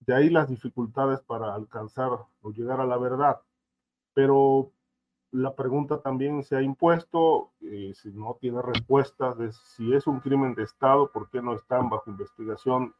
De 0.00 0.14
ahí 0.14 0.30
las 0.30 0.48
dificultades 0.48 1.20
para 1.20 1.54
alcanzar 1.54 2.12
o 2.40 2.50
llegar 2.50 2.80
a 2.80 2.86
la 2.86 2.96
verdad. 2.96 3.42
Pero 4.14 4.72
la 5.30 5.54
pregunta 5.54 6.00
también 6.00 6.42
se 6.42 6.56
ha 6.56 6.62
impuesto, 6.62 7.52
eh, 7.60 7.92
si 7.94 8.10
no 8.10 8.36
tiene 8.40 8.62
respuestas, 8.62 9.36
de 9.36 9.52
si 9.52 9.92
es 9.92 10.06
un 10.06 10.20
crimen 10.20 10.54
de 10.54 10.62
Estado, 10.62 11.10
por 11.12 11.28
qué 11.30 11.42
no 11.42 11.54
están 11.54 11.90
bajo 11.90 12.10
investigación 12.10 12.94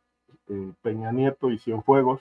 eh, 0.49 0.73
Peña 0.83 1.11
Nieto 1.13 1.51
y 1.51 1.59
Cienfuegos, 1.59 2.21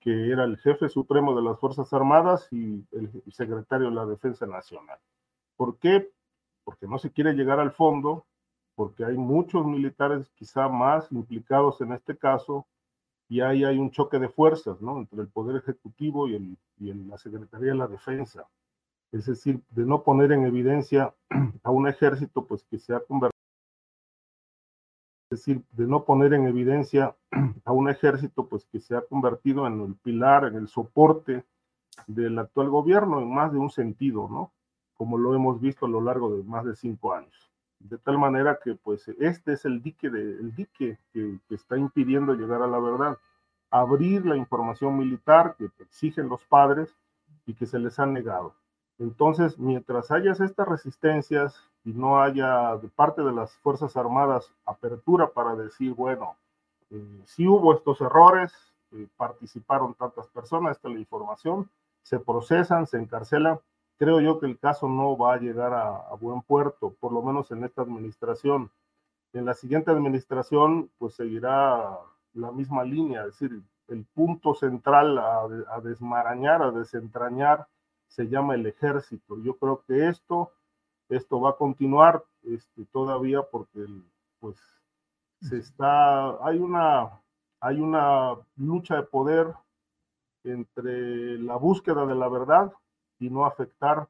que 0.00 0.30
era 0.30 0.44
el 0.44 0.58
jefe 0.58 0.88
supremo 0.90 1.34
de 1.34 1.42
las 1.42 1.58
Fuerzas 1.58 1.92
Armadas 1.94 2.48
y 2.52 2.86
el 2.92 3.10
secretario 3.32 3.88
de 3.88 3.94
la 3.94 4.04
Defensa 4.04 4.46
Nacional. 4.46 4.98
¿Por 5.56 5.78
qué? 5.78 6.10
Porque 6.64 6.86
no 6.86 6.98
se 6.98 7.10
quiere 7.10 7.32
llegar 7.32 7.60
al 7.60 7.72
fondo, 7.72 8.26
porque 8.74 9.04
hay 9.04 9.16
muchos 9.16 9.64
militares 9.64 10.30
quizá 10.34 10.68
más 10.68 11.10
implicados 11.12 11.80
en 11.80 11.92
este 11.92 12.18
caso, 12.18 12.66
y 13.28 13.40
ahí 13.40 13.64
hay 13.64 13.78
un 13.78 13.90
choque 13.90 14.18
de 14.18 14.28
fuerzas, 14.28 14.82
¿no? 14.82 14.98
Entre 14.98 15.22
el 15.22 15.28
Poder 15.28 15.56
Ejecutivo 15.56 16.28
y, 16.28 16.34
el, 16.34 16.58
y 16.78 16.92
la 16.92 17.16
Secretaría 17.16 17.72
de 17.72 17.78
la 17.78 17.88
Defensa. 17.88 18.46
Es 19.14 19.26
decir, 19.26 19.62
de 19.70 19.86
no 19.86 20.02
poner 20.02 20.32
en 20.32 20.44
evidencia 20.44 21.14
a 21.62 21.70
un 21.70 21.86
ejército, 21.86 22.44
pues 22.46 22.64
que 22.64 22.80
se 22.80 22.94
ha 22.94 22.98
convertido 22.98 23.30
es 25.30 25.38
decir, 25.38 25.62
de 25.70 25.86
no 25.86 26.04
poner 26.04 26.34
en 26.34 26.46
evidencia 26.46 27.16
a 27.64 27.72
un 27.72 27.88
ejército 27.88 28.48
pues 28.48 28.66
que 28.66 28.80
se 28.80 28.96
ha 28.96 29.02
convertido 29.02 29.66
en 29.68 29.80
el 29.80 29.94
pilar, 29.94 30.44
en 30.44 30.56
el 30.56 30.68
soporte 30.68 31.44
del 32.08 32.38
actual 32.38 32.70
gobierno 32.70 33.20
en 33.20 33.32
más 33.32 33.52
de 33.52 33.58
un 33.58 33.70
sentido, 33.70 34.28
¿no? 34.28 34.52
Como 34.94 35.16
lo 35.16 35.34
hemos 35.34 35.60
visto 35.60 35.86
a 35.86 35.88
lo 35.88 36.00
largo 36.00 36.36
de 36.36 36.42
más 36.42 36.64
de 36.64 36.74
cinco 36.74 37.14
años. 37.14 37.52
De 37.78 37.98
tal 37.98 38.18
manera 38.18 38.58
que 38.62 38.74
pues 38.74 39.06
este 39.20 39.52
es 39.52 39.64
el 39.64 39.80
dique, 39.80 40.10
de, 40.10 40.22
el 40.22 40.54
dique 40.54 40.98
que, 41.12 41.38
que 41.48 41.54
está 41.54 41.76
impidiendo 41.76 42.34
llegar 42.34 42.62
a 42.62 42.66
la 42.66 42.80
verdad. 42.80 43.18
Abrir 43.70 44.26
la 44.26 44.36
información 44.36 44.98
militar 44.98 45.54
que 45.56 45.68
exigen 45.82 46.28
los 46.28 46.44
padres 46.44 46.96
y 47.46 47.54
que 47.54 47.66
se 47.66 47.78
les 47.78 47.98
ha 47.98 48.06
negado. 48.06 48.54
Entonces, 48.98 49.58
mientras 49.58 50.10
hayas 50.10 50.40
estas 50.40 50.68
resistencias 50.68 51.60
y 51.84 51.92
no 51.92 52.22
haya 52.22 52.76
de 52.76 52.88
parte 52.88 53.22
de 53.22 53.32
las 53.32 53.56
Fuerzas 53.58 53.96
Armadas 53.96 54.52
apertura 54.64 55.30
para 55.32 55.56
decir, 55.56 55.92
bueno, 55.94 56.36
eh, 56.90 57.22
si 57.24 57.46
hubo 57.48 57.74
estos 57.74 58.00
errores, 58.00 58.52
eh, 58.92 59.08
participaron 59.16 59.94
tantas 59.94 60.28
personas, 60.28 60.76
esta 60.76 60.88
es 60.88 60.94
la 60.94 61.00
información, 61.00 61.68
se 62.02 62.20
procesan, 62.20 62.86
se 62.86 62.98
encarcelan, 62.98 63.58
creo 63.98 64.20
yo 64.20 64.38
que 64.38 64.46
el 64.46 64.58
caso 64.58 64.88
no 64.88 65.16
va 65.18 65.34
a 65.34 65.38
llegar 65.38 65.72
a, 65.74 66.14
buen 66.20 66.42
puerto, 66.42 66.94
por 67.00 67.12
lo 67.12 67.22
menos 67.22 67.50
en 67.50 67.64
esta 67.64 67.82
administración. 67.82 68.70
En 69.32 69.44
la 69.44 69.54
siguiente 69.54 69.90
administración, 69.90 70.90
pues 70.98 71.14
seguirá 71.14 71.98
la 72.34 72.52
misma 72.52 72.84
línea, 72.84 73.22
es 73.22 73.38
decir, 73.38 73.60
el 73.88 74.04
punto 74.14 74.54
central 74.54 75.18
a 75.18 75.80
desmarañar, 75.82 76.62
a 76.62 76.70
desentrañar, 76.70 77.66
se 78.14 78.28
llama 78.28 78.54
el 78.54 78.66
ejército. 78.66 79.38
Yo 79.40 79.56
creo 79.56 79.82
que 79.86 80.08
esto, 80.08 80.52
esto 81.08 81.40
va 81.40 81.50
a 81.50 81.56
continuar 81.56 82.24
este, 82.44 82.84
todavía 82.92 83.42
porque 83.42 83.86
pues 84.38 84.56
se 85.40 85.58
está, 85.58 86.44
hay 86.46 86.58
una, 86.58 87.20
hay 87.60 87.80
una 87.80 88.36
lucha 88.56 88.96
de 88.96 89.02
poder 89.02 89.48
entre 90.44 91.38
la 91.38 91.56
búsqueda 91.56 92.06
de 92.06 92.14
la 92.14 92.28
verdad 92.28 92.72
y 93.18 93.30
no 93.30 93.46
afectar 93.46 94.08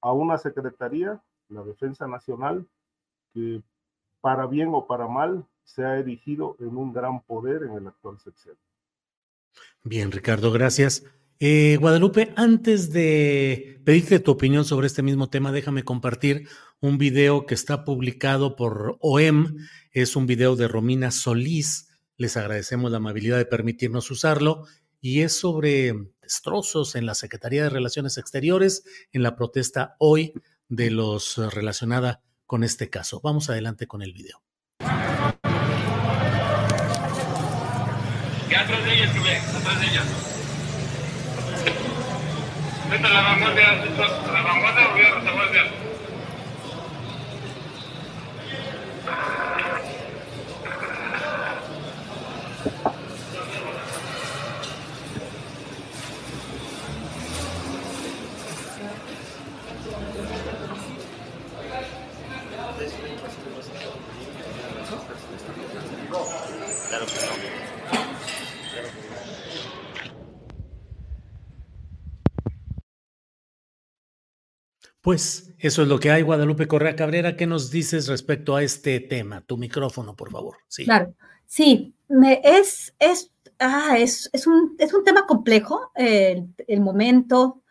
a 0.00 0.12
una 0.12 0.38
secretaría, 0.38 1.20
la 1.48 1.62
Defensa 1.62 2.06
Nacional, 2.06 2.66
que 3.34 3.62
para 4.20 4.46
bien 4.46 4.70
o 4.72 4.86
para 4.86 5.08
mal 5.08 5.44
se 5.64 5.84
ha 5.84 5.98
erigido 5.98 6.56
en 6.60 6.76
un 6.76 6.92
gran 6.92 7.20
poder 7.22 7.64
en 7.64 7.72
el 7.72 7.86
actual 7.88 8.18
sexenio. 8.20 8.58
Bien, 9.82 10.12
Ricardo, 10.12 10.52
gracias. 10.52 11.04
Eh, 11.44 11.76
Guadalupe, 11.80 12.32
antes 12.36 12.92
de 12.92 13.80
pedirte 13.84 14.20
tu 14.20 14.30
opinión 14.30 14.64
sobre 14.64 14.86
este 14.86 15.02
mismo 15.02 15.28
tema, 15.28 15.50
déjame 15.50 15.82
compartir 15.82 16.48
un 16.78 16.98
video 16.98 17.46
que 17.46 17.54
está 17.54 17.84
publicado 17.84 18.54
por 18.54 18.96
OEM. 19.00 19.56
Es 19.90 20.14
un 20.14 20.26
video 20.26 20.54
de 20.54 20.68
Romina 20.68 21.10
Solís. 21.10 21.88
Les 22.16 22.36
agradecemos 22.36 22.92
la 22.92 22.98
amabilidad 22.98 23.38
de 23.38 23.46
permitirnos 23.46 24.08
usarlo. 24.12 24.68
Y 25.00 25.22
es 25.22 25.32
sobre 25.36 25.94
destrozos 26.22 26.94
en 26.94 27.06
la 27.06 27.16
Secretaría 27.16 27.64
de 27.64 27.70
Relaciones 27.70 28.18
Exteriores 28.18 28.84
en 29.10 29.24
la 29.24 29.34
protesta 29.34 29.96
hoy 29.98 30.34
de 30.68 30.92
los 30.92 31.38
relacionada 31.52 32.22
con 32.46 32.62
este 32.62 32.88
caso. 32.88 33.20
Vamos 33.20 33.50
adelante 33.50 33.88
con 33.88 34.02
el 34.02 34.12
video. 34.12 34.40
¿Qué 38.48 38.56
atrás 38.56 38.84
de 38.84 38.94
ellas, 38.94 39.10
atrás 39.56 39.80
de 39.80 39.86
ellas? 39.88 40.41
Esta 42.92 43.08
es 43.08 43.14
la 43.14 43.22
vanguardia, 43.22 43.74
la 44.32 44.42
vanguardia 44.42 44.86
o 44.86 44.96
la 44.98 45.10
retaguardia. 45.14 45.91
Pues 75.02 75.52
eso 75.58 75.82
es 75.82 75.88
lo 75.88 75.98
que 75.98 76.12
hay, 76.12 76.22
Guadalupe 76.22 76.68
Correa 76.68 76.94
Cabrera. 76.94 77.36
¿Qué 77.36 77.46
nos 77.46 77.72
dices 77.72 78.06
respecto 78.06 78.54
a 78.54 78.62
este 78.62 79.00
tema? 79.00 79.40
Tu 79.40 79.56
micrófono, 79.56 80.14
por 80.14 80.30
favor. 80.30 80.58
Sí. 80.68 80.84
Claro, 80.84 81.12
sí, 81.44 81.92
es, 82.44 82.94
ah, 83.58 83.96
es, 83.98 84.30
es, 84.32 84.46
un, 84.46 84.76
es 84.78 84.94
un 84.94 85.02
tema 85.02 85.26
complejo, 85.26 85.90
el, 85.96 86.54
el 86.68 86.80
momento, 86.80 87.62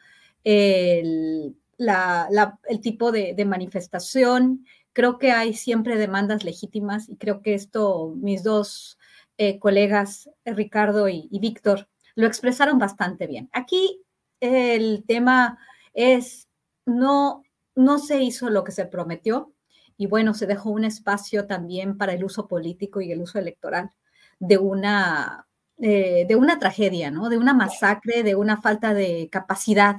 el, 0.43 1.55
la, 1.77 2.59
el 2.67 2.81
tipo 2.81 3.13
de, 3.13 3.33
de, 3.33 3.45
manifestación. 3.45 4.65
Creo 4.91 5.17
que 5.17 5.31
hay 5.31 5.53
siempre 5.53 5.97
demandas 5.97 6.43
legítimas 6.43 7.07
y 7.07 7.15
creo 7.15 7.41
que 7.41 7.53
esto 7.53 8.13
mis 8.17 8.43
dos 8.43 8.99
eh, 9.37 9.57
colegas, 9.57 10.29
Ricardo 10.43 11.07
y, 11.07 11.29
y 11.31 11.39
Víctor, 11.39 11.87
lo 12.15 12.27
expresaron 12.27 12.77
bastante 12.77 13.25
bien. 13.25 13.49
Aquí 13.53 14.03
el 14.41 15.05
tema 15.07 15.57
es 15.93 16.49
no, 16.85 17.43
no 17.75 17.99
se 17.99 18.21
hizo 18.21 18.49
lo 18.49 18.63
que 18.63 18.71
se 18.71 18.85
prometió 18.85 19.53
y 19.97 20.07
bueno, 20.07 20.33
se 20.33 20.47
dejó 20.47 20.71
un 20.71 20.83
espacio 20.83 21.45
también 21.45 21.97
para 21.97 22.13
el 22.13 22.23
uso 22.23 22.47
político 22.47 23.01
y 23.01 23.11
el 23.11 23.21
uso 23.21 23.39
electoral 23.39 23.91
de 24.39 24.57
una, 24.57 25.47
eh, 25.77 26.25
de 26.27 26.35
una 26.35 26.59
tragedia, 26.59 27.11
¿no? 27.11 27.29
De 27.29 27.37
una 27.37 27.53
masacre, 27.53 28.23
de 28.23 28.35
una 28.35 28.61
falta 28.61 28.93
de 28.93 29.29
capacidad 29.31 29.97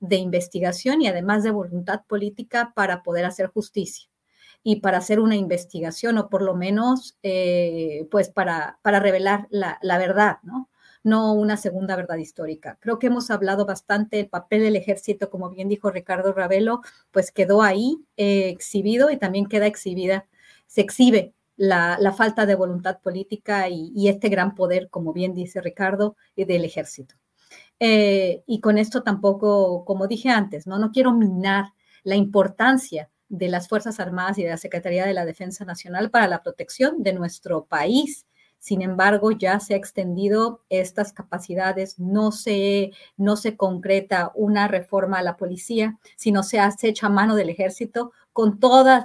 de 0.00 0.16
investigación 0.16 1.02
y 1.02 1.08
además 1.08 1.42
de 1.44 1.50
voluntad 1.52 2.02
política 2.08 2.72
para 2.74 3.02
poder 3.02 3.24
hacer 3.24 3.46
justicia 3.48 4.08
y 4.64 4.80
para 4.80 4.98
hacer 4.98 5.20
una 5.20 5.36
investigación 5.36 6.18
o 6.18 6.28
por 6.28 6.42
lo 6.42 6.54
menos 6.54 7.18
eh, 7.22 8.08
pues 8.10 8.30
para, 8.30 8.78
para 8.82 9.00
revelar 9.00 9.46
la, 9.50 9.78
la, 9.82 9.98
verdad, 9.98 10.38
¿no? 10.42 10.68
No 11.04 11.32
una 11.34 11.56
segunda 11.56 11.96
verdad 11.96 12.16
histórica. 12.16 12.78
Creo 12.80 12.98
que 12.98 13.08
hemos 13.08 13.30
hablado 13.30 13.66
bastante 13.66 14.16
del 14.16 14.28
papel 14.28 14.62
del 14.62 14.76
ejército, 14.76 15.30
como 15.30 15.50
bien 15.50 15.68
dijo 15.68 15.90
Ricardo 15.90 16.32
Ravelo, 16.32 16.82
pues 17.10 17.32
quedó 17.32 17.62
ahí 17.62 17.98
eh, 18.16 18.48
exhibido 18.48 19.10
y 19.10 19.16
también 19.16 19.46
queda 19.46 19.66
exhibida, 19.66 20.26
se 20.66 20.80
exhibe 20.80 21.34
la, 21.56 22.14
falta 22.16 22.46
de 22.46 22.54
voluntad 22.54 23.00
política 23.00 23.68
y, 23.68 24.08
este 24.08 24.28
gran 24.28 24.54
poder, 24.54 24.88
como 24.90 25.12
bien 25.12 25.34
dice 25.34 25.60
Ricardo, 25.60 26.16
del 26.36 26.64
ejército. 26.64 27.14
Eh, 27.78 28.42
y 28.46 28.60
con 28.60 28.78
esto 28.78 29.02
tampoco, 29.02 29.84
como 29.84 30.06
dije 30.06 30.30
antes, 30.30 30.66
no, 30.66 30.78
no 30.78 30.92
quiero 30.92 31.12
minar 31.12 31.66
la 32.04 32.16
importancia 32.16 33.10
de 33.28 33.48
las 33.48 33.68
Fuerzas 33.68 33.98
Armadas 33.98 34.38
y 34.38 34.42
de 34.44 34.50
la 34.50 34.56
Secretaría 34.56 35.06
de 35.06 35.14
la 35.14 35.24
Defensa 35.24 35.64
Nacional 35.64 36.10
para 36.10 36.28
la 36.28 36.42
protección 36.42 37.02
de 37.02 37.14
nuestro 37.14 37.64
país 37.64 38.26
sin 38.62 38.80
embargo, 38.80 39.32
ya 39.32 39.58
se 39.58 39.74
ha 39.74 39.76
extendido 39.76 40.60
estas 40.68 41.12
capacidades, 41.12 41.98
no 41.98 42.30
se, 42.30 42.92
no 43.16 43.34
se 43.34 43.56
concreta 43.56 44.30
una 44.36 44.68
reforma 44.68 45.18
a 45.18 45.22
la 45.22 45.36
policía, 45.36 45.98
sino 46.14 46.44
se 46.44 46.60
hace 46.60 46.86
hecho 46.86 47.06
a 47.06 47.10
mano 47.10 47.34
del 47.34 47.48
ejército 47.48 48.12
con 48.32 48.60
todos 48.60 49.02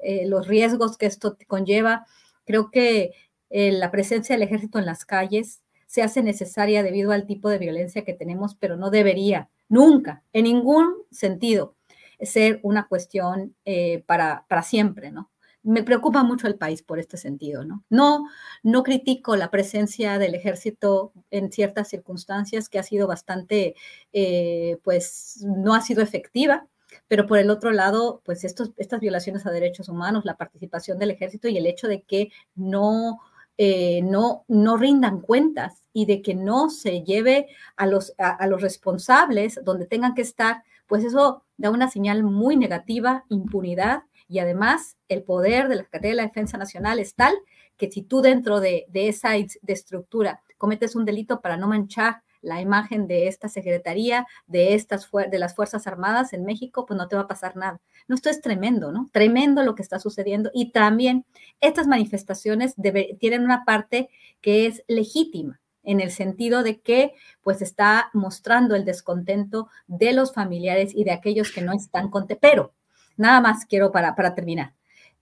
eh, 0.00 0.26
los 0.26 0.48
riesgos 0.48 0.98
que 0.98 1.06
esto 1.06 1.36
conlleva. 1.46 2.06
Creo 2.44 2.72
que 2.72 3.12
eh, 3.50 3.70
la 3.70 3.92
presencia 3.92 4.34
del 4.34 4.42
ejército 4.42 4.80
en 4.80 4.86
las 4.86 5.04
calles 5.04 5.62
se 5.86 6.02
hace 6.02 6.20
necesaria 6.24 6.82
debido 6.82 7.12
al 7.12 7.24
tipo 7.24 7.50
de 7.50 7.58
violencia 7.58 8.04
que 8.04 8.14
tenemos, 8.14 8.56
pero 8.56 8.76
no 8.76 8.90
debería 8.90 9.48
nunca, 9.68 10.24
en 10.32 10.42
ningún 10.42 10.92
sentido, 11.12 11.76
ser 12.20 12.58
una 12.64 12.88
cuestión 12.88 13.54
eh, 13.64 14.02
para, 14.08 14.44
para 14.48 14.64
siempre, 14.64 15.12
¿no? 15.12 15.30
Me 15.68 15.82
preocupa 15.82 16.22
mucho 16.22 16.46
el 16.46 16.56
país 16.56 16.82
por 16.82 16.98
este 16.98 17.18
sentido, 17.18 17.62
¿no? 17.62 17.84
No, 17.90 18.26
no 18.62 18.82
critico 18.82 19.36
la 19.36 19.50
presencia 19.50 20.18
del 20.18 20.34
ejército 20.34 21.12
en 21.30 21.52
ciertas 21.52 21.88
circunstancias 21.88 22.70
que 22.70 22.78
ha 22.78 22.82
sido 22.82 23.06
bastante, 23.06 23.74
eh, 24.14 24.78
pues 24.82 25.44
no 25.46 25.74
ha 25.74 25.82
sido 25.82 26.02
efectiva, 26.02 26.66
pero 27.06 27.26
por 27.26 27.38
el 27.38 27.50
otro 27.50 27.70
lado, 27.70 28.22
pues 28.24 28.44
estos, 28.44 28.72
estas 28.78 29.00
violaciones 29.00 29.44
a 29.44 29.50
derechos 29.50 29.90
humanos, 29.90 30.24
la 30.24 30.38
participación 30.38 30.98
del 30.98 31.10
ejército 31.10 31.48
y 31.48 31.58
el 31.58 31.66
hecho 31.66 31.86
de 31.86 32.00
que 32.00 32.30
no 32.54 33.18
eh, 33.58 34.00
no, 34.02 34.44
no 34.48 34.76
rindan 34.76 35.20
cuentas 35.20 35.82
y 35.92 36.06
de 36.06 36.22
que 36.22 36.34
no 36.34 36.70
se 36.70 37.02
lleve 37.02 37.48
a 37.76 37.86
los, 37.86 38.14
a, 38.16 38.46
los 38.46 38.62
responsables 38.62 39.60
donde 39.64 39.86
tengan 39.86 40.14
que 40.14 40.22
estar, 40.22 40.62
pues 40.86 41.04
eso 41.04 41.42
da 41.56 41.70
una 41.70 41.90
señal 41.90 42.22
muy 42.22 42.56
negativa, 42.56 43.24
impunidad 43.28 44.04
y 44.28 44.38
además 44.38 44.96
el 45.08 45.22
poder 45.22 45.68
de 45.68 45.76
la 45.76 45.82
Secretaría 45.82 46.10
de 46.10 46.16
la 46.16 46.26
Defensa 46.26 46.58
Nacional 46.58 46.98
es 46.98 47.14
tal 47.14 47.34
que 47.76 47.90
si 47.90 48.02
tú 48.02 48.20
dentro 48.20 48.60
de, 48.60 48.86
de 48.88 49.08
esa 49.08 49.30
de 49.30 49.72
estructura 49.72 50.42
cometes 50.58 50.94
un 50.96 51.04
delito 51.04 51.40
para 51.40 51.56
no 51.56 51.68
manchar 51.68 52.22
la 52.40 52.60
imagen 52.60 53.06
de 53.06 53.28
esta 53.28 53.48
secretaría, 53.48 54.26
de, 54.46 54.74
estas 54.74 55.08
de 55.30 55.38
las 55.38 55.54
Fuerzas 55.54 55.86
Armadas 55.86 56.32
en 56.32 56.44
México, 56.44 56.86
pues 56.86 56.96
no 56.96 57.08
te 57.08 57.16
va 57.16 57.22
a 57.22 57.28
pasar 57.28 57.56
nada. 57.56 57.80
No, 58.06 58.14
esto 58.14 58.30
es 58.30 58.40
tremendo, 58.40 58.92
¿no? 58.92 59.08
Tremendo 59.12 59.62
lo 59.62 59.74
que 59.74 59.82
está 59.82 59.98
sucediendo. 59.98 60.50
Y 60.54 60.70
también 60.72 61.24
estas 61.60 61.86
manifestaciones 61.86 62.74
tienen 63.18 63.42
una 63.42 63.64
parte 63.64 64.08
que 64.40 64.66
es 64.66 64.82
legítima 64.86 65.60
en 65.82 66.00
el 66.00 66.10
sentido 66.10 66.62
de 66.62 66.80
que 66.80 67.14
pues 67.42 67.62
está 67.62 68.10
mostrando 68.12 68.74
el 68.76 68.84
descontento 68.84 69.68
de 69.86 70.12
los 70.12 70.34
familiares 70.34 70.92
y 70.94 71.04
de 71.04 71.12
aquellos 71.12 71.50
que 71.50 71.62
no 71.62 71.72
están 71.72 72.10
contentos. 72.10 72.40
Pero 72.40 72.74
nada 73.18 73.40
más 73.42 73.66
quiero 73.66 73.92
para, 73.92 74.14
para 74.14 74.34
terminar. 74.34 74.74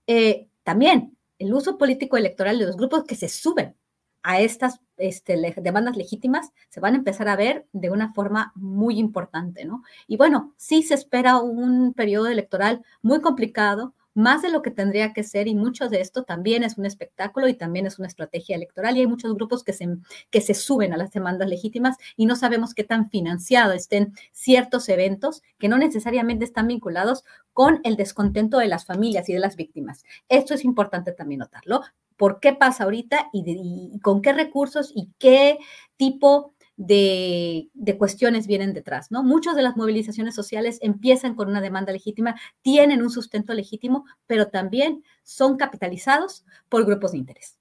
Eh, 0.07 0.47
también 0.63 1.17
el 1.39 1.53
uso 1.53 1.77
político 1.77 2.17
electoral 2.17 2.57
de 2.57 2.65
los 2.65 2.77
grupos 2.77 3.03
que 3.03 3.15
se 3.15 3.27
suben 3.29 3.75
a 4.23 4.39
estas 4.39 4.79
este, 4.97 5.37
demandas 5.57 5.95
legítimas 5.95 6.51
se 6.69 6.79
van 6.79 6.93
a 6.93 6.97
empezar 6.97 7.27
a 7.29 7.35
ver 7.35 7.67
de 7.71 7.89
una 7.89 8.13
forma 8.13 8.51
muy 8.55 8.97
importante, 8.97 9.63
¿no? 9.63 9.83
Y 10.07 10.17
bueno, 10.17 10.53
sí 10.57 10.83
se 10.83 10.95
espera 10.95 11.37
un 11.37 11.93
periodo 11.93 12.27
electoral 12.27 12.83
muy 13.01 13.21
complicado, 13.21 13.93
más 14.17 14.41
de 14.41 14.49
lo 14.49 14.63
que 14.63 14.71
tendría 14.71 15.13
que 15.13 15.23
ser, 15.23 15.47
y 15.47 15.53
mucho 15.53 15.89
de 15.89 16.01
esto 16.01 16.23
también 16.23 16.63
es 16.63 16.77
un 16.77 16.87
espectáculo 16.87 17.47
y 17.47 17.53
también 17.53 17.85
es 17.85 17.99
una 17.99 18.07
estrategia 18.07 18.55
electoral, 18.55 18.97
y 18.97 19.01
hay 19.01 19.07
muchos 19.07 19.35
grupos 19.35 19.63
que 19.63 19.73
se, 19.73 19.87
que 20.31 20.41
se 20.41 20.55
suben 20.55 20.91
a 20.91 20.97
las 20.97 21.11
demandas 21.11 21.47
legítimas 21.47 21.97
y 22.15 22.25
no 22.25 22.35
sabemos 22.35 22.73
qué 22.73 22.83
tan 22.83 23.11
financiado 23.11 23.73
estén 23.73 24.13
ciertos 24.31 24.89
eventos 24.89 25.43
que 25.59 25.69
no 25.69 25.77
necesariamente 25.77 26.45
están 26.45 26.67
vinculados 26.67 27.23
con 27.53 27.79
el 27.83 27.95
descontento 27.95 28.57
de 28.57 28.67
las 28.67 28.85
familias 28.85 29.29
y 29.29 29.33
de 29.33 29.39
las 29.39 29.55
víctimas. 29.55 30.03
Esto 30.29 30.55
es 30.55 30.65
importante 30.65 31.11
también 31.11 31.39
notarlo, 31.39 31.81
por 32.17 32.39
qué 32.39 32.53
pasa 32.53 32.83
ahorita 32.83 33.29
y, 33.31 33.99
con 34.01 34.21
qué 34.21 34.33
recursos 34.33 34.91
y 34.95 35.09
qué 35.19 35.59
tipo 35.95 36.53
de, 36.77 37.95
cuestiones 37.97 38.45
vienen 38.45 38.73
detrás, 38.73 39.11
¿no? 39.11 39.23
Muchas 39.23 39.55
de 39.55 39.63
las 39.63 39.75
movilizaciones 39.75 40.35
sociales 40.35 40.77
empiezan 40.81 41.35
con 41.35 41.49
una 41.49 41.59
demanda 41.59 41.91
legítima, 41.91 42.39
tienen 42.61 43.01
un 43.01 43.09
sustento 43.09 43.53
legítimo, 43.53 44.05
pero 44.27 44.47
también 44.47 45.03
son 45.23 45.57
capitalizados 45.57 46.45
por 46.69 46.85
grupos 46.85 47.11
de 47.11 47.17
interés. 47.17 47.57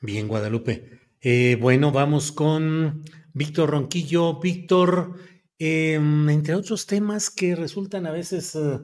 Bien, 0.00 0.26
Guadalupe. 0.26 1.00
Eh, 1.20 1.56
bueno, 1.60 1.92
vamos 1.92 2.32
con 2.32 3.04
Víctor 3.34 3.70
Ronquillo. 3.70 4.40
Víctor, 4.40 5.14
em, 5.58 6.28
entre 6.30 6.54
otros 6.54 6.86
temas 6.86 7.30
que 7.30 7.54
resultan 7.54 8.06
a 8.06 8.10
veces... 8.10 8.54
Eh, 8.56 8.80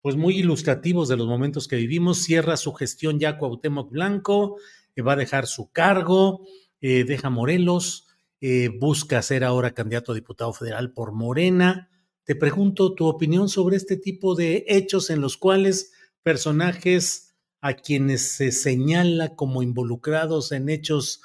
pues 0.00 0.14
muy 0.14 0.38
ilustrativos 0.38 1.08
de 1.08 1.16
los 1.16 1.26
momentos 1.26 1.66
que 1.66 1.74
vivimos. 1.74 2.22
Cierra 2.22 2.56
su 2.56 2.72
gestión 2.72 3.18
ya 3.18 3.36
Cuauhtémoc 3.36 3.90
Blanco, 3.90 4.56
eh, 4.94 5.02
va 5.02 5.14
a 5.14 5.16
dejar 5.16 5.48
su 5.48 5.72
cargo, 5.72 6.46
deja 6.80 7.30
Morelos, 7.30 8.07
eh, 8.40 8.68
busca 8.68 9.22
ser 9.22 9.44
ahora 9.44 9.72
candidato 9.74 10.12
a 10.12 10.14
diputado 10.14 10.52
federal 10.52 10.92
por 10.92 11.12
Morena. 11.12 11.90
Te 12.24 12.34
pregunto 12.34 12.94
tu 12.94 13.06
opinión 13.06 13.48
sobre 13.48 13.76
este 13.76 13.96
tipo 13.96 14.34
de 14.34 14.64
hechos 14.68 15.10
en 15.10 15.20
los 15.20 15.36
cuales 15.36 15.92
personajes 16.22 17.34
a 17.60 17.74
quienes 17.74 18.22
se 18.22 18.52
señala 18.52 19.34
como 19.34 19.62
involucrados 19.62 20.52
en 20.52 20.68
hechos 20.68 21.22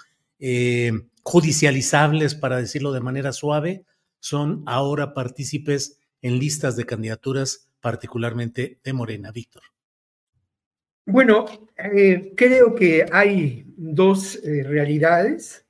judicializables, 1.23 2.35
para 2.35 2.57
decirlo 2.57 2.91
de 2.91 2.99
manera 2.99 3.31
suave, 3.31 3.85
son 4.19 4.63
ahora 4.65 5.13
partícipes 5.13 5.99
en 6.21 6.39
listas 6.39 6.75
de 6.75 6.85
candidaturas 6.85 7.69
particularmente 7.81 8.79
de 8.83 8.93
Morena, 8.93 9.31
Víctor? 9.31 9.63
Bueno, 11.05 11.45
eh, 11.77 12.33
creo 12.35 12.73
que 12.73 13.05
hay 13.11 13.65
dos 13.75 14.35
eh, 14.37 14.63
realidades 14.63 15.62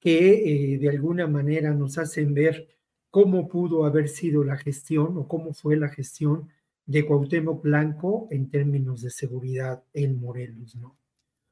que 0.00 0.74
eh, 0.74 0.78
de 0.78 0.88
alguna 0.88 1.26
manera 1.26 1.72
nos 1.74 1.98
hacen 1.98 2.34
ver 2.34 2.68
cómo 3.10 3.48
pudo 3.48 3.84
haber 3.84 4.08
sido 4.08 4.42
la 4.42 4.56
gestión 4.56 5.16
o 5.18 5.28
cómo 5.28 5.52
fue 5.52 5.76
la 5.76 5.88
gestión 5.88 6.48
de 6.86 7.06
Cuauhtémoc 7.06 7.62
Blanco 7.62 8.26
en 8.30 8.50
términos 8.50 9.02
de 9.02 9.10
seguridad 9.10 9.84
en 9.92 10.20
Morelos, 10.20 10.74
¿no? 10.76 10.96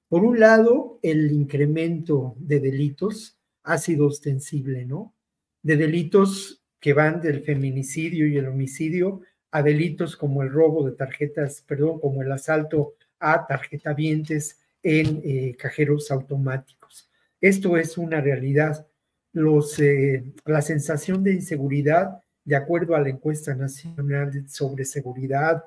Por 0.08 0.24
un 0.24 0.40
lado, 0.40 0.98
el 1.02 1.30
incremento 1.32 2.34
de 2.38 2.60
delitos 2.60 3.38
ha 3.62 3.76
sido 3.76 4.06
ostensible, 4.06 4.86
¿no? 4.86 5.14
De 5.62 5.76
delitos 5.76 6.62
que 6.80 6.94
van 6.94 7.20
del 7.20 7.42
feminicidio 7.42 8.26
y 8.26 8.38
el 8.38 8.48
homicidio 8.48 9.20
a 9.50 9.62
delitos 9.62 10.16
como 10.16 10.42
el 10.42 10.50
robo 10.50 10.88
de 10.88 10.96
tarjetas, 10.96 11.62
perdón, 11.66 12.00
como 12.00 12.22
el 12.22 12.32
asalto 12.32 12.94
a 13.18 13.46
tarjetavientes 13.46 14.58
en 14.82 15.20
eh, 15.24 15.56
cajeros 15.58 16.10
automáticos. 16.10 17.07
Esto 17.40 17.76
es 17.76 17.98
una 17.98 18.20
realidad. 18.20 18.86
Los, 19.32 19.78
eh, 19.78 20.24
la 20.44 20.62
sensación 20.62 21.22
de 21.22 21.34
inseguridad, 21.34 22.22
de 22.44 22.56
acuerdo 22.56 22.96
a 22.96 23.00
la 23.00 23.10
encuesta 23.10 23.54
nacional 23.54 24.48
sobre 24.48 24.84
seguridad, 24.84 25.64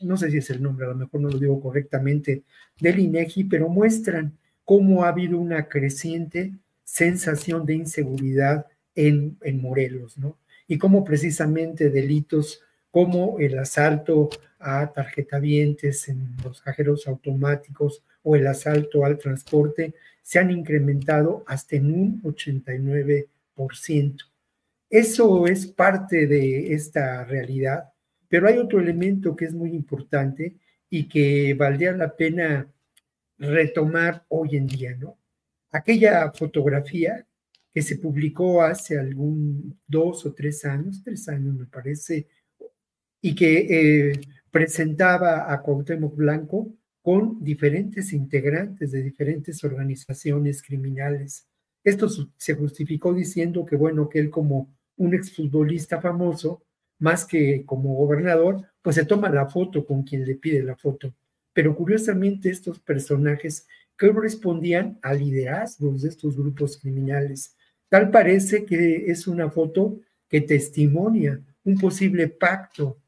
no 0.00 0.16
sé 0.16 0.30
si 0.30 0.38
es 0.38 0.50
el 0.50 0.62
nombre, 0.62 0.86
a 0.86 0.90
lo 0.90 0.96
mejor 0.96 1.20
no 1.20 1.28
lo 1.28 1.38
digo 1.38 1.60
correctamente, 1.60 2.42
del 2.80 2.98
INEGI, 2.98 3.44
pero 3.44 3.68
muestran 3.68 4.36
cómo 4.64 5.04
ha 5.04 5.08
habido 5.08 5.38
una 5.38 5.68
creciente 5.68 6.52
sensación 6.82 7.64
de 7.64 7.74
inseguridad 7.74 8.66
en, 8.94 9.38
en 9.42 9.60
Morelos, 9.60 10.18
¿no? 10.18 10.38
Y 10.66 10.78
cómo 10.78 11.04
precisamente 11.04 11.90
delitos 11.90 12.60
como 12.90 13.38
el 13.38 13.58
asalto 13.58 14.30
a 14.58 14.92
tarjetavientes 14.92 16.08
en 16.08 16.36
los 16.42 16.62
cajeros 16.62 17.06
automáticos 17.06 18.02
o 18.22 18.36
el 18.36 18.46
asalto 18.46 19.04
al 19.04 19.18
transporte 19.18 19.94
se 20.24 20.38
han 20.38 20.50
incrementado 20.50 21.44
hasta 21.46 21.76
en 21.76 21.94
un 21.94 22.22
89%. 22.22 24.24
Eso 24.88 25.46
es 25.46 25.66
parte 25.66 26.26
de 26.26 26.72
esta 26.72 27.24
realidad, 27.24 27.92
pero 28.28 28.48
hay 28.48 28.56
otro 28.56 28.80
elemento 28.80 29.36
que 29.36 29.44
es 29.44 29.52
muy 29.52 29.74
importante 29.74 30.56
y 30.88 31.08
que 31.08 31.52
valdría 31.54 31.92
la 31.92 32.16
pena 32.16 32.72
retomar 33.36 34.24
hoy 34.28 34.56
en 34.56 34.66
día, 34.66 34.96
¿no? 34.96 35.18
Aquella 35.70 36.32
fotografía 36.32 37.26
que 37.72 37.82
se 37.82 37.98
publicó 37.98 38.62
hace 38.62 38.98
algún 38.98 39.78
dos 39.86 40.24
o 40.24 40.32
tres 40.32 40.64
años, 40.64 41.02
tres 41.04 41.28
años 41.28 41.54
me 41.54 41.66
parece, 41.66 42.28
y 43.20 43.34
que 43.34 44.10
eh, 44.10 44.20
presentaba 44.50 45.52
a 45.52 45.60
Cuauhtémoc 45.60 46.16
Blanco 46.16 46.72
con 47.04 47.44
diferentes 47.44 48.14
integrantes 48.14 48.90
de 48.90 49.02
diferentes 49.02 49.62
organizaciones 49.62 50.62
criminales. 50.62 51.46
Esto 51.84 52.08
se 52.08 52.54
justificó 52.54 53.12
diciendo 53.12 53.66
que, 53.66 53.76
bueno, 53.76 54.08
que 54.08 54.20
él 54.20 54.30
como 54.30 54.74
un 54.96 55.12
exfutbolista 55.12 56.00
famoso, 56.00 56.62
más 56.98 57.26
que 57.26 57.66
como 57.66 57.92
gobernador, 57.94 58.62
pues 58.80 58.96
se 58.96 59.04
toma 59.04 59.28
la 59.28 59.50
foto 59.50 59.84
con 59.84 60.04
quien 60.04 60.24
le 60.24 60.36
pide 60.36 60.62
la 60.62 60.76
foto. 60.76 61.14
Pero 61.52 61.76
curiosamente 61.76 62.48
estos 62.48 62.80
personajes 62.80 63.66
correspondían 63.98 64.98
a 65.02 65.12
liderazgos 65.12 66.00
de 66.00 66.08
estos 66.08 66.34
grupos 66.38 66.78
criminales. 66.78 67.54
Tal 67.90 68.10
parece 68.10 68.64
que 68.64 69.10
es 69.10 69.26
una 69.26 69.50
foto 69.50 70.00
que 70.26 70.40
testimonia 70.40 71.38
un 71.64 71.76
posible 71.76 72.28
pacto 72.28 72.98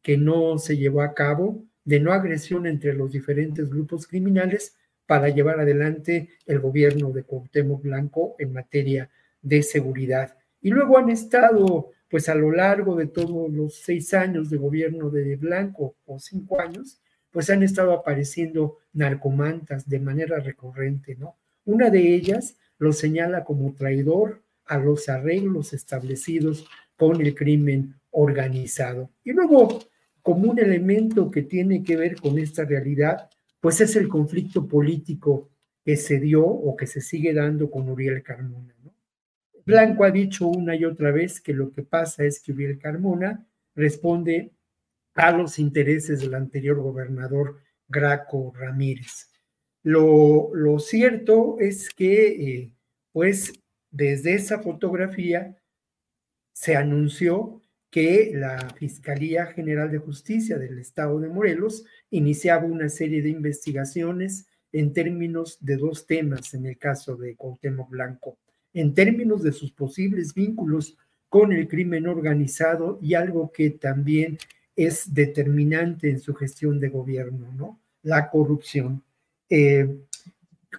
que 0.00 0.16
no 0.16 0.56
se 0.56 0.76
llevó 0.76 1.02
a 1.02 1.14
cabo 1.14 1.64
de 1.84 2.00
no 2.00 2.12
agresión 2.12 2.66
entre 2.66 2.94
los 2.94 3.12
diferentes 3.12 3.70
grupos 3.70 4.06
criminales 4.06 4.76
para 5.06 5.28
llevar 5.28 5.58
adelante 5.58 6.28
el 6.46 6.60
gobierno 6.60 7.10
de 7.10 7.24
Cuauhtémoc 7.24 7.82
Blanco 7.82 8.36
en 8.38 8.52
materia 8.52 9.10
de 9.42 9.62
seguridad. 9.62 10.36
Y 10.60 10.70
luego 10.70 10.98
han 10.98 11.10
estado, 11.10 11.90
pues 12.08 12.28
a 12.28 12.34
lo 12.34 12.52
largo 12.52 12.94
de 12.94 13.06
todos 13.06 13.50
los 13.50 13.76
seis 13.76 14.14
años 14.14 14.50
de 14.50 14.56
gobierno 14.56 15.10
de 15.10 15.36
Blanco, 15.36 15.96
o 16.06 16.18
cinco 16.18 16.60
años, 16.60 17.00
pues 17.30 17.50
han 17.50 17.62
estado 17.62 17.92
apareciendo 17.92 18.78
narcomantas 18.92 19.88
de 19.88 20.00
manera 20.00 20.38
recurrente, 20.40 21.16
¿no? 21.16 21.36
Una 21.64 21.90
de 21.90 22.14
ellas 22.14 22.56
lo 22.78 22.92
señala 22.92 23.44
como 23.44 23.74
traidor 23.74 24.42
a 24.64 24.78
los 24.78 25.08
arreglos 25.08 25.72
establecidos 25.72 26.66
con 26.96 27.20
el 27.20 27.34
crimen 27.34 27.94
organizado. 28.10 29.10
Y 29.24 29.32
luego 29.32 29.80
como 30.22 30.50
un 30.50 30.58
elemento 30.58 31.30
que 31.30 31.42
tiene 31.42 31.82
que 31.82 31.96
ver 31.96 32.16
con 32.16 32.38
esta 32.38 32.64
realidad, 32.64 33.30
pues 33.60 33.80
es 33.80 33.96
el 33.96 34.08
conflicto 34.08 34.66
político 34.66 35.50
que 35.84 35.96
se 35.96 36.20
dio 36.20 36.46
o 36.46 36.76
que 36.76 36.86
se 36.86 37.00
sigue 37.00 37.32
dando 37.32 37.70
con 37.70 37.88
Uriel 37.88 38.22
Carmona. 38.22 38.74
Blanco 39.64 40.04
ha 40.04 40.10
dicho 40.10 40.48
una 40.48 40.74
y 40.74 40.84
otra 40.84 41.12
vez 41.12 41.40
que 41.40 41.52
lo 41.52 41.70
que 41.70 41.82
pasa 41.82 42.24
es 42.24 42.40
que 42.40 42.52
Uriel 42.52 42.78
Carmona 42.78 43.46
responde 43.74 44.52
a 45.14 45.32
los 45.32 45.58
intereses 45.58 46.20
del 46.20 46.34
anterior 46.34 46.80
gobernador 46.80 47.60
Graco 47.88 48.52
Ramírez. 48.56 49.30
Lo, 49.82 50.54
lo 50.54 50.78
cierto 50.78 51.56
es 51.58 51.90
que, 51.90 52.26
eh, 52.26 52.72
pues, 53.12 53.52
desde 53.90 54.34
esa 54.34 54.60
fotografía 54.60 55.56
se 56.52 56.76
anunció 56.76 57.62
que 57.90 58.30
la 58.34 58.70
Fiscalía 58.76 59.46
General 59.46 59.90
de 59.90 59.98
Justicia 59.98 60.58
del 60.58 60.78
Estado 60.78 61.18
de 61.18 61.28
Morelos 61.28 61.84
iniciaba 62.10 62.64
una 62.64 62.88
serie 62.88 63.20
de 63.20 63.30
investigaciones 63.30 64.46
en 64.72 64.92
términos 64.92 65.58
de 65.60 65.76
dos 65.76 66.06
temas 66.06 66.54
en 66.54 66.66
el 66.66 66.78
caso 66.78 67.16
de 67.16 67.34
Cuauhtémoc 67.34 67.90
Blanco, 67.90 68.38
en 68.72 68.94
términos 68.94 69.42
de 69.42 69.52
sus 69.52 69.72
posibles 69.72 70.32
vínculos 70.34 70.96
con 71.28 71.52
el 71.52 71.66
crimen 71.68 72.06
organizado 72.06 72.98
y 73.02 73.14
algo 73.14 73.50
que 73.50 73.70
también 73.70 74.38
es 74.76 75.12
determinante 75.12 76.10
en 76.10 76.20
su 76.20 76.34
gestión 76.34 76.78
de 76.78 76.88
gobierno, 76.88 77.52
¿no? 77.56 77.80
La 78.02 78.30
corrupción. 78.30 79.02
Eh, 79.48 79.98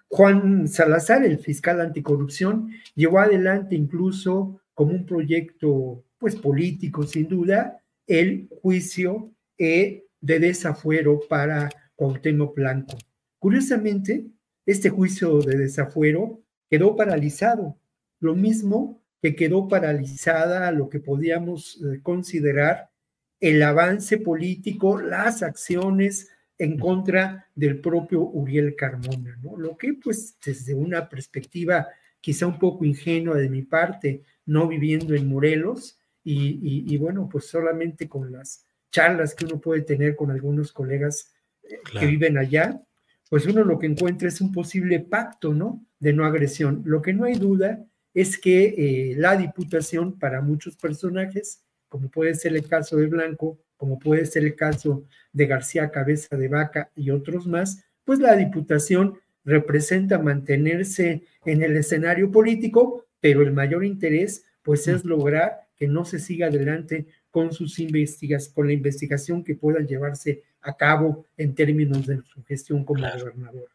Juan 0.08 0.68
Salazar, 0.68 1.24
el 1.26 1.40
fiscal 1.40 1.82
anticorrupción, 1.82 2.72
llevó 2.96 3.20
adelante 3.20 3.76
incluso 3.76 4.62
como 4.74 4.92
un 4.94 5.06
proyecto 5.06 6.04
pues 6.22 6.36
político 6.36 7.04
sin 7.04 7.28
duda 7.28 7.82
el 8.06 8.48
juicio 8.62 9.34
eh, 9.58 10.06
de 10.22 10.40
desafuero 10.40 11.20
para 11.28 11.70
Cuauhtémoc 11.96 12.56
Blanco. 12.56 12.96
Curiosamente, 13.40 14.28
este 14.68 14.92
juicio 14.92 15.40
de 15.40 15.58
desafuero 15.58 16.44
quedó 16.70 16.96
paralizado, 16.96 17.76
lo 18.20 18.36
mismo 18.36 19.02
que 19.20 19.36
quedó 19.36 19.68
paralizada 19.68 20.72
lo 20.72 20.90
que 20.90 21.00
podíamos 21.00 21.82
eh, 21.82 22.00
considerar 22.04 22.92
el 23.40 23.64
avance 23.64 24.20
político, 24.20 25.02
las 25.02 25.42
acciones 25.42 26.30
en 26.60 26.78
contra 26.78 27.48
del 27.56 27.82
propio 27.82 28.22
Uriel 28.22 28.76
Carmona, 28.76 29.40
¿no? 29.42 29.58
Lo 29.58 29.76
que 29.76 29.96
pues 29.96 30.38
desde 30.46 30.76
una 30.76 31.10
perspectiva 31.10 31.88
quizá 32.20 32.46
un 32.46 32.60
poco 32.60 32.86
ingenua 32.86 33.38
de 33.38 33.50
mi 33.50 33.64
parte, 33.64 34.22
no 34.46 34.68
viviendo 34.68 35.16
en 35.16 35.28
Morelos, 35.28 35.98
y, 36.24 36.98
bueno, 36.98 37.28
pues 37.32 37.48
solamente 37.48 38.08
con 38.08 38.32
las 38.32 38.66
charlas 38.92 39.34
que 39.34 39.46
uno 39.46 39.60
puede 39.60 39.82
tener 39.82 40.16
con 40.16 40.32
algunos 40.32 40.72
colegas 40.72 41.34
eh, 41.64 41.80
que 41.92 42.06
viven 42.06 42.38
allá, 42.38 42.82
pues 43.30 43.46
uno 43.46 43.64
lo 43.64 43.80
que 43.80 43.88
encuentra 43.88 44.28
es 44.28 44.42
un 44.42 44.52
posible 44.52 45.00
pacto, 45.00 45.54
¿no? 45.54 45.86
De 46.00 46.12
no 46.12 46.26
agresión. 46.26 46.82
Lo 46.86 47.02
que 47.02 47.14
no 47.14 47.24
hay 47.24 47.36
duda 47.36 47.84
es 48.14 48.38
que 48.38 48.76
eh, 48.78 49.16
la 49.16 49.38
diputación 49.38 50.20
para 50.20 50.42
muchos 50.42 50.76
personajes, 50.76 51.64
como 51.88 52.10
puede 52.10 52.36
ser 52.36 52.56
el 52.56 52.68
caso 52.68 52.98
de 52.98 53.08
Blanco, 53.08 53.58
como 53.78 53.98
puede 53.98 54.26
ser 54.26 54.44
el 54.44 54.56
caso 54.56 55.06
de 55.32 55.48
García 55.48 55.90
Cabeza 55.90 56.36
de 56.36 56.50
Vaca 56.50 56.92
y 56.96 57.10
otros 57.10 57.48
más, 57.48 57.84
pues 58.04 58.20
la 58.20 58.36
diputación 58.36 59.18
representa 59.44 60.20
mantenerse 60.20 61.24
en 61.46 61.64
el 61.64 61.76
escenario 61.78 62.32
político, 62.32 63.06
pero 63.20 63.42
el 63.42 63.54
mayor 63.54 63.86
interés 63.86 64.46
pues 64.62 64.88
es 64.88 65.06
lograr 65.06 65.62
que 65.82 65.88
no 65.88 66.06
se 66.06 66.20
siga 66.20 66.46
adelante 66.46 67.08
con 67.32 67.52
sus 67.52 67.80
investigaciones, 67.80 68.54
con 68.54 68.68
la 68.68 68.74
investigación 68.74 69.44
que 69.44 69.56
puedan 69.56 69.88
llevarse 69.88 70.44
a 70.62 70.78
cabo 70.78 71.26
en 71.38 71.56
términos 71.56 72.06
de 72.06 72.22
su 72.32 72.44
gestión 72.44 72.86
como 72.86 73.02
gobernador. 73.02 73.68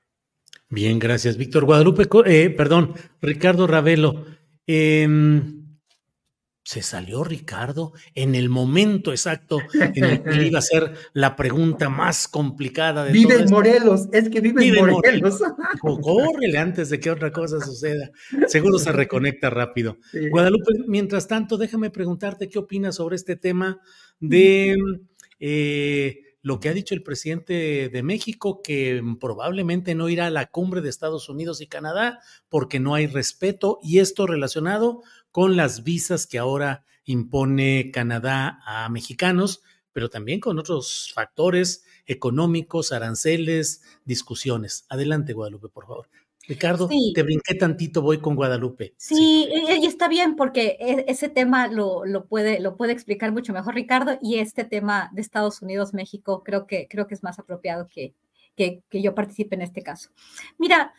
Bien, 0.70 1.00
gracias, 1.00 1.36
Víctor 1.36 1.64
Guadalupe, 1.64 2.04
eh, 2.26 2.50
perdón, 2.50 2.94
Ricardo 3.20 3.66
Ravelo. 3.66 4.24
Em, 4.68 5.65
se 6.66 6.82
salió 6.82 7.22
Ricardo 7.22 7.92
en 8.16 8.34
el 8.34 8.48
momento 8.48 9.12
exacto 9.12 9.60
en 9.72 10.04
el 10.04 10.22
que 10.24 10.46
iba 10.48 10.58
a 10.58 10.62
ser 10.62 10.94
la 11.12 11.36
pregunta 11.36 11.88
más 11.88 12.26
complicada 12.26 13.04
de 13.04 13.12
Vive 13.12 13.36
en 13.36 13.50
Morelos, 13.50 14.08
es 14.10 14.28
que 14.28 14.40
vive, 14.40 14.66
en 14.66 14.86
Morelos. 14.90 15.40
córrele 15.80 16.58
antes 16.58 16.90
de 16.90 16.98
que 16.98 17.12
otra 17.12 17.30
cosa 17.30 17.64
suceda. 17.64 18.10
Seguro 18.48 18.80
se 18.80 18.90
reconecta 18.90 19.48
rápido. 19.48 19.98
Guadalupe, 20.32 20.72
mientras 20.88 21.28
tanto, 21.28 21.56
déjame 21.56 21.90
preguntarte 21.90 22.48
qué 22.48 22.58
opinas 22.58 22.96
sobre 22.96 23.14
este 23.14 23.36
tema 23.36 23.80
de 24.18 24.76
eh, 25.38 26.18
lo 26.42 26.58
que 26.58 26.68
ha 26.68 26.74
dicho 26.74 26.94
el 26.94 27.04
presidente 27.04 27.88
de 27.88 28.02
México, 28.02 28.60
que 28.60 29.00
probablemente 29.20 29.94
no 29.94 30.08
irá 30.08 30.26
a 30.26 30.30
la 30.30 30.46
cumbre 30.46 30.80
de 30.80 30.88
Estados 30.88 31.28
Unidos 31.28 31.60
y 31.60 31.68
Canadá 31.68 32.18
porque 32.48 32.80
no 32.80 32.94
hay 32.96 33.06
respeto 33.06 33.78
y 33.84 34.00
esto 34.00 34.26
relacionado 34.26 35.02
con 35.36 35.54
las 35.54 35.84
visas 35.84 36.26
que 36.26 36.38
ahora 36.38 36.86
impone 37.04 37.90
Canadá 37.92 38.58
a 38.64 38.88
mexicanos, 38.88 39.62
pero 39.92 40.08
también 40.08 40.40
con 40.40 40.58
otros 40.58 41.12
factores 41.14 41.84
económicos, 42.06 42.90
aranceles, 42.90 43.82
discusiones. 44.06 44.86
Adelante, 44.88 45.34
Guadalupe, 45.34 45.68
por 45.68 45.86
favor. 45.86 46.08
Ricardo, 46.48 46.88
te 47.14 47.22
brinqué 47.22 47.54
tantito, 47.54 48.00
voy 48.00 48.16
con 48.16 48.34
Guadalupe. 48.34 48.94
Sí, 48.96 49.46
y 49.50 49.84
está 49.84 50.08
bien 50.08 50.36
porque 50.36 50.78
e, 50.80 51.04
ese 51.06 51.28
tema 51.28 51.68
lo, 51.68 52.24
puede, 52.30 52.58
lo 52.58 52.78
puede 52.78 52.94
explicar 52.94 53.30
mucho 53.30 53.52
mejor 53.52 53.74
Ricardo 53.74 54.18
y 54.22 54.36
este 54.36 54.64
tema 54.64 55.10
de 55.12 55.20
Estados 55.20 55.60
Unidos, 55.60 55.92
México, 55.92 56.42
creo 56.42 56.66
que, 56.66 56.88
creo 56.88 57.06
que 57.06 57.14
es 57.14 57.22
más 57.22 57.38
apropiado 57.38 57.88
que, 57.88 58.14
que, 58.56 58.82
yo 58.90 59.14
participe 59.14 59.54
en 59.54 59.60
este 59.60 59.82
caso. 59.82 60.08
Mira, 60.56 60.94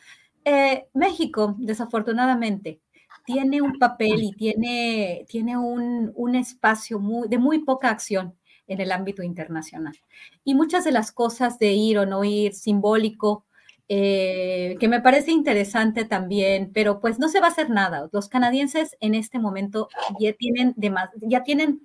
eh, 0.45 0.85
México, 0.93 1.55
desafortunadamente, 1.57 2.81
tiene 3.27 3.61
un 3.61 3.77
papel 3.77 4.23
y 4.23 4.31
tiene, 4.31 5.25
tiene 5.27 5.57
un, 5.57 6.13
un 6.15 6.35
espacio 6.35 6.97
muy, 6.97 7.27
de 7.27 7.37
muy 7.37 7.59
poca 7.59 7.89
acción 7.89 8.35
en 8.67 8.79
el 8.79 8.89
ámbito 8.93 9.21
internacional. 9.21 9.97
Y 10.45 10.55
muchas 10.55 10.85
de 10.85 10.93
las 10.93 11.11
cosas 11.11 11.59
de 11.59 11.73
ir 11.73 11.99
o 11.99 12.05
no 12.05 12.23
ir, 12.23 12.53
simbólico, 12.53 13.45
eh, 13.89 14.77
que 14.79 14.87
me 14.87 15.01
parece 15.01 15.31
interesante 15.31 16.05
también, 16.05 16.71
pero 16.73 17.01
pues 17.01 17.19
no 17.19 17.27
se 17.27 17.41
va 17.41 17.47
a 17.47 17.49
hacer 17.49 17.69
nada. 17.69 18.07
Los 18.13 18.29
canadienses 18.29 18.95
en 19.01 19.13
este 19.13 19.39
momento 19.39 19.89
ya 20.21 20.31
tienen, 20.31 20.73
ya 21.21 21.43
tienen 21.43 21.81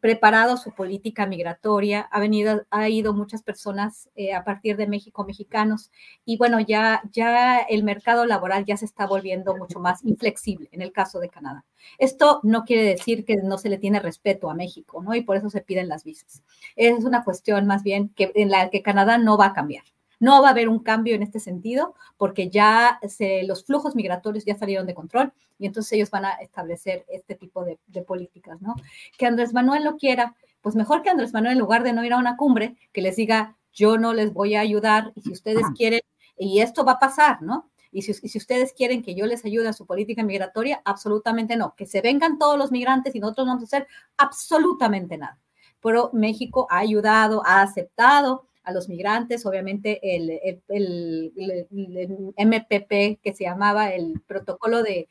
preparado 0.00 0.56
su 0.56 0.72
política 0.72 1.26
migratoria, 1.26 2.02
ha 2.10 2.20
venido, 2.20 2.64
ha 2.70 2.88
ido 2.88 3.14
muchas 3.14 3.42
personas 3.42 4.08
eh, 4.14 4.34
a 4.34 4.44
partir 4.44 4.76
de 4.76 4.86
México, 4.86 5.24
mexicanos, 5.24 5.90
y 6.24 6.36
bueno, 6.36 6.60
ya, 6.60 7.02
ya 7.12 7.58
el 7.58 7.84
mercado 7.84 8.26
laboral 8.26 8.64
ya 8.64 8.76
se 8.76 8.84
está 8.84 9.06
volviendo 9.06 9.56
mucho 9.56 9.80
más 9.80 10.04
inflexible 10.04 10.68
en 10.72 10.82
el 10.82 10.92
caso 10.92 11.20
de 11.20 11.28
Canadá. 11.28 11.64
Esto 11.98 12.40
no 12.42 12.64
quiere 12.64 12.84
decir 12.84 13.24
que 13.24 13.36
no 13.36 13.58
se 13.58 13.68
le 13.68 13.78
tiene 13.78 14.00
respeto 14.00 14.50
a 14.50 14.54
México, 14.54 15.02
¿no? 15.02 15.14
Y 15.14 15.22
por 15.22 15.36
eso 15.36 15.50
se 15.50 15.60
piden 15.60 15.88
las 15.88 16.04
visas. 16.04 16.42
Es 16.76 17.04
una 17.04 17.24
cuestión 17.24 17.66
más 17.66 17.82
bien 17.82 18.08
que, 18.10 18.32
en 18.34 18.50
la 18.50 18.70
que 18.70 18.82
Canadá 18.82 19.18
no 19.18 19.36
va 19.36 19.46
a 19.46 19.52
cambiar. 19.52 19.84
No 20.20 20.42
va 20.42 20.48
a 20.48 20.50
haber 20.52 20.68
un 20.68 20.80
cambio 20.80 21.14
en 21.14 21.22
este 21.22 21.40
sentido 21.40 21.94
porque 22.16 22.50
ya 22.50 23.00
los 23.46 23.64
flujos 23.64 23.94
migratorios 23.94 24.44
ya 24.44 24.56
salieron 24.56 24.86
de 24.86 24.94
control 24.94 25.32
y 25.58 25.66
entonces 25.66 25.92
ellos 25.92 26.10
van 26.10 26.24
a 26.24 26.32
establecer 26.34 27.04
este 27.08 27.34
tipo 27.34 27.64
de, 27.64 27.78
políticas, 28.02 28.60
¿no? 28.60 28.74
Que 29.16 29.26
Andrés 29.26 29.52
Manuel 29.52 29.84
lo 29.84 29.96
quiera, 29.96 30.34
pues 30.60 30.74
mejor 30.74 31.02
que 31.02 31.10
Andrés 31.10 31.32
Manuel 31.32 31.52
en 31.52 31.58
lugar 31.58 31.82
de 31.82 31.92
no 31.92 32.04
ir 32.04 32.12
a 32.12 32.18
una 32.18 32.36
cumbre, 32.36 32.76
que 32.92 33.02
les 33.02 33.16
diga, 33.16 33.56
yo 33.72 33.98
no 33.98 34.12
les 34.12 34.32
voy 34.32 34.54
a 34.54 34.60
ayudar 34.60 35.12
y 35.14 35.22
si 35.22 35.32
ustedes 35.32 35.64
quieren, 35.76 36.00
y 36.36 36.60
esto 36.60 36.84
va 36.84 36.92
a 36.92 36.98
pasar, 36.98 37.42
¿no? 37.42 37.70
Y 37.90 38.02
si, 38.02 38.10
y 38.10 38.28
si, 38.28 38.38
ustedes 38.38 38.72
quieren 38.72 39.02
que 39.02 39.14
yo 39.14 39.24
les 39.24 39.44
ayude 39.44 39.68
a 39.68 39.72
su 39.72 39.86
política 39.86 40.24
migratoria, 40.24 40.82
absolutamente 40.84 41.56
no. 41.56 41.76
Que 41.76 41.86
se 41.86 42.00
vengan 42.00 42.38
todos 42.38 42.58
los 42.58 42.72
migrantes 42.72 43.14
y 43.14 43.20
nosotros 43.20 43.46
no 43.46 43.52
vamos 43.52 43.62
a 43.62 43.76
hacer 43.76 43.88
absolutamente 44.16 45.16
nada. 45.16 45.38
Pero 45.80 46.10
México 46.12 46.66
ha 46.70 46.78
ayudado, 46.78 47.42
ha 47.46 47.62
aceptado 47.62 48.48
a 48.64 48.72
los 48.72 48.88
migrantes, 48.88 49.46
obviamente 49.46 50.00
el, 50.16 50.62
MPP 52.36 53.20
que 53.22 53.34
se 53.34 53.44
llamaba 53.44 53.90
el 53.90 54.20
protocolo 54.26 54.82
de, 54.82 55.08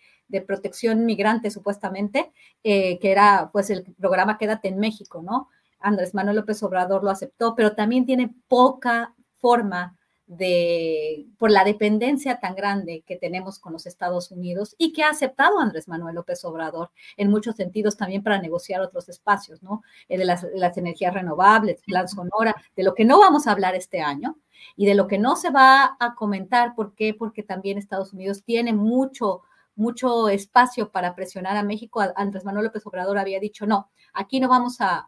protección 0.48 1.06
migrante 1.06 1.52
supuestamente, 1.52 2.32
eh, 2.64 2.98
que 3.00 3.12
era 3.12 3.52
pues 3.54 3.70
el 3.70 3.84
programa 4.00 4.40
Quédate 4.40 4.68
en 4.68 4.80
México, 4.80 5.22
¿no? 5.22 5.48
Andrés 5.80 6.16
Manuel 6.16 6.38
López 6.38 6.64
Obrador 6.64 7.04
lo 7.04 7.12
aceptó, 7.12 7.54
pero 7.56 7.76
también 7.76 8.06
tiene 8.08 8.34
poca 8.48 9.14
forma 9.34 9.96
de, 10.38 11.26
por 11.38 11.52
la 11.52 11.64
dependencia 11.64 12.40
tan 12.40 12.56
grande 12.56 13.04
que 13.06 13.16
tenemos 13.16 13.60
con 13.60 13.74
los 13.74 13.86
Estados 13.86 14.32
Unidos 14.32 14.76
y 14.78 14.94
que 14.94 15.04
ha 15.04 15.10
aceptado 15.10 15.60
Andrés 15.60 15.88
Manuel 15.88 16.16
López 16.16 16.44
Obrador 16.46 16.92
en 17.18 17.30
muchos 17.30 17.56
sentidos 17.56 17.98
también 17.98 18.24
para 18.24 18.42
negociar 18.42 18.82
otros 18.82 19.10
espacios, 19.10 19.62
¿no? 19.64 19.84
Eh, 20.10 20.18
de 20.18 20.26
las, 20.26 20.46
las 20.56 20.78
energías 20.78 21.14
renovables, 21.14 21.82
Plan 21.82 22.08
Sonora, 22.08 22.56
de 22.76 22.84
lo 22.84 22.94
que 22.94 23.06
no 23.06 23.20
vamos 23.20 23.48
a 23.48 23.52
hablar 23.52 23.76
este 23.76 24.02
año 24.02 24.38
y 24.76 24.86
de 24.86 24.96
lo 24.96 25.08
que 25.08 25.18
no 25.18 25.36
se 25.36 25.50
va 25.50 25.96
a 26.00 26.16
comentar. 26.16 26.76
¿Por 26.76 26.96
qué? 26.96 27.14
Porque 27.14 27.44
también 27.44 27.78
Estados 27.78 28.14
Unidos 28.14 28.44
tiene 28.44 28.74
mucho 28.74 29.42
mucho 29.76 30.30
espacio 30.30 30.92
para 30.92 31.16
presionar 31.16 31.58
a 31.58 31.64
México. 31.64 32.02
Andrés 32.16 32.46
Manuel 32.46 32.66
López 32.66 32.86
Obrador 32.86 33.18
había 33.18 33.40
dicho, 33.40 33.66
no, 33.66 33.90
aquí 34.14 34.40
no 34.40 34.48
vamos 34.48 34.78
a, 34.80 35.08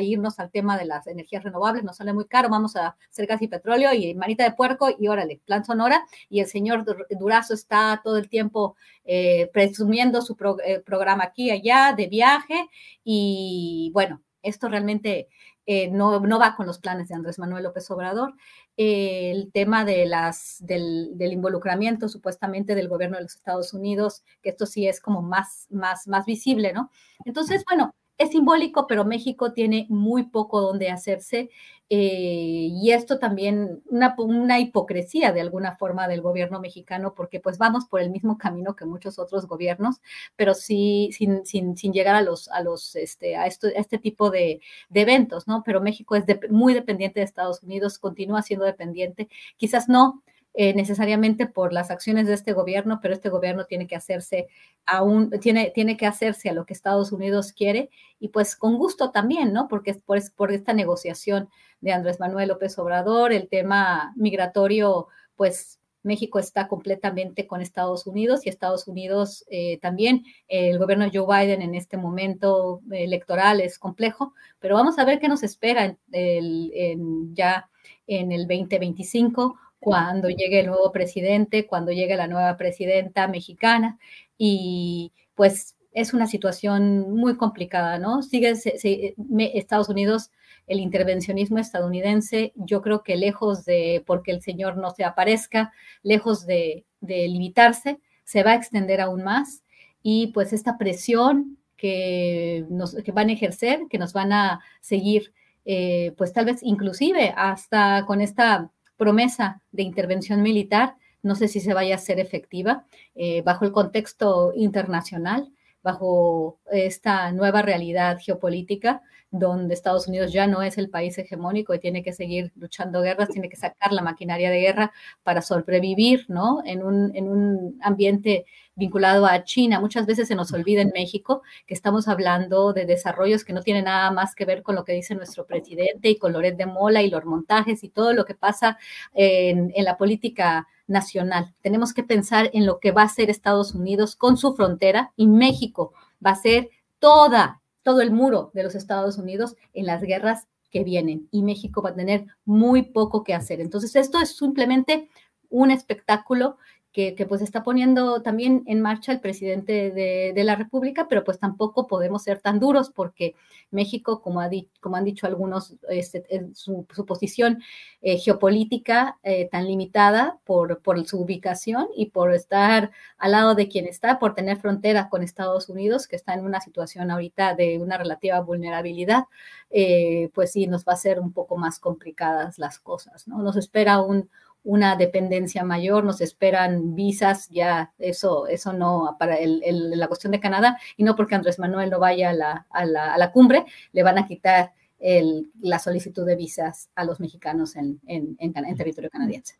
irnos 0.00 0.38
al 0.38 0.50
tema 0.50 0.76
de 0.78 0.84
las 0.84 1.06
energías 1.06 1.42
renovables, 1.42 1.84
nos 1.84 1.96
sale 1.96 2.12
muy 2.12 2.26
caro, 2.26 2.48
vamos 2.48 2.76
a 2.76 2.96
hacer 3.10 3.26
gas 3.26 3.42
y 3.42 3.48
petróleo 3.48 3.92
y 3.92 4.14
manita 4.14 4.44
de 4.44 4.52
puerco 4.52 4.88
y 4.96 5.08
órale, 5.08 5.40
plan 5.44 5.64
Sonora. 5.64 6.04
Y 6.28 6.40
el 6.40 6.46
señor 6.46 6.84
Durazo 7.10 7.54
está 7.54 8.00
todo 8.04 8.16
el 8.16 8.28
tiempo 8.28 8.76
eh, 9.04 9.50
presumiendo 9.52 10.22
su 10.22 10.36
eh, 10.64 10.80
programa 10.80 11.24
aquí 11.24 11.46
y 11.46 11.50
allá 11.50 11.94
de 11.96 12.06
viaje 12.06 12.68
y 13.04 13.90
bueno, 13.94 14.22
esto 14.42 14.68
realmente 14.68 15.28
eh, 15.66 15.88
no, 15.88 16.18
no, 16.20 16.38
va 16.38 16.56
con 16.56 16.66
los 16.66 16.78
planes 16.78 17.08
de 17.08 17.14
Andrés 17.14 17.38
Manuel 17.38 17.62
López 17.64 17.90
Obrador. 17.90 18.34
El 18.76 19.52
tema 19.52 19.84
de 19.84 20.06
las, 20.06 20.56
del, 20.60 21.18
del, 21.18 21.32
involucramiento 21.32 22.08
supuestamente 22.08 22.74
del 22.74 22.88
gobierno 22.88 23.16
de 23.16 23.24
los 23.24 23.34
Estados 23.34 23.74
Unidos, 23.74 24.22
que 24.42 24.50
esto 24.50 24.66
sí 24.66 24.86
es 24.86 25.00
como 25.00 25.22
más, 25.22 25.66
más, 25.70 26.08
más 26.08 26.24
visible, 26.24 26.72
¿no? 26.72 26.90
Entonces, 27.24 27.64
bueno, 27.66 27.94
es 28.20 28.30
simbólico, 28.30 28.86
pero 28.86 29.04
México 29.04 29.52
tiene 29.52 29.86
muy 29.88 30.24
poco 30.24 30.60
donde 30.60 30.90
hacerse 30.90 31.50
eh, 31.92 32.68
y 32.70 32.92
esto 32.92 33.18
también 33.18 33.82
una, 33.86 34.14
una, 34.18 34.60
hipocresía 34.60 35.32
de 35.32 35.40
alguna 35.40 35.76
forma 35.76 36.06
del 36.06 36.20
gobierno 36.20 36.60
mexicano 36.60 37.14
porque 37.16 37.40
pues 37.40 37.58
vamos 37.58 37.86
por 37.86 38.00
el 38.00 38.10
mismo 38.10 38.38
camino 38.38 38.76
que 38.76 38.84
muchos 38.84 39.18
otros 39.18 39.46
gobiernos, 39.46 40.00
pero 40.36 40.54
sí 40.54 41.10
sin, 41.12 41.44
sin, 41.44 41.76
sin 41.76 41.92
llegar 41.92 42.14
a 42.14 42.22
los 42.22 42.48
a 42.50 42.60
los 42.62 42.94
este 42.94 43.36
a, 43.36 43.46
este 43.46 43.98
tipo 43.98 44.30
de, 44.30 44.60
eventos, 44.94 45.48
¿no? 45.48 45.62
Pero 45.64 45.80
México 45.80 46.14
es 46.14 46.24
muy 46.50 46.74
dependiente 46.74 47.20
de 47.20 47.24
Estados 47.24 47.62
Unidos, 47.62 47.98
continúa 47.98 48.42
siendo 48.42 48.66
dependiente, 48.66 49.28
quizás 49.56 49.88
no 49.88 50.22
eh, 50.52 50.74
necesariamente 50.74 51.46
por 51.46 51.72
las 51.72 51.92
acciones 51.92 52.26
de 52.26 52.34
este 52.34 52.52
gobierno, 52.52 52.98
pero 53.00 53.14
este 53.14 53.28
gobierno 53.28 53.66
tiene 53.66 53.86
que 53.86 53.94
hacerse 53.94 54.48
aún, 54.84 55.30
tiene, 55.40 55.70
tiene 55.72 55.96
que 55.96 56.06
hacerse 56.06 56.48
a 56.48 56.52
lo 56.52 56.66
que 56.66 56.72
Estados 56.72 57.12
Unidos 57.12 57.52
quiere 57.52 57.88
y 58.18 58.28
pues 58.28 58.56
con 58.56 58.76
gusto 58.76 59.12
también, 59.12 59.52
¿no? 59.52 59.68
Porque 59.68 59.92
es 59.92 59.98
por, 60.32 60.50
esta 60.50 60.72
negociación 60.72 61.48
de 61.80 61.92
Andrés 61.92 62.18
Manuel 62.18 62.48
López 62.48 62.76
Obrador, 62.80 63.32
el 63.32 63.48
tema 63.48 64.12
migratorio, 64.16 65.06
pues 65.36 65.78
México 66.02 66.40
está 66.40 66.66
completamente 66.66 67.46
con 67.46 67.60
Estados 67.60 68.08
Unidos 68.08 68.44
y 68.44 68.48
Estados 68.48 68.88
Unidos 68.88 69.44
eh, 69.50 69.78
también. 69.78 70.24
El 70.48 70.78
gobierno 70.80 71.08
Joe 71.12 71.26
Biden 71.46 71.62
en 71.62 71.76
este 71.76 71.96
momento 71.96 72.80
electoral 72.90 73.60
es 73.60 73.78
complejo, 73.78 74.34
pero 74.58 74.74
vamos 74.74 74.98
a 74.98 75.04
ver 75.04 75.20
qué 75.20 75.28
nos 75.28 75.44
espera 75.44 75.96
ya 76.10 77.70
en 78.08 78.32
el 78.32 78.48
2025 78.48 79.56
cuando 79.80 80.28
llegue 80.28 80.60
el 80.60 80.66
nuevo 80.66 80.92
presidente, 80.92 81.66
cuando 81.66 81.90
llegue 81.90 82.16
la 82.16 82.28
nueva 82.28 82.56
presidenta 82.56 83.26
mexicana 83.26 83.98
y 84.36 85.12
pues 85.34 85.76
es 85.92 86.14
una 86.14 86.26
situación 86.26 87.10
muy 87.14 87.36
complicada, 87.36 87.98
¿no? 87.98 88.22
Sigue 88.22 88.52
Estados 88.52 89.88
Unidos, 89.88 90.30
el 90.66 90.78
intervencionismo 90.78 91.58
estadounidense, 91.58 92.52
yo 92.54 92.80
creo 92.80 93.02
que 93.02 93.16
lejos 93.16 93.64
de, 93.64 94.04
porque 94.06 94.30
el 94.30 94.42
señor 94.42 94.76
no 94.76 94.90
se 94.90 95.02
aparezca, 95.02 95.72
lejos 96.02 96.46
de, 96.46 96.84
limitarse, 97.00 97.98
se 98.24 98.42
va 98.44 98.52
a 98.52 98.54
extender 98.54 99.00
aún 99.00 99.24
más 99.24 99.64
y 100.02 100.28
pues 100.28 100.52
esta 100.52 100.78
presión 100.78 101.58
que, 101.76 102.66
nos, 102.68 102.94
van 103.12 103.30
a 103.30 103.32
ejercer, 103.32 103.80
que 103.90 103.98
nos 103.98 104.12
van 104.12 104.32
a 104.32 104.60
seguir, 104.80 105.32
eh, 105.64 106.12
pues 106.16 106.32
tal 106.32 106.44
vez 106.44 106.60
inclusive 106.62 107.32
hasta 107.36 108.04
con 108.06 108.20
esta 108.20 108.70
promesa 109.00 109.62
de 109.72 109.82
intervención 109.82 110.42
militar, 110.42 110.96
no 111.22 111.34
sé 111.34 111.48
si 111.48 111.60
se 111.60 111.72
vaya 111.72 111.94
a 111.94 111.98
ser 111.98 112.20
efectiva 112.20 112.84
eh, 113.14 113.40
bajo 113.40 113.64
el 113.64 113.72
contexto 113.72 114.52
internacional, 114.54 115.50
bajo 115.82 116.58
esta 116.70 117.32
nueva 117.32 117.62
realidad 117.62 118.18
geopolítica, 118.20 119.02
donde 119.30 119.74
Estados 119.74 120.08
Unidos 120.08 120.32
ya 120.32 120.46
no 120.46 120.62
es 120.62 120.76
el 120.76 120.90
país 120.90 121.16
hegemónico 121.16 121.72
y 121.72 121.78
tiene 121.78 122.02
que 122.02 122.12
seguir 122.12 122.52
luchando 122.56 123.00
guerras, 123.00 123.28
tiene 123.28 123.48
que 123.48 123.56
sacar 123.56 123.92
la 123.92 124.02
maquinaria 124.02 124.50
de 124.50 124.60
guerra 124.60 124.92
para 125.22 125.40
sobrevivir, 125.40 126.26
¿no? 126.28 126.62
En 126.64 126.82
un, 126.82 127.14
en 127.14 127.28
un 127.28 127.78
ambiente 127.80 128.44
vinculado 128.74 129.26
a 129.26 129.44
China. 129.44 129.78
Muchas 129.78 130.06
veces 130.06 130.26
se 130.26 130.34
nos 130.34 130.52
olvida 130.52 130.82
en 130.82 130.90
México 130.92 131.42
que 131.66 131.74
estamos 131.74 132.08
hablando 132.08 132.72
de 132.72 132.86
desarrollos 132.86 133.44
que 133.44 133.52
no 133.52 133.62
tienen 133.62 133.84
nada 133.84 134.10
más 134.10 134.34
que 134.34 134.44
ver 134.44 134.62
con 134.62 134.74
lo 134.74 134.84
que 134.84 134.94
dice 134.94 135.14
nuestro 135.14 135.46
presidente 135.46 136.08
y 136.08 136.18
con 136.18 136.32
Loret 136.32 136.56
de 136.56 136.66
Mola 136.66 137.02
y 137.02 137.10
los 137.10 137.24
montajes 137.24 137.84
y 137.84 137.90
todo 137.90 138.12
lo 138.12 138.24
que 138.24 138.34
pasa 138.34 138.78
en, 139.14 139.72
en 139.74 139.84
la 139.84 139.96
política 139.96 140.66
nacional. 140.90 141.54
Tenemos 141.62 141.94
que 141.94 142.02
pensar 142.02 142.50
en 142.52 142.66
lo 142.66 142.80
que 142.80 142.92
va 142.92 143.02
a 143.02 143.06
hacer 143.06 143.30
Estados 143.30 143.74
Unidos 143.74 144.16
con 144.16 144.36
su 144.36 144.54
frontera 144.54 145.12
y 145.16 145.26
México 145.26 145.94
va 146.24 146.32
a 146.32 146.36
ser 146.36 146.68
toda, 146.98 147.62
todo 147.82 148.02
el 148.02 148.10
muro 148.10 148.50
de 148.52 148.64
los 148.64 148.74
Estados 148.74 149.16
Unidos 149.16 149.56
en 149.72 149.86
las 149.86 150.02
guerras 150.02 150.48
que 150.70 150.84
vienen 150.84 151.28
y 151.30 151.42
México 151.42 151.80
va 151.80 151.90
a 151.90 151.94
tener 151.94 152.26
muy 152.44 152.82
poco 152.82 153.24
que 153.24 153.34
hacer. 153.34 153.60
Entonces, 153.60 153.96
esto 153.96 154.20
es 154.20 154.36
simplemente 154.36 155.08
un 155.48 155.70
espectáculo 155.70 156.58
que, 156.92 157.14
pues 157.28 157.40
está 157.40 157.62
poniendo 157.62 158.20
también 158.20 158.64
en 158.66 158.80
marcha 158.80 159.12
el 159.12 159.20
presidente 159.20 159.90
de, 159.92 160.44
la 160.44 160.56
República, 160.56 161.06
pero 161.08 161.22
pues 161.22 161.38
tampoco 161.38 161.86
podemos 161.86 162.24
ser 162.24 162.40
tan 162.40 162.58
duros 162.58 162.90
porque 162.90 163.36
México, 163.70 164.20
como, 164.22 164.40
ha 164.40 164.50
como 164.80 164.96
han 164.96 165.04
dicho 165.04 165.26
algunos, 165.26 165.76
este, 165.88 166.48
su, 166.54 166.86
posición 167.06 167.62
eh, 168.02 168.18
geopolítica 168.18 169.18
eh, 169.22 169.48
tan 169.50 169.66
limitada 169.66 170.40
por, 170.44 170.82
por 170.82 171.06
su 171.06 171.20
ubicación 171.20 171.88
y 171.94 172.06
por 172.06 172.34
estar 172.34 172.90
al 173.18 173.32
lado 173.32 173.54
de 173.54 173.68
quien 173.68 173.86
está, 173.86 174.18
por 174.18 174.34
tener 174.34 174.58
frontera 174.58 175.08
con 175.08 175.22
Estados 175.22 175.68
Unidos, 175.68 176.08
que 176.08 176.16
está 176.16 176.34
en 176.34 176.44
una 176.44 176.60
situación 176.60 177.10
ahorita 177.10 177.54
de 177.54 177.78
una 177.78 177.98
relativa 177.98 178.40
vulnerabilidad, 178.40 179.24
eh, 179.70 180.30
pues 180.34 180.52
sí, 180.52 180.66
nos 180.66 180.84
va 180.84 180.94
a 180.94 180.96
ser 180.96 181.20
un 181.20 181.32
poco 181.32 181.56
más 181.56 181.78
complicadas 181.78 182.58
las 182.58 182.80
cosas, 182.80 183.28
¿no? 183.28 183.42
Nos 183.42 183.56
espera 183.56 184.00
un 184.00 184.28
una 184.62 184.96
dependencia 184.96 185.64
mayor, 185.64 186.04
nos 186.04 186.20
esperan 186.20 186.94
visas, 186.94 187.48
ya 187.48 187.92
eso, 187.98 188.46
eso 188.46 188.72
no, 188.72 189.16
para 189.18 189.36
el, 189.36 189.62
la 189.98 190.08
cuestión 190.08 190.32
de 190.32 190.40
Canadá, 190.40 190.78
y 190.96 191.04
no 191.04 191.16
porque 191.16 191.34
Andrés 191.34 191.58
Manuel 191.58 191.90
no 191.90 191.98
vaya 191.98 192.30
a 192.30 192.32
la, 192.34 192.66
a 192.70 192.84
la, 192.84 193.14
a 193.14 193.18
la 193.18 193.32
cumbre, 193.32 193.64
le 193.92 194.02
van 194.02 194.18
a 194.18 194.26
quitar 194.26 194.72
el, 194.98 195.50
la 195.60 195.78
solicitud 195.78 196.26
de 196.26 196.36
visas 196.36 196.90
a 196.94 197.04
los 197.04 197.20
mexicanos 197.20 197.74
en, 197.76 198.00
en, 198.06 198.36
en, 198.38 198.76
territorio 198.76 199.10
canadiense. 199.10 199.54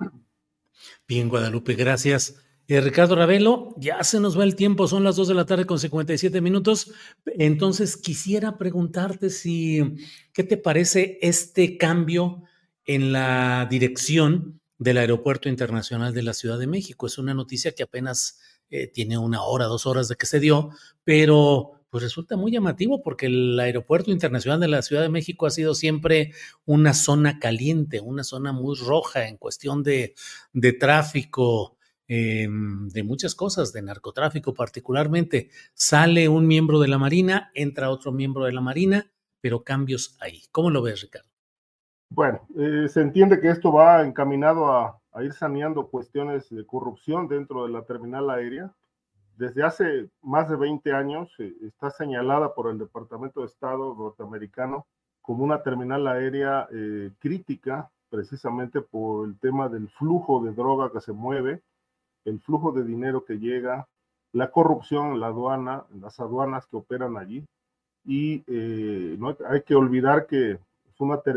Bien, 1.08 1.28
Guadalupe, 1.28 1.74
gracias. 1.74 2.36
Eh, 2.68 2.80
Ricardo 2.80 3.16
Ravelo, 3.16 3.74
ya 3.78 4.04
se 4.04 4.20
nos 4.20 4.38
va 4.38 4.44
el 4.44 4.54
tiempo, 4.54 4.86
son 4.86 5.02
las 5.02 5.16
2 5.16 5.28
de 5.28 5.34
la 5.34 5.46
tarde 5.46 5.66
con 5.66 5.78
57 5.78 6.40
minutos. 6.40 6.92
Entonces, 7.26 7.96
quisiera 7.96 8.58
preguntarte 8.58 9.30
si, 9.30 9.96
¿qué 10.32 10.44
te 10.44 10.56
parece 10.56 11.18
este 11.20 11.76
cambio 11.78 12.44
en 12.84 13.12
la 13.12 13.66
dirección 13.68 14.59
del 14.80 14.96
Aeropuerto 14.96 15.48
Internacional 15.50 16.14
de 16.14 16.22
la 16.22 16.32
Ciudad 16.32 16.58
de 16.58 16.66
México. 16.66 17.06
Es 17.06 17.18
una 17.18 17.34
noticia 17.34 17.72
que 17.72 17.82
apenas 17.82 18.40
eh, 18.70 18.86
tiene 18.86 19.18
una 19.18 19.42
hora, 19.42 19.66
dos 19.66 19.86
horas 19.86 20.08
de 20.08 20.16
que 20.16 20.24
se 20.24 20.40
dio, 20.40 20.70
pero 21.04 21.72
pues 21.90 22.02
resulta 22.02 22.36
muy 22.36 22.50
llamativo 22.50 23.02
porque 23.02 23.26
el 23.26 23.60
Aeropuerto 23.60 24.10
Internacional 24.10 24.58
de 24.58 24.68
la 24.68 24.80
Ciudad 24.80 25.02
de 25.02 25.10
México 25.10 25.44
ha 25.44 25.50
sido 25.50 25.74
siempre 25.74 26.32
una 26.64 26.94
zona 26.94 27.38
caliente, 27.38 28.00
una 28.00 28.24
zona 28.24 28.52
muy 28.52 28.74
roja 28.74 29.28
en 29.28 29.36
cuestión 29.36 29.82
de, 29.82 30.14
de 30.54 30.72
tráfico, 30.72 31.76
em, 32.08 32.88
de 32.88 33.02
muchas 33.02 33.34
cosas, 33.34 33.74
de 33.74 33.82
narcotráfico 33.82 34.54
particularmente. 34.54 35.50
Sale 35.74 36.28
un 36.28 36.46
miembro 36.46 36.80
de 36.80 36.88
la 36.88 36.96
Marina, 36.96 37.50
entra 37.54 37.90
otro 37.90 38.12
miembro 38.12 38.46
de 38.46 38.52
la 38.52 38.62
Marina, 38.62 39.12
pero 39.42 39.62
cambios 39.62 40.16
ahí. 40.20 40.44
¿Cómo 40.52 40.70
lo 40.70 40.80
ves, 40.80 41.02
Ricardo? 41.02 41.29
Bueno, 42.12 42.40
eh, 42.56 42.88
se 42.88 43.02
entiende 43.02 43.40
que 43.40 43.48
esto 43.48 43.72
va 43.72 44.04
encaminado 44.04 44.72
a, 44.72 45.00
ir 45.22 45.32
saneando 45.32 45.88
cuestiones 45.88 46.50
de 46.50 46.66
corrupción 46.66 47.28
dentro 47.28 47.64
de 47.64 47.72
la 47.72 47.82
terminal 47.84 48.28
aérea. 48.30 48.72
Desde 49.36 49.62
hace 49.62 50.10
más 50.20 50.48
de 50.50 50.56
20 50.56 50.92
años 50.92 51.32
eh, 51.38 51.54
está 51.62 51.90
señalada 51.90 52.52
por 52.52 52.68
el 52.68 52.78
Departamento 52.78 53.40
de 53.40 53.46
Estado 53.46 53.94
norteamericano 53.94 54.86
como 55.22 55.44
una 55.44 55.62
terminal 55.62 56.08
aérea 56.08 56.66
eh, 56.72 57.12
crítica, 57.20 57.90
precisamente 58.08 58.80
por 58.80 59.28
el 59.28 59.38
tema 59.38 59.68
del 59.68 59.88
flujo 59.88 60.42
de 60.42 60.52
droga 60.52 60.90
que 60.90 61.00
se 61.00 61.12
mueve, 61.12 61.62
el 62.24 62.40
flujo 62.40 62.72
de 62.72 62.84
dinero 62.84 63.24
que 63.24 63.38
llega, 63.38 63.86
la 64.32 64.50
corrupción 64.50 65.12
en 65.12 65.20
la 65.20 65.28
aduana, 65.28 65.84
las 65.94 66.18
aduanas 66.18 66.66
que 66.66 66.76
operan 66.76 67.16
allí. 67.16 67.46
Y 68.04 68.42
hay 69.48 69.62
que 69.62 69.74
olvidar 69.74 70.26
que 70.26 70.58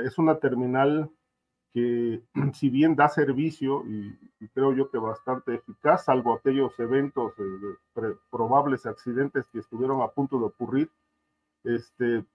es 0.03 0.17
una 0.17 0.39
terminal 0.39 1.09
que 1.73 2.21
si 2.53 2.69
bien 2.69 2.95
da 2.95 3.09
servicio 3.09 3.83
y, 3.85 4.17
creo 4.53 4.73
yo 4.73 4.91
que 4.91 4.97
bastante 4.97 5.55
eficaz, 5.55 6.05
salvo 6.05 6.33
aquellos 6.33 6.77
eventos 6.77 7.33
de, 7.37 8.15
probables 8.29 8.85
accidentes 8.85 9.47
que 9.47 9.59
estuvieron 9.59 10.01
a 10.01 10.09
punto 10.09 10.37
de 10.37 10.45
ocurrir, 10.45 10.91
este, 11.63 12.25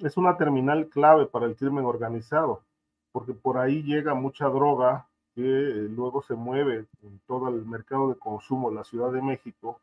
es 0.00 0.16
una 0.18 0.36
terminal 0.36 0.88
clave 0.88 1.26
para 1.26 1.46
el 1.46 1.56
crimen 1.56 1.86
organizado, 1.86 2.62
porque 3.10 3.32
por 3.32 3.56
ahí 3.56 3.82
llega 3.82 4.14
mucha 4.14 4.46
droga 4.46 5.08
que 5.34 5.42
eh, 5.42 5.88
luego 5.88 6.22
se 6.22 6.34
mueve 6.34 6.86
en 7.02 7.20
todo 7.26 7.48
el 7.48 7.64
mercado 7.64 8.10
de 8.10 8.18
consumo 8.18 8.68
de 8.68 8.76
la 8.76 8.84
Ciudad 8.84 9.10
de 9.10 9.22
México. 9.22 9.80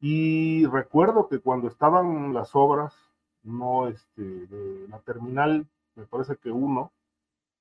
Y 0.00 0.66
recuerdo 0.66 1.28
que 1.28 1.40
cuando 1.40 1.68
estaban 1.68 2.32
las 2.32 2.54
obras, 2.54 2.94
no 3.42 3.88
este, 3.88 4.22
de 4.22 4.86
la 4.88 4.98
terminal 5.00 5.66
me 5.96 6.04
parece 6.04 6.36
que 6.36 6.50
uno, 6.50 6.92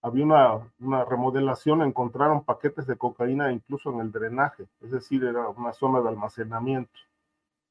había 0.02 0.24
una, 0.24 0.72
una, 0.80 1.04
remodelación, 1.04 1.82
encontraron 1.82 2.44
paquetes 2.44 2.86
de 2.86 2.98
cocaína 2.98 3.52
incluso 3.52 3.92
en 3.92 4.02
el 4.02 4.12
drenaje, 4.12 4.68
es 4.82 4.92
decir, 4.92 5.24
era 5.24 5.50
una 5.50 5.74
zona 5.74 6.02
de 6.02 6.10
almacenamiento. 6.10 7.00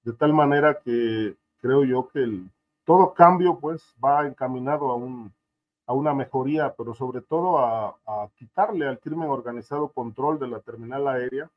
De 0.03 0.13
tal 0.13 0.33
manera 0.33 0.81
que 0.81 1.37
creo 1.61 1.85
yo 1.85 2.09
que 2.09 2.21
el, 2.21 2.51
todo 2.85 3.15
cambio 3.15 3.59
pues 3.59 3.95
va 4.05 4.27
encaminado 4.27 4.91
a 4.91 4.97
un, 4.97 5.33
a 5.87 5.93
una 5.93 6.13
mejoría, 6.13 6.75
pero 6.77 6.95
sobre 6.95 7.21
todo 7.21 7.59
a, 7.59 7.97
a, 8.07 8.29
quitarle 8.37 8.89
al 8.89 8.99
crimen 8.99 9.29
organizado 9.29 9.89
control 9.89 10.39
de 10.39 10.49
la 10.49 10.61
terminal 10.61 11.07
aérea, 11.09 11.51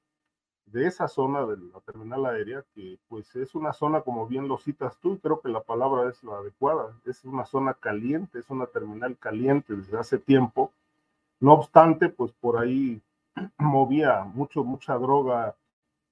de 0.67 0.85
esa 0.85 1.07
zona 1.07 1.45
de 1.45 1.57
la 1.57 1.79
terminal 1.81 2.25
aérea, 2.25 2.63
que 2.75 2.99
pues 3.07 3.35
es 3.35 3.55
una 3.55 3.73
zona, 3.73 4.01
como 4.01 4.27
bien 4.27 4.47
lo 4.47 4.57
citas 4.57 4.97
tú, 4.99 5.17
creo 5.19 5.39
que 5.39 5.49
la 5.49 5.61
palabra 5.61 6.09
es 6.09 6.23
la 6.23 6.37
adecuada, 6.37 6.93
es 7.05 7.23
una 7.23 7.45
zona 7.45 7.73
caliente, 7.73 8.39
es 8.39 8.49
una 8.49 8.65
terminal 8.67 9.17
caliente 9.17 9.75
desde 9.75 9.97
hace 9.97 10.17
tiempo. 10.17 10.71
No 11.39 11.53
obstante, 11.53 12.09
pues 12.09 12.33
por 12.33 12.57
ahí 12.57 13.01
movía 13.57 14.23
mucho, 14.23 14.63
mucha 14.63 14.95
droga 14.95 15.55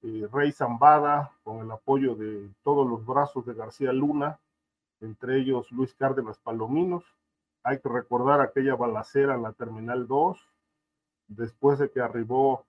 eh, 0.02 0.26
Rey 0.32 0.52
Zambada, 0.52 1.32
con 1.44 1.58
el 1.58 1.70
apoyo 1.70 2.14
de 2.14 2.48
todos 2.62 2.88
los 2.88 3.04
brazos 3.04 3.44
de 3.44 3.54
García 3.54 3.92
Luna, 3.92 4.38
entre 5.00 5.38
ellos 5.38 5.70
Luis 5.70 5.94
Cárdenas 5.94 6.38
Palominos, 6.38 7.04
hay 7.62 7.78
que 7.80 7.88
recordar 7.88 8.40
aquella 8.40 8.74
balacera 8.74 9.34
en 9.34 9.42
la 9.42 9.52
Terminal 9.52 10.06
2, 10.06 10.38
después 11.28 11.78
de 11.78 11.90
que 11.90 12.00
arribó 12.00 12.64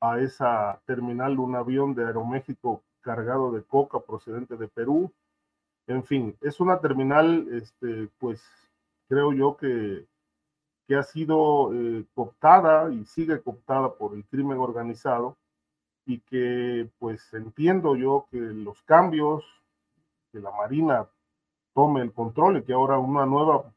a 0.00 0.18
esa 0.20 0.80
terminal 0.86 1.38
un 1.38 1.54
avión 1.56 1.94
de 1.94 2.06
Aeroméxico 2.06 2.82
cargado 3.00 3.52
de 3.52 3.62
coca 3.62 4.00
procedente 4.00 4.56
de 4.56 4.68
Perú. 4.68 5.12
En 5.86 6.04
fin, 6.04 6.36
es 6.40 6.60
una 6.60 6.80
terminal, 6.80 7.48
este, 7.52 8.08
pues 8.18 8.42
creo 9.08 9.32
yo 9.32 9.56
que, 9.56 10.06
que 10.86 10.96
ha 10.96 11.02
sido 11.02 11.72
eh, 11.74 12.04
cooptada 12.14 12.92
y 12.92 13.04
sigue 13.04 13.42
cooptada 13.42 13.94
por 13.94 14.14
el 14.14 14.24
crimen 14.26 14.58
organizado 14.58 15.36
y 16.06 16.20
que 16.20 16.88
pues 16.98 17.32
entiendo 17.34 17.96
yo 17.96 18.26
que 18.30 18.38
los 18.38 18.82
cambios, 18.82 19.44
que 20.32 20.40
la 20.40 20.50
Marina 20.50 21.06
tome 21.74 22.02
el 22.02 22.12
control 22.12 22.58
y 22.58 22.62
que 22.62 22.72
ahora 22.72 22.98
una 22.98 23.26
nueva 23.26 23.72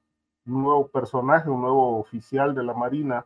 un 0.45 0.63
nuevo 0.63 0.87
personaje, 0.87 1.49
un 1.49 1.61
nuevo 1.61 1.99
oficial 1.99 2.53
de 2.53 2.63
la 2.63 2.73
Marina 2.73 3.25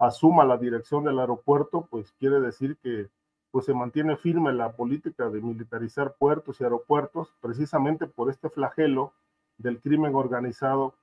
asuma 0.00 0.46
la 0.46 0.56
dirección 0.56 1.04
del 1.04 1.20
aeropuerto, 1.20 1.86
pues 1.90 2.12
quiere 2.18 2.40
decir 2.40 2.78
que 2.78 3.10
pues 3.50 3.66
se 3.66 3.74
mantiene 3.74 4.16
firme 4.16 4.52
la 4.52 4.72
política 4.72 5.28
de 5.28 5.42
militarizar 5.42 6.14
puertos 6.14 6.58
y 6.60 6.64
aeropuertos, 6.64 7.34
precisamente 7.40 8.06
por 8.06 8.30
este 8.30 8.48
flagelo 8.48 9.12
del 9.58 9.78
crimen 9.80 10.14
organizado 10.14 10.94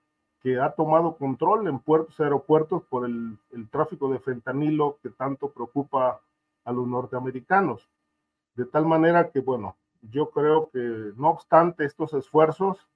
que 0.42 0.60
ha 0.60 0.72
tomado 0.72 1.16
control 1.16 1.68
en 1.68 1.78
puertos 1.78 2.20
y 2.20 2.24
aeropuertos 2.24 2.84
por 2.86 3.06
el, 3.06 3.38
el 3.52 3.70
tráfico 3.70 4.12
de 4.12 4.20
fentanilo 4.20 4.98
que 5.04 5.10
tanto 5.10 5.52
preocupa 5.52 6.22
a 6.64 6.72
los 6.72 6.88
norteamericanos. 6.88 7.88
De 8.56 8.66
tal 8.66 8.88
manera 8.88 9.30
que, 9.30 9.42
bueno, 9.42 9.76
yo 10.02 10.32
creo 10.32 10.72
que 10.72 11.12
no 11.18 11.30
obstante 11.30 11.86
estos 11.86 12.14
esfuerzos 12.14 12.88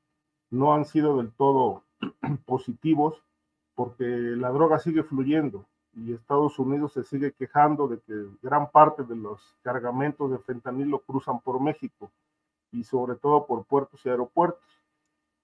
no 0.50 0.74
han 0.74 0.86
sido 0.86 1.18
del 1.18 1.32
todo 1.32 1.84
positivos 2.46 3.22
porque 3.76 4.06
la 4.06 4.50
droga 4.50 4.80
sigue 4.80 5.04
fluyendo 5.04 5.66
y 5.94 6.14
Estados 6.14 6.58
Unidos 6.58 6.94
se 6.94 7.04
sigue 7.04 7.34
quejando 7.34 7.88
de 7.88 8.00
que 8.00 8.14
gran 8.42 8.70
parte 8.70 9.04
de 9.04 9.16
los 9.16 9.56
cargamentos 9.62 10.32
de 10.32 10.40
fentanilo 10.40 11.00
cruzan 11.00 11.40
por 11.42 11.60
México 11.60 12.12
y 12.72 12.84
sobre 12.84 13.16
todo 13.16 13.46
por 13.46 13.66
puertos 13.66 14.06
y 14.06 14.10
aeropuertos. 14.10 14.64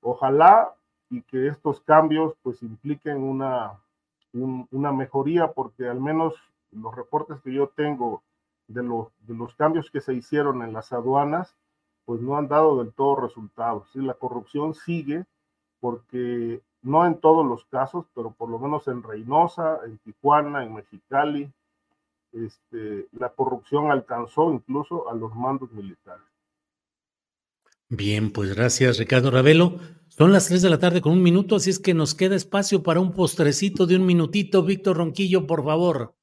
Ojalá 0.01 0.73
y 1.09 1.21
que 1.23 1.47
estos 1.47 1.81
cambios 1.81 2.33
pues 2.43 2.63
impliquen 2.63 3.23
una, 3.23 3.79
una 4.33 4.91
mejoría 4.91 5.51
porque 5.51 5.87
al 5.87 5.99
menos 5.99 6.35
los 6.71 6.95
reportes 6.95 7.41
que 7.41 7.53
yo 7.53 7.69
tengo 7.69 8.23
de 8.67 8.83
los, 8.83 9.07
de 9.27 9.35
los 9.35 9.55
cambios 9.55 9.89
que 9.89 10.01
se 10.01 10.13
hicieron 10.13 10.61
en 10.63 10.73
las 10.73 10.91
aduanas 10.93 11.55
pues 12.05 12.21
no 12.21 12.37
han 12.37 12.47
dado 12.47 12.81
del 12.81 12.93
todo 12.93 13.17
resultados. 13.17 13.93
y 13.93 13.99
La 13.99 14.13
corrupción 14.13 14.73
sigue 14.73 15.25
porque 15.81 16.61
no 16.81 17.05
en 17.05 17.19
todos 17.19 17.45
los 17.45 17.65
casos, 17.65 18.05
pero 18.15 18.31
por 18.31 18.49
lo 18.49 18.59
menos 18.59 18.87
en 18.87 19.03
Reynosa, 19.03 19.79
en 19.85 19.97
Tijuana, 19.99 20.63
en 20.63 20.73
Mexicali, 20.73 21.51
este, 22.33 23.07
la 23.13 23.29
corrupción 23.29 23.91
alcanzó 23.91 24.51
incluso 24.53 25.09
a 25.09 25.15
los 25.15 25.33
mandos 25.35 25.71
militares. 25.71 26.23
Bien, 27.89 28.31
pues 28.31 28.53
gracias 28.53 28.97
Ricardo 28.97 29.31
Ravelo. 29.31 29.79
Son 30.09 30.31
las 30.31 30.47
3 30.47 30.61
de 30.61 30.69
la 30.69 30.79
tarde 30.79 31.01
con 31.01 31.13
un 31.13 31.23
minuto, 31.23 31.55
así 31.55 31.69
es 31.69 31.79
que 31.79 31.93
nos 31.93 32.15
queda 32.15 32.35
espacio 32.35 32.81
para 32.83 32.99
un 32.99 33.13
postrecito 33.13 33.85
de 33.85 33.95
un 33.97 34.05
minutito. 34.05 34.63
Víctor 34.63 34.97
Ronquillo, 34.97 35.45
por 35.45 35.63
favor. 35.63 36.15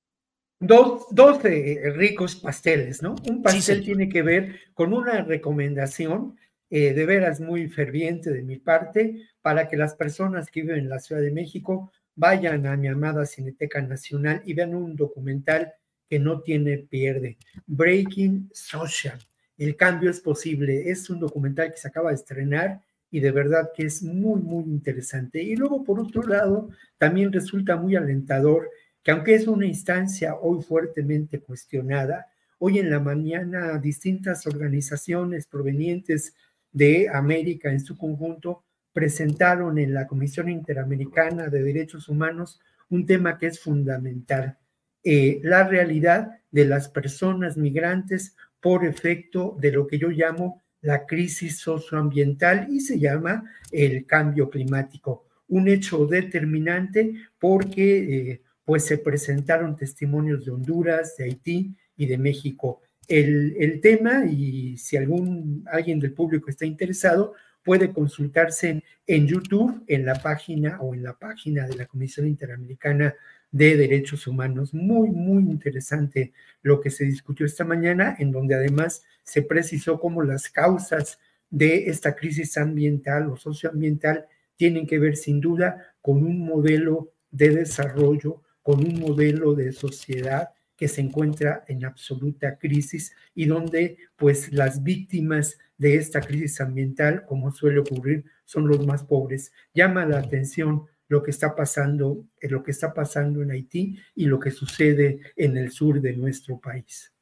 Dos, 0.61 1.07
dos 1.11 1.45
eh, 1.45 1.93
ricos 1.95 2.37
pasteles, 2.37 3.03
¿no? 3.03 3.15
Un 3.29 3.43
pastel 3.43 3.85
tiene 3.85 4.09
que 4.09 4.23
ver 4.23 4.61
con 4.75 4.93
una 4.93 5.23
recomendación 5.23 6.37
eh, 6.71 6.93
de 6.95 7.07
veras 7.07 7.41
muy 7.41 7.69
ferviente 7.69 8.31
de 8.31 8.43
mi 8.43 8.59
parte 8.59 9.29
para 9.43 9.69
que 9.69 9.77
las 9.77 9.95
personas 9.95 10.51
que 10.51 10.63
viven 10.63 10.79
en 10.79 10.89
la 10.89 11.01
Ciudad 11.01 11.21
de 11.21 11.31
México 11.31 11.93
vayan 12.17 12.67
a 12.67 12.77
mi 12.77 12.89
amada 12.89 13.27
Cineteca 13.27 13.81
Nacional 13.83 14.43
y 14.45 14.55
vean 14.55 14.75
un 14.75 14.97
documental 14.97 15.73
que 16.09 16.19
no 16.19 16.41
tiene 16.43 16.79
pierde, 16.79 17.39
Breaking 17.67 18.51
Social. 18.53 19.19
El 19.57 19.77
cambio 19.77 20.11
es 20.11 20.21
posible. 20.21 20.91
Es 20.91 21.09
un 21.11 21.21
documental 21.21 21.71
que 21.71 21.79
se 21.79 21.89
acaba 21.89 22.11
de 22.11 22.17
estrenar 22.17 22.81
y 23.11 23.21
de 23.21 23.31
verdad 23.31 23.71
que 23.75 23.85
es 23.85 24.03
muy, 24.03 24.41
muy 24.41 24.65
interesante. 24.65 25.43
Y 25.43 25.57
luego, 25.57 25.85
por 25.85 26.01
otro 26.01 26.23
lado, 26.23 26.69
también 26.99 27.33
resulta 27.33 27.77
muy 27.77 27.97
alentador 27.97 28.71
que 29.03 29.11
aunque 29.11 29.35
es 29.35 29.47
una 29.47 29.67
instancia 29.67 30.35
hoy 30.35 30.63
fuertemente 30.63 31.39
cuestionada, 31.41 32.27
hoy 32.59 32.79
en 32.79 32.91
la 32.91 33.01
mañana 33.01 33.79
distintas 33.79 34.47
organizaciones 34.47 35.47
provenientes 35.47 36.35
de 36.75 37.09
América 37.09 37.71
en 37.71 37.81
su 37.81 37.97
conjunto 37.97 38.65
presentaron 38.93 39.79
en 39.79 39.95
la 39.95 40.07
Comisión 40.07 40.51
Interamericana 40.51 41.49
de 41.49 41.63
Derechos 41.63 42.09
Humanos 42.09 42.61
un 42.91 43.07
tema 43.07 43.39
que 43.39 43.47
es 43.47 43.59
fundamental, 43.59 44.59
eh, 45.03 45.41
la 45.43 45.67
realidad 45.67 46.41
de 46.51 46.67
las 46.67 46.89
personas 46.89 47.57
migrantes 47.57 48.37
por 48.61 48.85
efecto 48.85 49.57
de 49.61 49.73
lo 49.73 49.87
que 49.87 49.99
yo 49.99 50.09
llamo 50.09 50.63
la 50.81 51.07
crisis 51.07 51.59
socioambiental 51.59 52.69
y 52.71 52.81
se 52.81 52.99
llama 52.99 53.45
el 53.73 54.05
cambio 54.07 54.51
climático, 54.51 55.27
un 55.49 55.69
hecho 55.69 56.07
determinante 56.07 57.15
porque 57.39 58.31
eh, 58.31 58.43
pues 58.65 58.85
se 58.85 58.99
presentaron 58.99 59.77
testimonios 59.77 60.45
de 60.45 60.51
Honduras, 60.51 61.17
de 61.17 61.25
Haití 61.25 61.77
y 61.97 62.07
de 62.07 62.19
México 62.19 62.83
el, 63.09 63.81
tema 63.81 64.25
y 64.27 64.77
si 64.79 64.97
algún 64.97 65.65
alguien 65.71 66.01
del 66.01 66.13
público 66.13 66.51
está 66.51 66.67
interesado, 66.67 67.35
puede 67.63 67.93
consultarse 67.93 68.83
en, 69.07 69.27
YouTube, 69.27 69.83
en 69.87 70.05
la 70.05 70.15
página 70.15 70.79
o 70.81 70.95
en 70.95 71.03
la 71.03 71.15
página 71.15 71.67
de 71.67 71.77
la 71.77 71.87
Comisión 71.87 72.27
Interamericana 72.27 73.15
de 73.51 73.77
Derechos 73.77 74.27
Humanos. 74.27 74.75
Muy, 74.75 75.11
muy 75.11 75.43
interesante 75.45 76.33
lo 76.63 76.81
que 76.81 76.91
se 76.91 77.05
discutió 77.05 77.47
esta 77.47 77.65
mañana, 77.65 78.17
en 78.19 78.33
donde 78.33 78.55
además 78.55 79.03
se 79.23 79.43
precisó 79.43 79.99
cómo 79.99 80.23
las 80.23 80.51
causas 80.51 81.19
de 81.51 81.87
esta 81.87 82.15
crisis 82.15 82.57
ambiental 82.59 83.31
o 83.31 83.37
socioambiental 83.37 84.27
tienen 84.57 84.87
que 84.87 84.99
ver 84.99 85.17
sin 85.17 85.41
duda 85.41 85.95
con 86.03 86.23
un 86.23 86.41
modelo 86.41 87.13
de 87.31 87.51
desarrollo, 87.51 88.43
con 88.63 88.81
un 88.81 89.01
modelo 89.01 89.55
de 89.55 89.73
sociedad 89.73 90.51
que 90.77 90.89
se 90.89 91.01
encuentra 91.01 91.65
en 91.69 91.85
absoluta 91.85 92.59
crisis 92.59 93.15
y 93.35 93.47
donde 93.47 93.99
pues 94.17 94.53
las 94.53 94.83
víctimas 94.83 95.59
de 95.79 95.97
esta 95.97 96.21
crisis 96.21 96.61
ambiental, 96.61 97.25
como 97.27 97.51
suele 97.53 97.81
ocurrir, 97.81 98.25
son 98.45 98.69
los 98.69 98.85
más 98.87 99.05
pobres. 99.05 99.53
Llama 99.73 100.07
la 100.07 100.19
atención 100.19 100.85
lo 101.09 101.23
que 101.23 101.31
está 101.31 101.55
pasando, 101.55 102.25
eh, 102.41 102.49
lo 102.49 102.63
que 102.63 102.71
está 102.71 102.95
pasando 102.95 103.43
en 103.43 103.51
Haití 103.51 103.99
y 104.15 104.27
lo 104.27 104.39
que 104.39 104.51
sucede 104.51 105.21
en 105.37 105.57
el 105.57 105.71
sur 105.71 106.01
de 106.01 106.15
nuestro 106.15 106.59
país. 106.59 107.13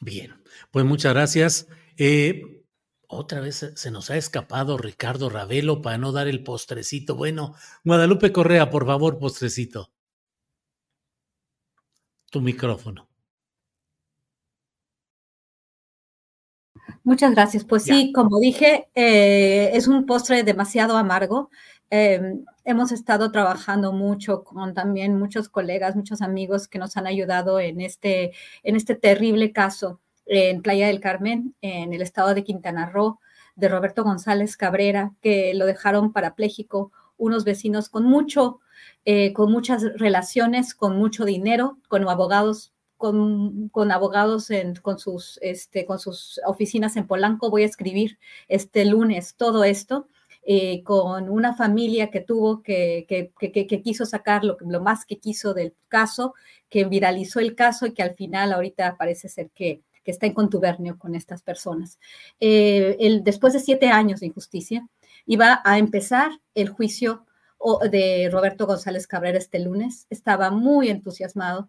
Bien, 0.00 0.32
pues 0.70 0.84
muchas 0.84 1.12
gracias. 1.12 1.68
Eh, 1.96 2.64
otra 3.06 3.40
vez 3.40 3.72
se 3.74 3.90
nos 3.90 4.10
ha 4.10 4.16
escapado 4.16 4.78
Ricardo 4.78 5.28
Ravelo 5.28 5.82
para 5.82 5.98
no 5.98 6.12
dar 6.12 6.28
el 6.28 6.42
postrecito. 6.42 7.16
Bueno, 7.16 7.54
Guadalupe 7.84 8.32
Correa, 8.32 8.70
por 8.70 8.86
favor, 8.86 9.18
postrecito 9.18 9.92
tu 12.30 12.40
micrófono. 12.40 13.08
Muchas 17.02 17.32
gracias. 17.32 17.64
Pues 17.64 17.84
sí, 17.84 18.12
como 18.12 18.38
dije, 18.38 18.88
eh, 18.94 19.70
es 19.74 19.88
un 19.88 20.06
postre 20.06 20.42
demasiado 20.44 20.96
amargo. 20.96 21.50
Em, 21.90 22.44
hemos 22.64 22.92
estado 22.92 23.32
trabajando 23.32 23.92
mucho 23.92 24.44
con 24.44 24.74
también 24.74 25.18
muchos 25.18 25.48
colegas, 25.48 25.96
muchos 25.96 26.22
amigos 26.22 26.68
que 26.68 26.78
nos 26.78 26.96
han 26.96 27.06
ayudado 27.06 27.58
en 27.58 27.80
este, 27.80 28.32
en 28.62 28.76
este 28.76 28.94
terrible 28.94 29.52
caso 29.52 30.00
en 30.26 30.62
Playa 30.62 30.86
del 30.86 31.00
Carmen, 31.00 31.56
en 31.60 31.92
el 31.92 32.02
estado 32.02 32.34
de 32.34 32.44
Quintana 32.44 32.86
Roo, 32.86 33.18
de 33.56 33.68
Roberto 33.68 34.04
González 34.04 34.56
Cabrera, 34.56 35.12
que 35.20 35.52
lo 35.54 35.66
dejaron 35.66 36.12
parapléjico 36.12 36.92
unos 37.20 37.44
vecinos 37.44 37.88
con 37.88 38.04
mucho 38.04 38.58
eh, 39.04 39.32
con 39.32 39.50
muchas 39.50 39.82
relaciones, 39.98 40.74
con 40.74 40.96
mucho 40.96 41.24
dinero, 41.24 41.78
con 41.88 42.06
abogados, 42.08 42.72
con, 42.98 43.68
con 43.70 43.92
abogados 43.92 44.50
en, 44.50 44.74
con, 44.76 44.98
sus, 44.98 45.38
este, 45.42 45.86
con 45.86 45.98
sus 45.98 46.38
oficinas 46.46 46.96
en 46.96 47.06
Polanco. 47.06 47.50
Voy 47.50 47.62
a 47.62 47.66
escribir 47.66 48.18
este 48.48 48.84
lunes 48.84 49.34
todo 49.36 49.64
esto. 49.64 50.06
eh, 50.42 50.82
con 50.84 51.28
una 51.28 51.54
familia 51.54 52.10
que 52.10 52.20
tuvo 52.20 52.62
que, 52.62 53.04
que, 53.08 53.32
que, 53.38 53.66
que 53.66 53.82
quiso 53.82 54.06
sacar 54.06 54.44
lo, 54.44 54.56
lo, 54.60 54.80
más 54.80 55.04
que 55.04 55.18
quiso 55.18 55.54
del 55.54 55.74
caso, 55.88 56.34
que 56.68 56.84
viralizó 56.84 57.40
el 57.40 57.54
caso 57.54 57.86
y 57.86 57.92
que 57.92 58.02
al 58.02 58.14
final 58.14 58.52
ahorita 58.52 58.96
parece 58.96 59.28
ser 59.28 59.50
que, 59.50 59.82
que 60.02 60.10
está 60.10 60.26
en 60.26 60.34
contubernio 60.34 60.98
con 60.98 61.14
estas 61.14 61.42
personas. 61.42 61.98
Eh, 62.40 62.96
el, 63.00 63.22
después 63.22 63.52
de 63.52 63.60
siete 63.60 63.88
años 63.88 64.20
de 64.20 64.26
injusticia, 64.26 64.88
iba 65.26 65.60
a 65.64 65.78
empezar 65.78 66.30
el 66.54 66.68
juicio 66.68 67.26
de 67.90 68.28
Roberto 68.32 68.66
González 68.66 69.06
Cabrera 69.06 69.38
este 69.38 69.58
lunes. 69.58 70.06
Estaba 70.10 70.50
muy 70.50 70.88
entusiasmado 70.88 71.68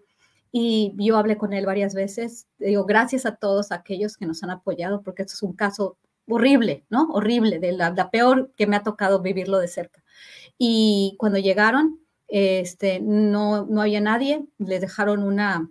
y 0.51 0.93
yo 0.97 1.17
hablé 1.17 1.37
con 1.37 1.53
él 1.53 1.65
varias 1.65 1.93
veces. 1.93 2.47
Digo, 2.59 2.85
gracias 2.85 3.25
a 3.25 3.35
todos 3.35 3.71
aquellos 3.71 4.17
que 4.17 4.25
nos 4.25 4.43
han 4.43 4.51
apoyado, 4.51 5.01
porque 5.01 5.23
esto 5.23 5.33
es 5.33 5.43
un 5.43 5.53
caso 5.53 5.97
horrible, 6.27 6.85
¿no? 6.89 7.07
Horrible, 7.11 7.59
de 7.59 7.71
la, 7.73 7.89
la 7.91 8.09
peor 8.09 8.51
que 8.55 8.67
me 8.67 8.75
ha 8.75 8.83
tocado 8.83 9.21
vivirlo 9.21 9.59
de 9.59 9.67
cerca. 9.67 10.03
Y 10.57 11.15
cuando 11.17 11.39
llegaron, 11.39 11.99
este, 12.27 12.99
no, 13.01 13.65
no 13.65 13.81
había 13.81 14.01
nadie, 14.01 14.45
les 14.57 14.81
dejaron 14.81 15.23
una, 15.23 15.69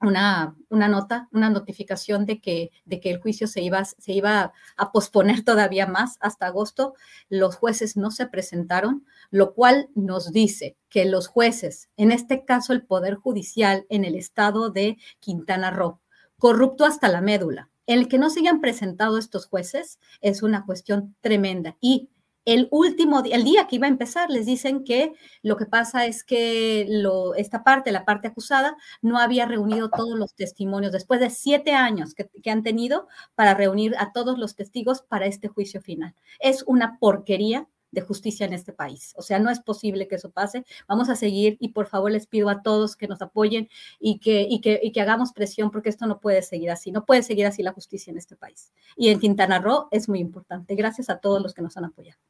una, 0.00 0.56
una, 0.68 0.88
nota, 0.88 1.28
una 1.32 1.50
notificación 1.50 2.26
de 2.26 2.40
que, 2.40 2.70
de 2.84 3.00
que 3.00 3.10
el 3.10 3.20
juicio 3.20 3.46
se 3.46 3.62
iba, 3.62 3.84
se 3.84 4.12
iba 4.12 4.52
a 4.76 4.92
posponer 4.92 5.42
todavía 5.44 5.86
más 5.86 6.16
hasta 6.20 6.46
agosto. 6.46 6.94
Los 7.28 7.56
jueces 7.56 7.96
no 7.96 8.10
se 8.10 8.26
presentaron, 8.26 9.06
lo 9.30 9.54
cual 9.54 9.88
nos 9.94 10.32
dice 10.32 10.76
que 10.88 11.04
los 11.04 11.28
jueces, 11.28 11.88
en 11.96 12.12
este 12.12 12.44
caso 12.44 12.72
el 12.72 12.84
Poder 12.84 13.14
Judicial 13.14 13.86
en 13.88 14.04
el 14.04 14.14
estado 14.14 14.70
de 14.70 14.98
Quintana 15.20 15.70
Roo, 15.70 16.00
corrupto 16.38 16.84
hasta 16.84 17.08
la 17.08 17.20
médula, 17.20 17.70
el 17.86 18.08
que 18.08 18.18
no 18.18 18.30
se 18.30 18.40
hayan 18.40 18.60
presentado 18.60 19.16
estos 19.16 19.46
jueces 19.46 20.00
es 20.20 20.42
una 20.42 20.66
cuestión 20.66 21.14
tremenda 21.20 21.76
y 21.80 22.10
el 22.46 22.68
último 22.70 23.22
día, 23.22 23.34
el 23.34 23.44
día 23.44 23.66
que 23.66 23.76
iba 23.76 23.86
a 23.86 23.90
empezar, 23.90 24.30
les 24.30 24.46
dicen 24.46 24.84
que 24.84 25.12
lo 25.42 25.56
que 25.56 25.66
pasa 25.66 26.06
es 26.06 26.22
que 26.22 26.88
esta 27.36 27.64
parte, 27.64 27.90
la 27.90 28.04
parte 28.04 28.28
acusada, 28.28 28.76
no 29.02 29.18
había 29.18 29.46
reunido 29.46 29.90
todos 29.90 30.16
los 30.16 30.34
testimonios 30.34 30.92
después 30.92 31.18
de 31.18 31.30
siete 31.30 31.72
años 31.72 32.14
que, 32.14 32.30
han 32.48 32.62
tenido 32.62 33.08
para 33.34 33.54
reunir 33.54 33.96
a 33.98 34.12
todos 34.12 34.38
los 34.38 34.54
testigos 34.54 35.02
para 35.02 35.26
este 35.26 35.48
juicio 35.48 35.82
final. 35.82 36.14
Es 36.38 36.62
una 36.68 36.98
porquería 37.00 37.68
de 37.90 38.02
justicia 38.02 38.46
en 38.46 38.52
este 38.52 38.72
país. 38.72 39.12
O 39.16 39.22
sea, 39.22 39.40
no 39.40 39.50
es 39.50 39.58
posible 39.58 40.06
que 40.06 40.14
eso 40.14 40.30
pase. 40.30 40.64
Vamos 40.86 41.08
a 41.08 41.16
seguir 41.16 41.56
y 41.58 41.70
por 41.70 41.86
favor 41.86 42.12
les 42.12 42.28
pido 42.28 42.48
a 42.48 42.62
todos 42.62 42.94
que 42.94 43.08
nos 43.08 43.22
apoyen 43.22 43.68
y 43.98 44.20
que, 44.20 44.46
y 44.48 44.60
que 44.60 45.00
hagamos 45.00 45.32
presión 45.32 45.72
porque 45.72 45.88
esto 45.88 46.06
no 46.06 46.20
puede 46.20 46.42
seguir 46.42 46.70
así. 46.70 46.92
No 46.92 47.04
puede 47.04 47.24
seguir 47.24 47.46
así 47.46 47.64
la 47.64 47.72
justicia 47.72 48.12
en 48.12 48.18
este 48.18 48.36
país. 48.36 48.72
Y 48.96 49.08
en 49.08 49.18
Quintana 49.18 49.58
Roo 49.58 49.88
es 49.90 50.08
muy 50.08 50.20
importante. 50.20 50.76
Gracias 50.76 51.10
a 51.10 51.18
todos 51.18 51.42
los 51.42 51.52
que 51.52 51.62
nos 51.62 51.76
han 51.76 51.86
apoyado. 51.86 52.20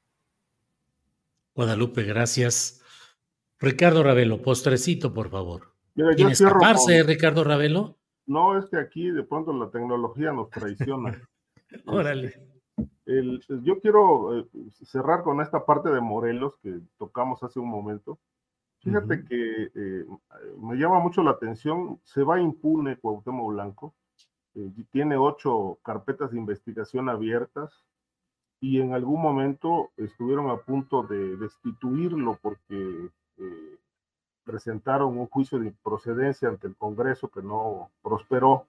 Guadalupe, 1.61 2.03
gracias. 2.05 2.83
Ricardo 3.59 4.03
Ravelo, 4.03 4.43
postrecito, 4.43 5.15
por 5.15 5.31
favor. 5.31 5.73
Mira, 5.95 6.11
yo 6.11 6.17
¿Quién 6.27 6.37
cierro 6.37 6.59
escaparse, 6.59 6.99
con- 6.99 7.09
Ricardo 7.09 7.45
Ravelo? 7.45 7.97
No, 8.27 8.59
es 8.59 8.67
que 8.67 8.77
aquí 8.77 9.11
de 9.11 9.23
pronto 9.23 9.53
la 9.55 9.71
tecnología 9.71 10.33
nos 10.33 10.51
traiciona. 10.51 11.19
Órale. 11.87 12.47
El- 13.07 13.41
yo 13.63 13.81
quiero 13.81 14.39
eh, 14.41 14.47
cerrar 14.85 15.23
con 15.23 15.41
esta 15.41 15.65
parte 15.65 15.89
de 15.89 16.01
Morelos 16.03 16.55
que 16.63 16.81
tocamos 16.99 17.43
hace 17.43 17.59
un 17.59 17.69
momento. 17.71 18.19
Fíjate 18.81 19.25
que 19.25 19.71
eh, 19.75 20.05
me 20.61 20.77
llama 20.77 21.01
mucho 21.01 21.23
la 21.23 21.31
atención, 21.33 21.99
se 22.05 22.23
va 22.23 22.39
impune 22.41 22.99
Cuauhtémoc 22.99 23.49
Blanco, 23.53 23.95
eh, 24.55 24.71
tiene 24.93 25.17
ocho 25.17 25.79
carpetas 25.83 26.31
de 26.31 26.39
investigación 26.39 27.09
abiertas 27.09 27.85
y 28.61 28.81
en 28.81 28.95
algún 28.95 29.21
momento 29.21 29.91
estuvieron 29.97 30.51
a 30.51 30.57
punto 30.57 31.03
de 31.03 31.37
destituirlo 31.37 32.39
porque 32.41 33.11
eh, 33.39 33.79
presentaron 34.45 35.19
un 35.19 35.27
juicio 35.27 35.59
de 35.59 35.75
procedencia 35.83 36.49
ante 36.49 36.69
el 36.69 36.77
Congreso 36.77 37.29
que 37.29 37.43
no 37.43 37.91
prosperó, 38.03 38.67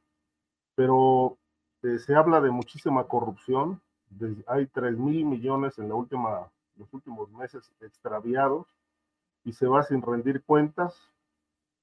pero 0.76 1.38
eh, 1.84 2.00
se 2.00 2.16
habla 2.16 2.42
de 2.42 2.52
muchísima 2.52 3.06
corrupción, 3.06 3.82
hay 4.48 4.68
3 4.68 4.98
mil 4.98 5.26
millones 5.26 5.78
en 5.80 5.90
los 5.90 6.94
últimos 6.94 7.32
meses 7.32 7.72
extraviados 7.82 8.68
y 9.44 9.54
se 9.54 9.68
va 9.68 9.84
sin 9.84 10.02
rendir 10.02 10.44
cuentas. 10.44 10.96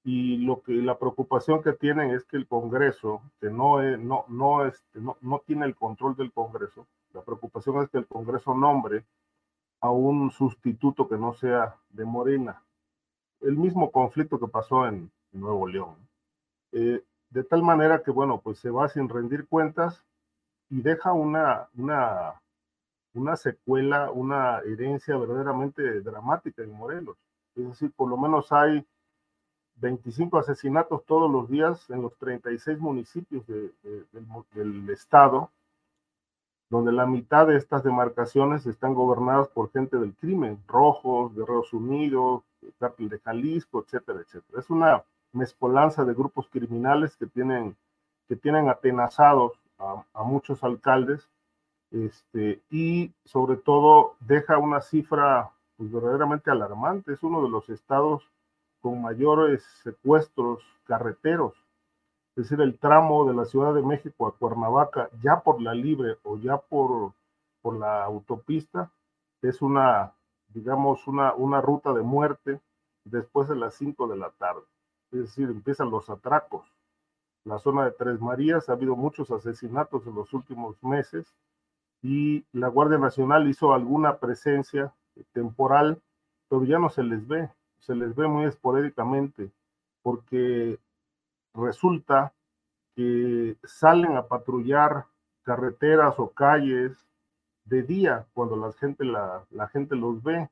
Y 0.07 0.39
lo 0.39 0.61
que 0.61 0.73
la 0.73 0.99
preocupación 0.99 1.63
que 1.63 1.73
tienen 1.73 2.11
es 2.11 2.25
que 2.25 2.37
el 2.37 2.47
Congreso, 2.47 3.23
que 3.41 3.49
no, 3.49 3.81
no, 3.97 4.25
no, 4.29 4.67
este, 4.67 5.01
no, 5.01 5.17
no 5.23 5.39
tiene 5.47 5.65
el 5.65 5.75
control 5.75 6.15
del 6.15 6.31
Congreso, 6.31 6.87
la 7.15 7.23
preocupación 7.23 7.83
es 7.83 7.89
que 7.89 7.99
el 7.99 8.07
Congreso 8.07 8.55
nombre 8.55 9.05
a 9.81 9.91
un 9.91 10.31
sustituto 10.31 11.09
que 11.09 11.17
no 11.17 11.33
sea 11.35 11.77
de 11.91 12.05
Morena. 12.05 12.63
El 13.41 13.57
mismo 13.57 13.91
conflicto 13.91 14.39
que 14.39 14.49
pasó 14.49 14.87
en, 14.87 15.11
Nuevo 15.33 15.67
León. 15.67 15.97
Eh, 16.71 17.03
de 17.31 17.43
tal 17.43 17.63
manera 17.63 18.05
que, 18.05 18.13
bueno, 18.13 18.41
pues 18.41 18.59
se 18.59 18.71
va 18.71 18.89
sin 18.89 19.09
rendir 19.09 19.49
cuentas 19.49 20.05
y 20.71 20.81
deja 20.81 21.13
una, 21.13 21.69
una, 21.77 22.41
una 23.15 23.37
secuela, 23.37 24.13
una 24.13 24.61
herencia 24.61 25.17
verdaderamente 25.17 26.01
dramática 26.03 26.63
en 26.63 26.73
Morelos. 26.73 27.17
Es 27.57 27.67
decir, 27.67 27.93
por 27.97 28.09
lo 28.09 28.17
menos 28.17 28.53
hay 28.53 28.87
25 29.77 30.39
asesinatos 30.39 31.05
todos 31.05 31.31
los 31.31 31.49
días 31.49 31.89
en 31.91 32.03
los 32.03 32.17
36 32.19 32.79
municipios 32.79 33.47
de, 33.47 33.73
de, 33.83 34.05
del, 34.53 34.89
estado, 34.91 35.51
donde 36.75 36.91
la 36.91 37.07
mitad 37.07 37.47
de 37.47 37.57
estas 37.57 37.85
demarcaciones 37.85 38.67
están 38.67 38.95
gobernadas 38.95 39.47
por 39.47 39.71
gente 39.71 39.97
del 39.97 40.13
crimen, 40.17 40.59
rojos, 40.67 41.33
guerreros 41.33 41.73
unidos, 41.73 42.43
cártel 42.81 43.09
de 43.09 43.21
Jalisco, 43.21 43.85
etcétera, 43.85 44.19
etcétera. 44.21 44.59
Es 44.59 44.69
una 44.71 45.05
mezcolanza 45.33 46.05
de 46.05 46.15
grupos 46.15 46.49
criminales 46.49 47.17
que 47.17 47.27
tienen, 47.27 47.77
que 48.27 48.35
tienen 48.35 48.69
atenazados 48.69 49.53
a, 49.79 50.25
muchos 50.25 50.65
alcaldes 50.65 51.29
este, 51.93 52.61
y 52.71 53.13
sobre 53.25 53.57
todo 53.57 54.17
deja 54.19 54.59
una 54.59 54.81
cifra 54.81 55.53
pues, 55.77 55.93
verdaderamente 55.93 56.51
alarmante. 56.51 57.13
Es 57.13 57.23
uno 57.23 57.41
de 57.41 57.51
los 57.51 57.69
estados 57.69 58.29
con 58.81 59.01
mayores 59.01 59.63
secuestros 59.85 60.61
carreteros. 60.87 61.55
Es 62.37 62.45
decir, 62.45 62.61
el 62.61 62.79
tramo 62.79 63.27
de 63.27 63.35
la 63.35 63.45
Ciudad 63.45 63.75
de 63.75 63.83
México 63.83 64.27
a 64.27 64.37
Cuernavaca, 64.37 65.09
ya 65.23 65.41
por 65.41 65.61
la 65.63 65.75
libre 65.75 66.19
o 66.25 66.37
ya 66.37 66.59
por, 66.59 67.13
por 67.63 67.79
la 67.79 68.05
autopista, 68.05 68.91
es 69.43 69.63
una, 69.63 70.13
digamos, 70.49 71.07
una, 71.07 71.35
una 71.35 71.61
ruta 71.61 71.93
de 71.93 72.03
muerte 72.03 72.61
después 73.05 73.49
de 73.49 73.57
las 73.57 73.75
5 73.75 74.09
de 74.09 74.17
la 74.17 74.31
tarde. 74.31 74.63
Es 75.13 75.21
decir, 75.21 75.49
empiezan 75.49 75.91
los 75.91 76.11
atracos. 76.11 76.67
La 77.45 77.59
zona 77.59 77.85
de 77.85 77.93
Tres 77.93 78.21
Marías 78.21 78.69
ha 78.69 78.73
habido 78.73 78.97
muchos 78.97 79.31
asesinatos 79.31 80.07
en 80.07 80.15
los 80.15 80.33
últimos 80.33 80.83
meses 80.83 81.35
y 82.03 82.45
la 82.53 82.69
Guardia 82.69 82.99
Nacional 82.99 83.49
hizo 83.49 83.75
alguna 83.75 84.19
presencia 84.19 84.93
temporal, 85.33 86.01
pero 86.49 86.65
ya 86.65 86.79
no 86.79 86.89
se 86.89 87.03
les 87.03 87.27
ve 87.29 87.51
se 87.85 87.95
les 87.95 88.15
ve 88.15 88.27
muy 88.27 88.47
esporádicamente, 88.47 89.51
porque 90.03 90.79
resulta 91.55 92.33
que 92.95 93.57
salen 93.65 94.17
a 94.17 94.27
patrullar 94.27 95.07
carreteras 95.43 96.15
o 96.19 96.31
calles 96.31 96.93
de 97.65 97.83
día 97.83 98.27
cuando 98.35 98.57
la 98.57 98.73
gente, 98.73 99.05
la, 99.05 99.45
la 99.51 99.69
gente 99.69 99.97
los 99.97 100.23
ve, 100.23 100.49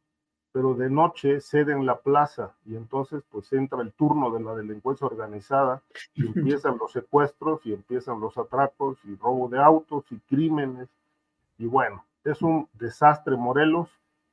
pero 0.53 0.75
de 0.75 0.91
noche 0.91 1.41
ceden 1.41 1.87
la 1.87 2.01
plaza 2.01 2.55
y 2.67 2.77
entonces 2.77 3.23
pues 3.31 3.53
entra 3.53 3.81
el 3.81 3.93
turno 3.93 4.31
de 4.31 4.41
la 4.41 4.55
delincuencia 4.55 5.07
organizada 5.07 5.83
y 6.15 6.27
empiezan 6.57 6.79
los 6.79 6.93
secuestros 6.93 7.65
y 7.65 7.73
empiezan 7.73 8.21
los 8.21 8.37
atracos 8.37 8.99
y 9.05 9.17
robo 9.17 9.49
de 9.49 9.61
autos 9.61 10.05
y 10.11 10.19
crímenes 10.21 10.89
y 11.59 11.67
bueno, 11.67 12.05
es 12.25 12.43
un 12.43 12.69
desastre 12.75 13.37
Morelos 13.37 13.89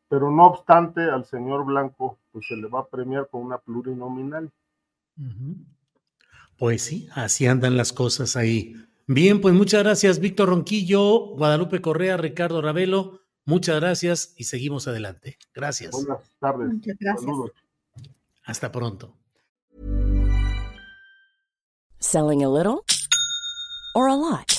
pero 0.10 0.32
no 0.32 0.48
obstante 0.48 1.04
al 1.04 1.26
señor 1.26 1.64
Blanco 1.66 2.18
pues 2.32 2.48
se 2.48 2.56
le 2.56 2.68
va 2.68 2.82
a 2.82 2.88
premiar 2.88 3.30
con 3.30 3.42
una 3.42 3.60
plurinominal. 3.60 4.52
Uh 5.18 5.24
-huh. 5.24 5.56
Pues 6.60 6.82
sí, 6.82 7.08
así 7.14 7.48
andan 7.48 7.78
las 7.78 7.94
cosas 7.94 8.36
ahí. 8.36 8.76
Bien, 9.08 9.40
pues 9.40 9.56
muchas 9.56 9.82
gracias 9.82 10.20
Víctor 10.20 10.50
Ronquillo, 10.50 11.36
Guadalupe 11.38 11.82
Correa, 11.82 12.18
Ricardo 12.18 12.62
Ravelo, 12.62 13.22
muchas 13.46 13.80
gracias 13.80 14.34
y 14.38 14.44
seguimos 14.44 14.88
adelante. 14.88 15.38
Gracias. 15.56 15.92
Buenas 15.92 16.20
tardes. 16.40 16.68
Muchas 16.68 16.98
gracias. 17.00 17.26
Saludos. 17.26 17.52
Hasta 18.44 18.72
pronto. 18.72 19.16
Selling 22.00 22.44
a 22.44 22.50
little 22.50 22.84
or 23.96 24.10
a 24.10 24.16
lot? 24.16 24.59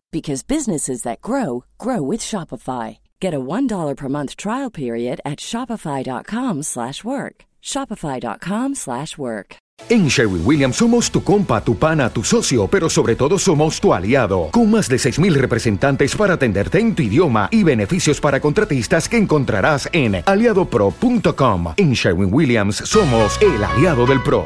because 0.11 0.43
businesses 0.43 1.03
that 1.03 1.21
grow 1.21 1.63
grow 1.77 2.01
with 2.01 2.19
Shopify. 2.19 2.97
Get 3.21 3.33
a 3.33 3.39
$1 3.39 3.95
per 3.95 4.09
month 4.09 4.35
trial 4.35 4.69
period 4.69 5.21
at 5.23 5.39
shopify.com/work. 5.39 7.45
shopify.com/work. 7.61 9.61
En 9.89 10.07
Sherwin 10.07 10.43
Williams 10.45 10.77
somos 10.77 11.11
tu 11.11 11.23
compa, 11.23 11.63
tu 11.63 11.75
pana, 11.75 12.09
tu 12.09 12.23
socio, 12.23 12.67
pero 12.67 12.89
sobre 12.89 13.15
todo 13.15 13.37
somos 13.37 13.79
tu 13.79 13.93
aliado, 13.93 14.49
con 14.51 14.69
más 14.69 14.87
de 14.87 14.97
6.000 14.97 15.33
representantes 15.33 16.15
para 16.15 16.35
atenderte 16.35 16.79
en 16.79 16.95
tu 16.95 17.03
idioma 17.03 17.49
y 17.51 17.63
beneficios 17.63 18.21
para 18.21 18.39
contratistas 18.39 19.09
que 19.09 19.17
encontrarás 19.17 19.89
en 19.91 20.23
aliadopro.com. 20.25 21.73
En 21.77 21.93
Sherwin 21.93 22.33
Williams 22.33 22.77
somos 22.77 23.39
el 23.41 23.63
aliado 23.63 24.05
del 24.05 24.21
PRO. 24.23 24.45